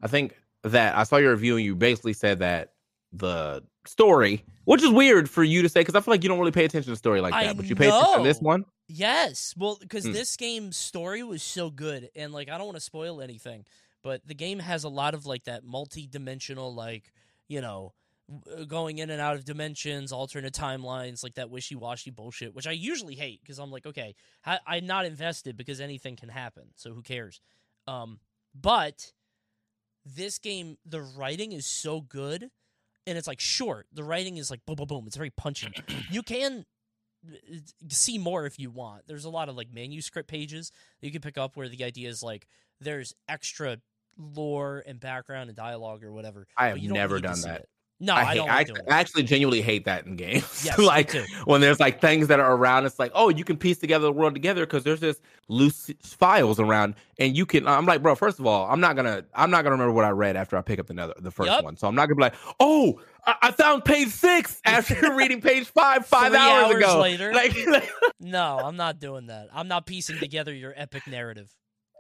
I 0.02 0.08
think 0.08 0.36
that 0.64 0.96
I 0.98 1.04
saw 1.04 1.18
your 1.18 1.32
review 1.32 1.58
and 1.58 1.66
you 1.66 1.76
basically 1.76 2.14
said 2.14 2.40
that 2.40 2.74
the 3.14 3.64
story, 3.86 4.44
which 4.66 4.84
is 4.84 4.90
weird 4.90 5.30
for 5.30 5.44
you 5.44 5.62
to 5.62 5.70
say 5.70 5.82
because 5.82 5.96
I 5.96 6.02
feel 6.02 6.14
like 6.14 6.24
you 6.24 6.30
don't 6.30 6.40
really 6.40 6.52
pay 6.52 6.66
attention 6.66 6.92
to 6.92 6.98
story 6.98 7.22
like 7.22 7.34
I 7.34 7.46
that, 7.46 7.58
but 7.58 7.70
you 7.70 7.76
pay 7.76 7.88
attention 7.88 8.18
to 8.18 8.24
this 8.24 8.40
one. 8.40 8.66
Yes, 8.88 9.54
well, 9.58 9.78
because 9.80 10.06
Hmm. 10.06 10.12
this 10.14 10.36
game's 10.36 10.78
story 10.78 11.24
was 11.24 11.42
so 11.44 11.70
good, 11.70 12.10
and 12.16 12.32
like 12.34 12.50
I 12.50 12.58
don't 12.58 12.68
want 12.68 12.78
to 12.78 12.82
spoil 12.84 13.22
anything, 13.22 13.66
but 14.04 14.26
the 14.28 14.36
game 14.36 14.60
has 14.60 14.84
a 14.84 14.90
lot 14.90 15.14
of 15.14 15.26
like 15.26 15.46
that 15.46 15.64
multi-dimensional, 15.64 16.74
like 16.76 17.12
you 17.48 17.62
know, 17.62 17.94
going 18.68 18.98
in 19.00 19.10
and 19.10 19.20
out 19.22 19.36
of 19.36 19.44
dimensions, 19.46 20.12
alternate 20.12 20.54
timelines, 20.54 21.22
like 21.24 21.34
that 21.36 21.50
wishy-washy 21.50 22.12
bullshit, 22.12 22.54
which 22.54 22.68
I 22.68 22.72
usually 22.72 23.16
hate 23.16 23.42
because 23.42 23.60
I'm 23.60 23.72
like, 23.72 23.86
okay, 23.86 24.16
I- 24.46 24.60
I'm 24.66 24.86
not 24.86 25.06
invested 25.06 25.58
because 25.58 25.82
anything 25.82 26.16
can 26.16 26.30
happen, 26.30 26.70
so 26.76 26.94
who 26.94 27.02
cares? 27.02 27.42
Um, 27.88 28.20
but 28.56 29.12
this 30.06 30.38
game, 30.40 30.78
the 30.86 31.02
writing 31.02 31.52
is 31.52 31.66
so 31.66 32.02
good, 32.02 32.50
and 33.08 33.18
it's 33.18 33.28
like 33.28 33.40
short. 33.40 33.88
The 33.94 34.04
writing 34.04 34.38
is 34.38 34.52
like 34.52 34.66
boom, 34.66 34.76
boom, 34.76 34.88
boom. 34.88 35.04
It's 35.08 35.16
very 35.16 35.32
punchy. 35.32 35.74
you 36.12 36.24
can 36.24 36.66
uh, 37.28 37.58
see 37.90 38.18
more 38.18 38.46
if 38.46 38.60
you 38.60 38.70
want. 38.70 39.08
There's 39.08 39.26
a 39.26 39.30
lot 39.30 39.50
of 39.50 39.56
like 39.56 39.74
manuscript 39.74 40.30
pages 40.30 40.72
that 41.00 41.08
you 41.08 41.12
can 41.12 41.22
pick 41.22 41.38
up 41.38 41.58
where 41.58 41.70
the 41.70 41.84
idea 41.84 42.10
is 42.10 42.24
like 42.24 42.48
there's 42.80 43.14
extra 43.28 43.78
lore 44.18 44.84
and 44.86 45.00
background 45.00 45.50
and 45.50 45.58
dialogue 45.58 46.04
or 46.04 46.12
whatever. 46.12 46.48
I 46.58 46.68
have 46.68 46.78
you 46.78 46.92
never 46.92 47.20
done 47.20 47.42
that. 47.42 47.62
it. 47.62 47.70
No, 48.04 48.16
I, 48.16 48.22
I, 48.22 48.26
hate, 48.26 48.36
don't 48.36 48.50
I, 48.50 48.56
like 48.56 48.68
doing 48.68 48.82
I 48.90 49.00
actually 49.00 49.22
genuinely 49.22 49.62
hate 49.62 49.86
that 49.86 50.08
in 50.08 50.16
games. 50.16 50.66
Yes, 50.66 50.80
like 50.80 51.14
when 51.46 51.62
there's 51.62 51.80
like 51.80 52.02
things 52.02 52.28
that 52.28 52.40
are 52.40 52.56
around, 52.56 52.88
it's 52.88 52.98
like, 52.98 53.12
oh, 53.14 53.30
you 53.30 53.44
can 53.44 53.58
piece 53.58 53.78
together 53.78 54.06
the 54.06 54.12
world 54.12 54.34
together 54.34 54.66
because 54.66 54.84
there's 54.84 55.00
this 55.00 55.22
loose 55.50 55.92
files 56.02 56.60
around, 56.60 56.96
and 57.20 57.38
you 57.38 57.46
can. 57.46 57.68
I'm 57.68 57.86
like, 57.86 58.02
bro. 58.02 58.16
First 58.16 58.40
of 58.40 58.48
all, 58.48 58.68
I'm 58.68 58.80
not 58.80 58.96
gonna, 58.96 59.24
I'm 59.36 59.52
not 59.52 59.64
gonna 59.64 59.76
remember 59.76 59.94
what 59.94 60.06
I 60.06 60.10
read 60.10 60.36
after 60.36 60.58
I 60.58 60.62
pick 60.62 60.80
up 60.80 60.90
another, 60.90 61.14
the 61.20 61.30
first 61.30 61.52
Yup. 61.52 61.64
one. 61.64 61.78
So 61.78 61.88
I'm 61.88 61.94
not 61.94 62.08
gonna 62.08 62.16
be 62.16 62.24
like, 62.24 62.36
oh, 62.60 63.00
I, 63.28 63.36
I 63.44 63.52
found 63.52 63.86
page 63.86 64.10
six 64.10 64.60
after 64.66 65.14
reading 65.16 65.40
page 65.40 65.68
five 65.68 66.04
five 66.04 66.34
hours, 66.34 66.74
hours 66.74 66.78
ago. 66.78 67.00
later. 67.02 67.32
Like, 67.42 67.56
No, 68.20 68.60
I'm 68.64 68.78
not 68.78 69.00
doing 69.00 69.28
that. 69.28 69.50
I'm 69.54 69.68
not 69.68 69.86
piecing 69.86 70.18
together 70.18 70.54
your 70.54 70.74
epic 70.76 71.06
narrative. 71.06 71.54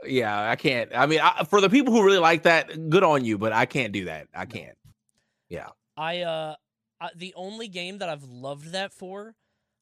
yeah, 0.03 0.49
I 0.49 0.55
can't. 0.55 0.89
I 0.95 1.05
mean, 1.05 1.19
I, 1.21 1.43
for 1.43 1.61
the 1.61 1.69
people 1.69 1.93
who 1.93 2.03
really 2.03 2.17
like 2.17 2.43
that, 2.43 2.89
good 2.89 3.03
on 3.03 3.23
you, 3.23 3.37
but 3.37 3.53
I 3.53 3.67
can't 3.67 3.93
do 3.93 4.05
that. 4.05 4.27
I 4.33 4.45
can't. 4.45 4.75
I 5.97 6.21
uh 6.21 6.55
I, 6.99 7.09
the 7.15 7.33
only 7.35 7.67
game 7.67 7.97
that 7.99 8.09
I've 8.09 8.23
loved 8.23 8.71
that 8.73 8.93
for 8.93 9.35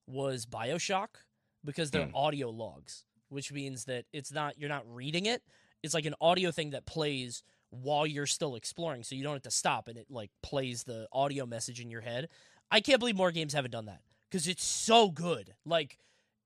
was 0.07 0.45
BioShock 0.45 1.09
because 1.65 1.91
they're 1.91 2.07
Mm. 2.07 2.11
audio 2.15 2.49
logs, 2.49 3.05
which 3.29 3.51
means 3.51 3.85
that 3.85 4.05
it's 4.13 4.31
not 4.31 4.57
you're 4.57 4.69
not 4.69 4.83
reading 4.93 5.25
it. 5.25 5.43
It's 5.83 5.93
like 5.93 6.05
an 6.05 6.15
audio 6.21 6.51
thing 6.51 6.71
that 6.71 6.85
plays 6.85 7.43
while 7.71 8.07
you're 8.07 8.25
still 8.25 8.55
exploring, 8.55 9.03
so 9.03 9.15
you 9.15 9.23
don't 9.23 9.33
have 9.33 9.43
to 9.43 9.51
stop 9.51 9.87
and 9.87 9.97
it 9.97 10.07
like 10.09 10.31
plays 10.41 10.83
the 10.83 11.07
audio 11.11 11.45
message 11.45 11.79
in 11.79 11.89
your 11.91 12.01
head. 12.01 12.29
I 12.71 12.79
can't 12.81 12.99
believe 12.99 13.15
more 13.15 13.31
games 13.31 13.53
haven't 13.53 13.71
done 13.71 13.85
that 13.85 14.01
because 14.29 14.47
it's 14.47 14.63
so 14.63 15.09
good. 15.11 15.53
Like 15.65 15.97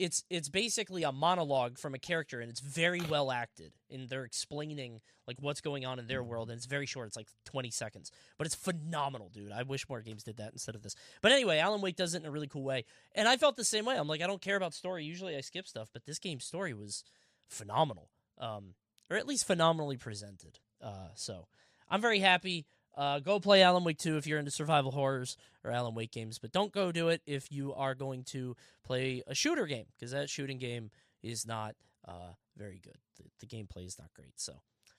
it's 0.03 0.23
it's 0.29 0.49
basically 0.49 1.03
a 1.03 1.11
monologue 1.11 1.77
from 1.77 1.93
a 1.93 1.99
character 1.99 2.41
and 2.41 2.49
it's 2.49 2.59
very 2.59 3.01
well 3.09 3.31
acted 3.31 3.71
and 3.89 4.09
they're 4.09 4.25
explaining 4.25 4.99
like 5.27 5.37
what's 5.39 5.61
going 5.61 5.85
on 5.85 5.97
in 5.97 6.07
their 6.07 6.21
world 6.21 6.49
and 6.49 6.57
it's 6.57 6.65
very 6.65 6.85
short 6.85 7.07
it's 7.07 7.15
like 7.15 7.27
20 7.45 7.71
seconds 7.71 8.11
but 8.37 8.45
it's 8.45 8.55
phenomenal 8.55 9.29
dude. 9.29 9.51
I 9.51 9.63
wish 9.63 9.87
more 9.87 10.01
games 10.01 10.23
did 10.23 10.37
that 10.37 10.51
instead 10.51 10.75
of 10.75 10.83
this. 10.83 10.95
But 11.21 11.31
anyway 11.31 11.59
alan 11.59 11.81
wake 11.81 11.95
does 11.95 12.13
it 12.13 12.21
in 12.21 12.25
a 12.25 12.31
really 12.31 12.47
cool 12.47 12.63
way 12.63 12.85
and 13.15 13.27
i 13.27 13.37
felt 13.37 13.55
the 13.55 13.63
same 13.63 13.85
way. 13.85 13.95
I'm 13.95 14.07
like 14.07 14.21
i 14.21 14.27
don't 14.27 14.41
care 14.41 14.57
about 14.57 14.73
story. 14.73 15.05
Usually 15.05 15.35
i 15.37 15.41
skip 15.41 15.67
stuff 15.67 15.89
but 15.93 16.05
this 16.05 16.19
game's 16.19 16.43
story 16.43 16.73
was 16.73 17.03
phenomenal 17.47 18.09
um 18.37 18.73
or 19.09 19.17
at 19.17 19.27
least 19.27 19.45
phenomenally 19.45 19.97
presented 19.97 20.59
uh 20.81 21.09
so 21.15 21.47
i'm 21.89 22.01
very 22.01 22.19
happy 22.19 22.65
uh, 22.95 23.19
go 23.19 23.39
play 23.39 23.63
Alan 23.63 23.83
Wake 23.83 23.97
2 23.97 24.17
if 24.17 24.27
you're 24.27 24.39
into 24.39 24.51
survival 24.51 24.91
horrors 24.91 25.37
or 25.63 25.71
Alan 25.71 25.95
Wake 25.95 26.11
games, 26.11 26.39
but 26.39 26.51
don't 26.51 26.71
go 26.71 26.91
do 26.91 27.09
it 27.09 27.21
if 27.25 27.51
you 27.51 27.73
are 27.73 27.95
going 27.95 28.23
to 28.25 28.55
play 28.83 29.23
a 29.27 29.33
shooter 29.35 29.65
game 29.65 29.85
because 29.95 30.11
that 30.11 30.29
shooting 30.29 30.57
game 30.57 30.91
is 31.21 31.45
not 31.47 31.75
uh, 32.07 32.33
very 32.57 32.79
good. 32.83 32.97
The, 33.17 33.23
the 33.39 33.45
gameplay 33.47 33.85
is 33.85 33.97
not 33.97 34.13
great. 34.13 34.33
So, 34.39 34.53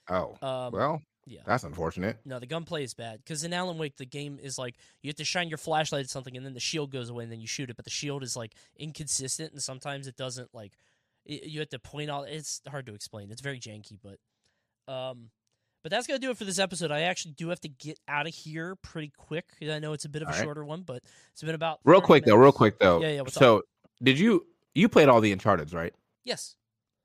Oh, 0.07 0.35
um, 0.41 0.71
well, 0.71 1.01
yeah. 1.25 1.41
that's 1.47 1.63
unfortunate. 1.63 2.17
No, 2.25 2.37
the 2.37 2.45
gunplay 2.45 2.83
is 2.83 2.93
bad 2.93 3.17
because 3.23 3.43
in 3.43 3.53
Alan 3.53 3.79
Wake 3.79 3.97
the 3.97 4.05
game 4.05 4.37
is 4.39 4.57
like 4.59 4.75
you 5.01 5.09
have 5.09 5.15
to 5.15 5.23
shine 5.25 5.49
your 5.49 5.57
flashlight 5.57 6.03
at 6.03 6.09
something 6.11 6.37
and 6.37 6.45
then 6.45 6.53
the 6.53 6.59
shield 6.59 6.91
goes 6.91 7.09
away 7.09 7.23
and 7.23 7.31
then 7.31 7.39
you 7.41 7.47
shoot 7.47 7.69
it, 7.71 7.75
but 7.75 7.85
the 7.85 7.91
shield 7.91 8.21
is 8.21 8.35
like 8.35 8.53
inconsistent 8.77 9.51
and 9.53 9.63
sometimes 9.63 10.05
it 10.05 10.15
doesn't 10.15 10.53
like 10.53 10.73
it, 11.25 11.45
you 11.45 11.59
have 11.59 11.69
to 11.69 11.79
point 11.79 12.11
out. 12.11 12.27
It's 12.29 12.61
hard 12.69 12.85
to 12.85 12.93
explain. 12.93 13.31
It's 13.31 13.41
very 13.41 13.59
janky, 13.59 13.97
but 14.03 14.93
um, 14.93 15.29
but 15.85 15.91
that's 15.91 16.07
gonna 16.07 16.17
do 16.17 16.31
it 16.31 16.37
for 16.37 16.45
this 16.45 16.57
episode. 16.57 16.89
I 16.89 17.01
actually 17.01 17.33
do 17.33 17.49
have 17.49 17.59
to 17.59 17.67
get 17.67 17.99
out 18.07 18.25
of 18.25 18.33
here 18.33 18.75
pretty 18.75 19.11
quick. 19.15 19.45
I 19.61 19.77
know 19.77 19.93
it's 19.93 20.05
a 20.05 20.09
bit 20.09 20.23
of 20.23 20.29
a 20.29 20.31
right. 20.31 20.43
shorter 20.43 20.65
one, 20.65 20.81
but 20.81 21.03
it's 21.31 21.43
been 21.43 21.53
about 21.53 21.79
Real 21.85 21.99
30 21.99 22.05
quick 22.07 22.25
though, 22.25 22.35
real 22.37 22.51
quick 22.51 22.79
though. 22.79 22.99
Yeah, 23.03 23.09
yeah, 23.09 23.21
what's 23.21 23.37
up? 23.37 23.39
so, 23.41 23.61
did 24.01 24.17
you 24.17 24.47
you 24.73 24.89
played 24.89 25.09
all 25.09 25.21
the 25.21 25.31
Uncharted's, 25.31 25.75
right? 25.75 25.93
Yes. 26.23 26.55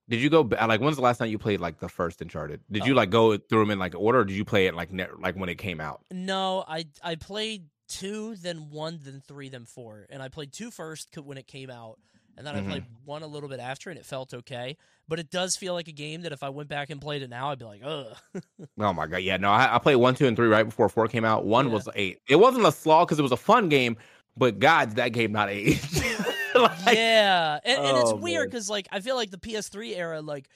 Did 0.08 0.22
you 0.22 0.30
go 0.30 0.40
like 0.40 0.80
when's 0.80 0.96
the 0.96 1.02
last 1.02 1.18
time 1.18 1.28
you 1.28 1.36
played 1.38 1.60
like 1.60 1.78
the 1.78 1.90
first 1.90 2.22
Uncharted? 2.22 2.62
Did 2.72 2.86
you 2.86 2.94
Oh. 2.94 2.96
like 2.96 3.10
go 3.10 3.36
through 3.36 3.60
them 3.60 3.70
in 3.70 3.78
like 3.78 3.94
order, 3.94 4.20
or 4.20 4.24
did 4.24 4.34
you 4.34 4.46
play 4.46 4.66
it 4.66 4.74
like 4.74 4.90
ne- 4.90 5.08
like 5.18 5.36
when 5.36 5.50
it 5.50 5.58
came 5.58 5.78
out? 5.78 6.00
No, 6.10 6.64
I 6.66 6.86
I 7.02 7.16
played 7.16 7.66
two, 7.86 8.34
then 8.36 8.70
one, 8.70 8.98
then 9.02 9.20
three, 9.28 9.50
then 9.50 9.66
four, 9.66 10.06
and 10.08 10.22
I 10.22 10.28
played 10.28 10.54
two 10.54 10.70
first 10.70 11.14
when 11.18 11.36
it 11.36 11.46
came 11.46 11.68
out, 11.68 11.98
and 12.40 12.46
then 12.46 12.54
Mhm. 12.54 12.66
I 12.66 12.70
played 12.70 12.84
one 13.04 13.22
a 13.22 13.26
little 13.26 13.48
bit 13.48 13.60
after, 13.60 13.90
and 13.90 13.98
it 13.98 14.04
felt 14.06 14.32
okay. 14.34 14.76
But 15.06 15.18
it 15.20 15.30
does 15.30 15.56
feel 15.56 15.74
like 15.74 15.88
a 15.88 15.92
game 15.92 16.22
that 16.22 16.32
if 16.32 16.42
I 16.42 16.48
went 16.48 16.68
back 16.68 16.90
and 16.90 17.00
played 17.00 17.22
it 17.22 17.30
now, 17.30 17.50
I'd 17.50 17.58
be 17.58 17.64
like, 17.64 17.82
ugh. 17.84 18.16
Oh 18.80 18.92
my 18.92 19.06
god, 19.06 19.18
yeah, 19.18 19.36
no, 19.36 19.50
I, 19.50 19.76
I 19.76 19.78
played 19.78 19.96
one, 19.96 20.14
two, 20.14 20.26
and 20.26 20.36
three 20.36 20.48
right 20.48 20.64
before 20.64 20.88
four 20.88 21.06
came 21.08 21.24
out. 21.24 21.44
One 21.44 21.66
Yeah. 21.66 21.72
was 21.74 21.88
eight. 21.94 22.18
It 22.28 22.36
wasn't 22.36 22.64
a 22.66 22.72
slog 22.72 23.08
because 23.08 23.18
it 23.18 23.22
was 23.22 23.32
a 23.32 23.36
fun 23.36 23.68
game, 23.68 23.96
but 24.36 24.58
God, 24.58 24.92
that 24.92 25.10
game 25.10 25.32
not 25.32 25.50
eight. 25.50 25.78
Like, 26.52 26.96
yeah, 26.96 27.60
and, 27.64 27.78
and 27.78 27.96
it's 27.98 28.10
Oh, 28.10 28.16
weird 28.16 28.50
because 28.50 28.68
like 28.68 28.88
I 28.90 28.98
feel 29.00 29.14
like 29.14 29.30
the 29.30 29.38
PS3 29.38 29.94
era, 29.96 30.20
like 30.20 30.48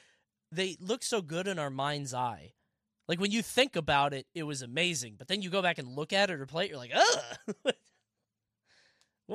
they 0.51 0.77
look 0.81 1.05
so 1.05 1.23
good 1.23 1.47
in 1.47 1.59
our 1.61 1.71
mind's 1.71 2.13
eye. 2.13 2.53
Like 3.07 3.21
when 3.21 3.31
you 3.31 3.43
think 3.43 3.77
about 3.77 4.13
it, 4.13 4.27
it 4.35 4.43
was 4.43 4.61
amazing, 4.63 5.15
but 5.19 5.29
then 5.29 5.41
you 5.41 5.51
go 5.51 5.63
back 5.63 5.79
and 5.79 5.87
look 5.95 6.13
at 6.13 6.31
it 6.31 6.41
or 6.41 6.47
play 6.47 6.65
it, 6.65 6.71
you're 6.71 6.79
like, 6.79 6.91
ugh. 6.95 7.21
what 7.63 7.75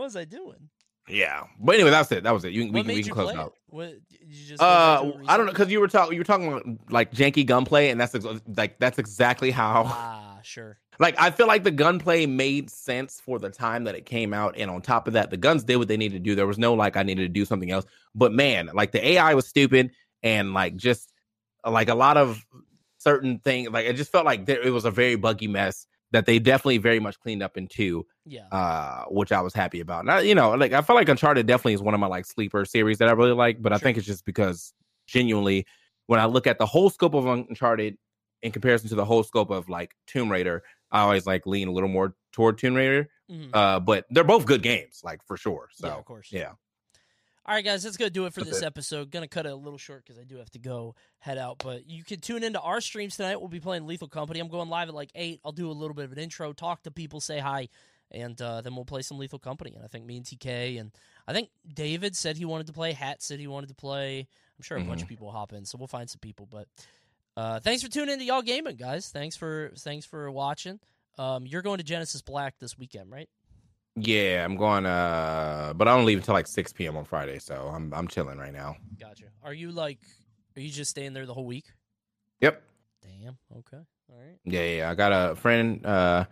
was 0.03 0.15
I 0.15 0.25
doing? 0.25 0.69
Yeah. 1.09 1.43
But 1.59 1.75
anyway, 1.75 1.89
that's 1.91 2.11
it. 2.11 2.23
That 2.23 2.31
was 2.33 2.45
it. 2.45 2.53
You, 2.53 2.71
we, 2.71 2.83
can- 2.83 2.93
we 2.93 3.03
can 3.03 3.13
close 3.13 3.35
out. 3.35 3.53
What, 3.67 3.93
you 4.21 4.45
just 4.47 4.61
Uh, 4.61 5.11
I 5.27 5.37
don't 5.37 5.45
know 5.45 5.51
because 5.51 5.71
you 5.71 5.79
were 5.79 5.87
talking 5.87 6.13
you 6.13 6.19
were 6.19 6.23
talking 6.25 6.47
about 6.47 6.65
like 6.91 7.11
janky 7.11 7.45
gunplay, 7.45 7.89
and 7.89 7.99
that's 7.99 8.15
ex- 8.15 8.25
like 8.55 8.79
that's 8.79 8.97
exactly 8.99 9.51
how 9.51 9.83
Ah, 9.87 10.39
sure. 10.43 10.77
like 10.99 11.15
I 11.19 11.29
feel 11.31 11.47
like 11.47 11.63
the 11.63 11.71
gunplay 11.71 12.25
made 12.25 12.69
sense 12.69 13.19
for 13.19 13.37
the 13.39 13.49
time 13.49 13.83
that 13.85 13.95
it 13.95 14.05
came 14.05 14.33
out, 14.33 14.55
and 14.57 14.69
on 14.71 14.81
top 14.81 15.07
of 15.07 15.13
that, 15.13 15.29
the 15.29 15.37
guns 15.37 15.63
did 15.63 15.77
what 15.77 15.87
they 15.87 15.97
needed 15.97 16.15
to 16.23 16.29
do. 16.29 16.35
There 16.35 16.47
was 16.47 16.57
no 16.59 16.73
like 16.73 16.97
I 16.97 17.03
needed 17.03 17.21
to 17.23 17.29
do 17.29 17.45
something 17.45 17.69
else. 17.71 17.85
But 18.15 18.31
man, 18.33 18.69
like 18.73 18.91
the 18.91 19.05
AI 19.07 19.33
was 19.35 19.47
stupid, 19.47 19.91
and 20.23 20.53
like 20.53 20.75
just 20.75 21.11
like 21.65 21.89
a 21.89 21.95
lot 21.95 22.17
of 22.17 22.43
certain 22.97 23.39
things, 23.39 23.69
like 23.69 23.85
it 23.85 23.95
just 23.95 24.11
felt 24.11 24.25
like 24.25 24.45
there, 24.45 24.61
it 24.61 24.71
was 24.71 24.85
a 24.85 24.91
very 24.91 25.15
buggy 25.15 25.47
mess 25.47 25.85
that 26.11 26.25
they 26.25 26.39
definitely 26.39 26.77
very 26.79 26.99
much 26.99 27.19
cleaned 27.19 27.43
up 27.43 27.55
in 27.57 27.67
two, 27.67 28.05
Yeah. 28.25 28.47
uh, 28.51 29.05
which 29.09 29.31
I 29.31 29.41
was 29.41 29.53
happy 29.53 29.79
about. 29.79 30.05
Now, 30.05 30.17
you 30.19 30.33
know, 30.35 30.51
like 30.55 30.73
I 30.73 30.81
feel 30.81 30.95
like 30.95 31.07
Uncharted 31.09 31.45
definitely 31.45 31.73
is 31.73 31.81
one 31.81 31.93
of 31.93 31.99
my 31.99 32.07
like 32.07 32.25
sleeper 32.25 32.65
series 32.65 32.97
that 32.97 33.09
I 33.09 33.11
really 33.11 33.33
like, 33.33 33.61
but 33.61 33.73
I 33.73 33.77
think 33.77 33.97
it's 33.97 34.07
just 34.07 34.25
because 34.25 34.73
genuinely, 35.07 35.65
when 36.07 36.19
I 36.19 36.25
look 36.25 36.47
at 36.47 36.57
the 36.57 36.65
whole 36.65 36.89
scope 36.89 37.13
of 37.13 37.25
Uncharted 37.27 37.97
in 38.41 38.51
comparison 38.51 38.89
to 38.89 38.95
the 38.95 39.05
whole 39.05 39.23
scope 39.23 39.51
of 39.51 39.69
like 39.69 39.93
Tomb 40.07 40.31
Raider, 40.31 40.63
I 40.91 41.01
always 41.01 41.27
like 41.27 41.45
lean 41.45 41.67
a 41.67 41.71
little 41.71 41.89
more 41.89 42.15
toward 42.31 42.57
Tomb 42.57 42.73
Raider. 42.73 43.09
Mhm. 43.29 43.49
Uh, 43.53 43.79
but 43.79 44.05
they're 44.09 44.23
both 44.23 44.47
good 44.47 44.63
games, 44.63 45.01
like 45.03 45.23
for 45.27 45.37
sure. 45.37 45.69
So 45.73 45.87
yeah, 45.87 45.93
of 45.95 46.05
course. 46.05 46.29
yeah. 46.31 46.53
All 47.49 47.55
right, 47.55 47.65
guys, 47.65 47.81
that's 47.81 47.97
gonna 47.97 48.11
do 48.11 48.27
it 48.27 48.33
for 48.35 48.43
this 48.43 48.61
episode. 48.61 49.09
Gonna 49.09 49.27
cut 49.27 49.47
it 49.47 49.51
a 49.51 49.55
little 49.55 49.79
short 49.79 50.05
because 50.05 50.19
I 50.19 50.23
do 50.23 50.37
have 50.37 50.51
to 50.51 50.59
go 50.59 50.93
head 51.17 51.39
out. 51.39 51.57
But 51.63 51.89
you 51.89 52.03
can 52.03 52.19
tune 52.19 52.43
into 52.43 52.59
our 52.61 52.79
streams 52.79 53.15
tonight. 53.15 53.37
We'll 53.39 53.49
be 53.49 53.59
playing 53.59 53.87
Lethal 53.87 54.07
Company. 54.07 54.39
I'm 54.39 54.49
going 54.49 54.69
live 54.69 54.87
at 54.87 54.93
like 54.93 55.09
eight. 55.15 55.39
I'll 55.43 55.51
do 55.51 55.67
a 55.67 55.73
little 55.73 55.95
bit 55.95 56.05
of 56.05 56.11
an 56.11 56.19
intro, 56.19 56.53
talk 56.53 56.83
to 56.83 56.91
people, 56.91 57.19
say 57.19 57.39
hi, 57.39 57.69
and 58.11 58.39
uh, 58.39 58.61
then 58.61 58.75
we'll 58.75 58.85
play 58.85 59.01
some 59.01 59.17
Lethal 59.17 59.39
Company. 59.39 59.73
And 59.73 59.83
I 59.83 59.87
think 59.87 60.05
me 60.05 60.17
and 60.17 60.25
TK 60.27 60.79
and 60.79 60.91
I 61.27 61.33
think 61.33 61.49
David 61.73 62.15
said 62.15 62.37
he 62.37 62.45
wanted 62.45 62.67
to 62.67 62.73
play. 62.73 62.93
Hat 62.93 63.23
said 63.23 63.39
he 63.39 63.47
wanted 63.47 63.69
to 63.69 63.75
play. 63.75 64.19
I'm 64.19 64.61
sure 64.63 64.77
a 64.77 64.81
bunch 64.81 65.01
of 65.01 65.07
Mm-hmm. 65.07 65.09
people 65.09 65.25
will 65.25 65.33
hop 65.33 65.51
in, 65.51 65.65
so 65.65 65.79
we'll 65.79 65.87
find 65.87 66.07
some 66.07 66.19
people. 66.19 66.45
But 66.45 66.67
uh, 67.35 67.61
thanks 67.61 67.81
for 67.81 67.89
tuning 67.89 68.13
into 68.13 68.25
y'all 68.25 68.43
gaming, 68.43 68.75
guys. 68.75 69.09
Thanks 69.09 69.35
for 69.35 69.71
thanks 69.75 70.05
for 70.05 70.29
watching. 70.29 70.79
Um, 71.17 71.47
you're 71.47 71.63
going 71.63 71.79
to 71.79 71.83
Genesis 71.83 72.21
Black 72.21 72.59
this 72.59 72.77
weekend, 72.77 73.11
right? 73.11 73.27
Yeah, 74.01 74.43
I'm 74.45 74.55
going 74.55 74.85
uh 74.85 75.73
but 75.75 75.87
I 75.87 75.95
don't 75.95 76.05
leave 76.05 76.17
until 76.19 76.33
like 76.33 76.47
6 76.47 76.73
p.m. 76.73 76.97
on 76.97 77.05
Friday, 77.05 77.39
so 77.39 77.71
I'm 77.73 77.93
I'm 77.93 78.07
chilling 78.07 78.37
right 78.37 78.53
now. 78.53 78.75
Gotcha. 78.99 79.25
Are 79.43 79.53
you 79.53 79.71
like? 79.71 79.99
Are 80.55 80.61
you 80.61 80.69
just 80.69 80.91
staying 80.91 81.13
there 81.13 81.25
the 81.25 81.33
whole 81.33 81.45
week? 81.45 81.65
Yep. 82.41 82.61
Damn. 83.01 83.37
Okay. 83.57 83.77
All 84.11 84.17
right. 84.17 84.37
Yeah, 84.45 84.63
yeah. 84.63 84.89
I 84.89 84.95
got 84.95 85.11
a 85.31 85.35
friend 85.35 85.85
uh 85.85 86.25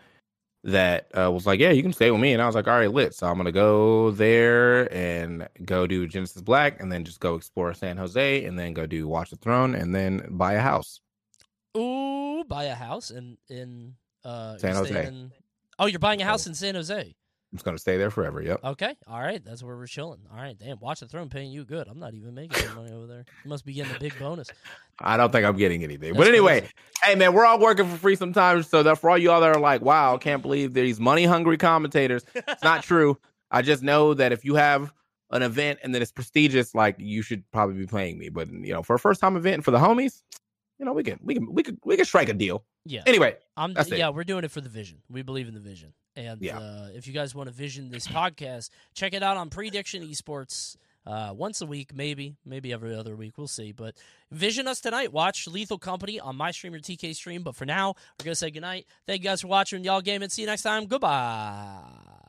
that 0.64 1.08
uh, 1.18 1.32
was 1.32 1.46
like, 1.46 1.60
"Yeah, 1.62 1.70
you 1.72 1.82
can 1.84 1.94
stay 1.94 2.12
with 2.12 2.20
me," 2.20 2.34
and 2.34 2.42
I 2.42 2.46
was 2.46 2.56
like, 2.56 2.68
"All 2.68 2.74
right, 2.78 2.92
lit." 2.92 3.14
So 3.14 3.28
I'm 3.28 3.38
gonna 3.38 3.52
go 3.54 4.12
there 4.12 4.92
and 4.94 5.48
go 5.64 5.88
do 5.88 6.08
Genesis 6.08 6.42
Black, 6.42 6.82
and 6.82 6.92
then 6.92 7.06
just 7.06 7.20
go 7.22 7.36
explore 7.36 7.74
San 7.74 7.96
Jose, 7.96 8.44
and 8.44 8.58
then 8.60 8.74
go 8.74 8.86
do 8.86 9.08
Watch 9.08 9.30
the 9.30 9.38
Throne, 9.38 9.76
and 9.76 9.96
then 9.96 10.26
buy 10.32 10.54
a 10.54 10.60
house. 10.62 11.00
Ooh, 11.78 12.44
buy 12.46 12.66
a 12.66 12.76
house 12.76 13.12
in 13.12 13.38
in 13.50 13.96
uh 14.26 14.58
San 14.58 14.76
Jose. 14.76 14.90
staying- 14.92 15.32
Oh, 15.80 15.86
you're 15.86 16.00
buying 16.00 16.22
a 16.22 16.26
house 16.26 16.48
in 16.48 16.56
San 16.56 16.74
Jose. 16.76 17.16
I'm 17.54 17.60
gonna 17.64 17.78
stay 17.78 17.98
there 17.98 18.10
forever. 18.12 18.42
Yep. 18.42 18.60
Okay. 18.64 18.94
All 19.08 19.22
right. 19.22 19.44
That's 19.44 19.64
where 19.64 19.76
we're 19.78 19.88
chilling. 19.88 20.20
All 20.30 20.38
right. 20.38 20.58
Damn. 20.58 20.80
Watch 20.80 21.00
the 21.00 21.08
throne 21.08 21.30
paying 21.30 21.50
you 21.52 21.64
good. 21.64 21.88
I'm 21.88 22.00
not 22.00 22.14
even 22.14 22.34
making 22.36 22.62
any 22.66 22.76
money 22.76 22.92
over 22.92 23.08
there. 23.08 23.26
You 23.44 23.50
must 23.50 23.66
be 23.66 23.74
getting 23.74 23.96
a 23.96 24.00
big 24.00 24.18
bonus. 24.20 24.50
I 25.00 25.16
don't 25.16 25.32
think 25.32 25.46
I'm 25.46 25.56
getting 25.56 25.84
anything, 25.84 26.14
That's 26.14 26.18
but 26.18 26.28
anyway, 26.28 26.60
crazy. 26.62 26.74
hey 27.04 27.16
man, 27.16 27.34
we're 27.34 27.46
all 27.46 27.60
working 27.60 27.88
for 27.88 27.96
free 27.98 28.16
sometimes. 28.16 28.68
So 28.68 28.84
that 28.84 28.98
for 29.00 29.10
all 29.10 29.18
you 29.18 29.32
all 29.32 29.40
that 29.42 29.56
are 29.56 29.60
like, 29.60 29.82
"Wow, 29.82 30.16
I 30.16 30.18
can't 30.18 30.42
believe 30.42 30.74
these 30.74 31.00
money 31.00 31.24
hungry 31.24 31.58
commentators," 31.58 32.26
it's 32.36 32.64
not 32.64 32.84
true. 32.84 33.18
I 33.50 33.62
just 33.62 33.82
know 33.84 34.14
that 34.16 34.32
if 34.34 34.44
you 34.44 34.56
have 34.56 34.92
an 35.32 35.42
event 35.44 35.80
and 35.84 35.94
that 35.96 36.02
it's 36.02 36.12
prestigious, 36.12 36.74
like 36.76 36.96
you 37.00 37.22
should 37.22 37.44
probably 37.52 37.76
be 37.76 37.86
paying 37.86 38.18
me. 38.18 38.30
But 38.30 38.52
you 38.52 38.74
know, 38.74 38.82
for 38.84 38.96
a 38.96 39.00
first 39.00 39.22
time 39.22 39.38
event 39.38 39.64
for 39.64 39.72
the 39.72 39.78
homies, 39.80 40.22
you 40.80 40.86
know, 40.86 40.94
we 40.94 41.04
can 41.04 41.20
we 41.24 41.34
can 41.36 41.52
we 41.54 41.64
can 41.64 41.78
we 41.84 41.96
can 41.96 42.06
strike 42.06 42.30
a 42.30 42.34
deal. 42.34 42.64
Yeah. 42.86 43.02
Anyway, 43.06 43.36
I'm 43.56 43.74
that's 43.74 43.92
it. 43.92 43.98
yeah, 43.98 44.10
we're 44.10 44.24
doing 44.24 44.44
it 44.44 44.52
for 44.52 44.62
the 44.62 44.70
vision. 44.70 45.00
We 45.10 45.22
believe 45.22 45.48
in 45.48 45.54
the 45.54 45.60
vision. 45.60 45.94
And 46.16 46.42
Yeah. 46.42 46.58
uh, 46.60 46.90
if 46.94 47.06
you 47.08 47.14
guys 47.14 47.36
want 47.36 47.48
to 47.50 47.54
vision 47.54 47.90
this 47.90 48.08
podcast, 48.08 48.70
check 48.96 49.14
it 49.14 49.22
out 49.24 49.38
on 49.38 49.50
Prediction 49.50 50.04
Esports 50.04 50.78
uh, 51.06 51.32
once 51.36 51.62
a 51.62 51.66
week, 51.66 51.94
maybe, 51.94 52.36
maybe 52.46 52.74
every 52.74 52.96
other 52.96 53.16
week. 53.16 53.38
We'll 53.38 53.48
see. 53.48 53.72
But 53.72 53.96
vision 54.32 54.68
us 54.68 54.82
tonight. 54.82 55.14
Watch 55.14 55.48
Lethal 55.48 55.78
Company 55.78 56.20
on 56.20 56.36
my 56.36 56.52
stream 56.52 56.74
or 56.74 56.80
TK 56.80 57.14
stream. 57.16 57.44
But 57.44 57.56
for 57.56 57.66
now, 57.66 57.96
we're 58.20 58.26
gonna 58.26 58.36
say 58.36 58.50
goodnight. 58.52 58.86
Thank 59.06 59.22
you 59.24 59.30
guys 59.30 59.42
for 59.42 59.48
watching 59.48 59.84
y'all 59.84 60.02
game 60.02 60.22
and 60.22 60.32
see 60.32 60.42
you 60.42 60.48
next 60.48 60.64
time. 60.64 60.86
Goodbye. 60.88 62.26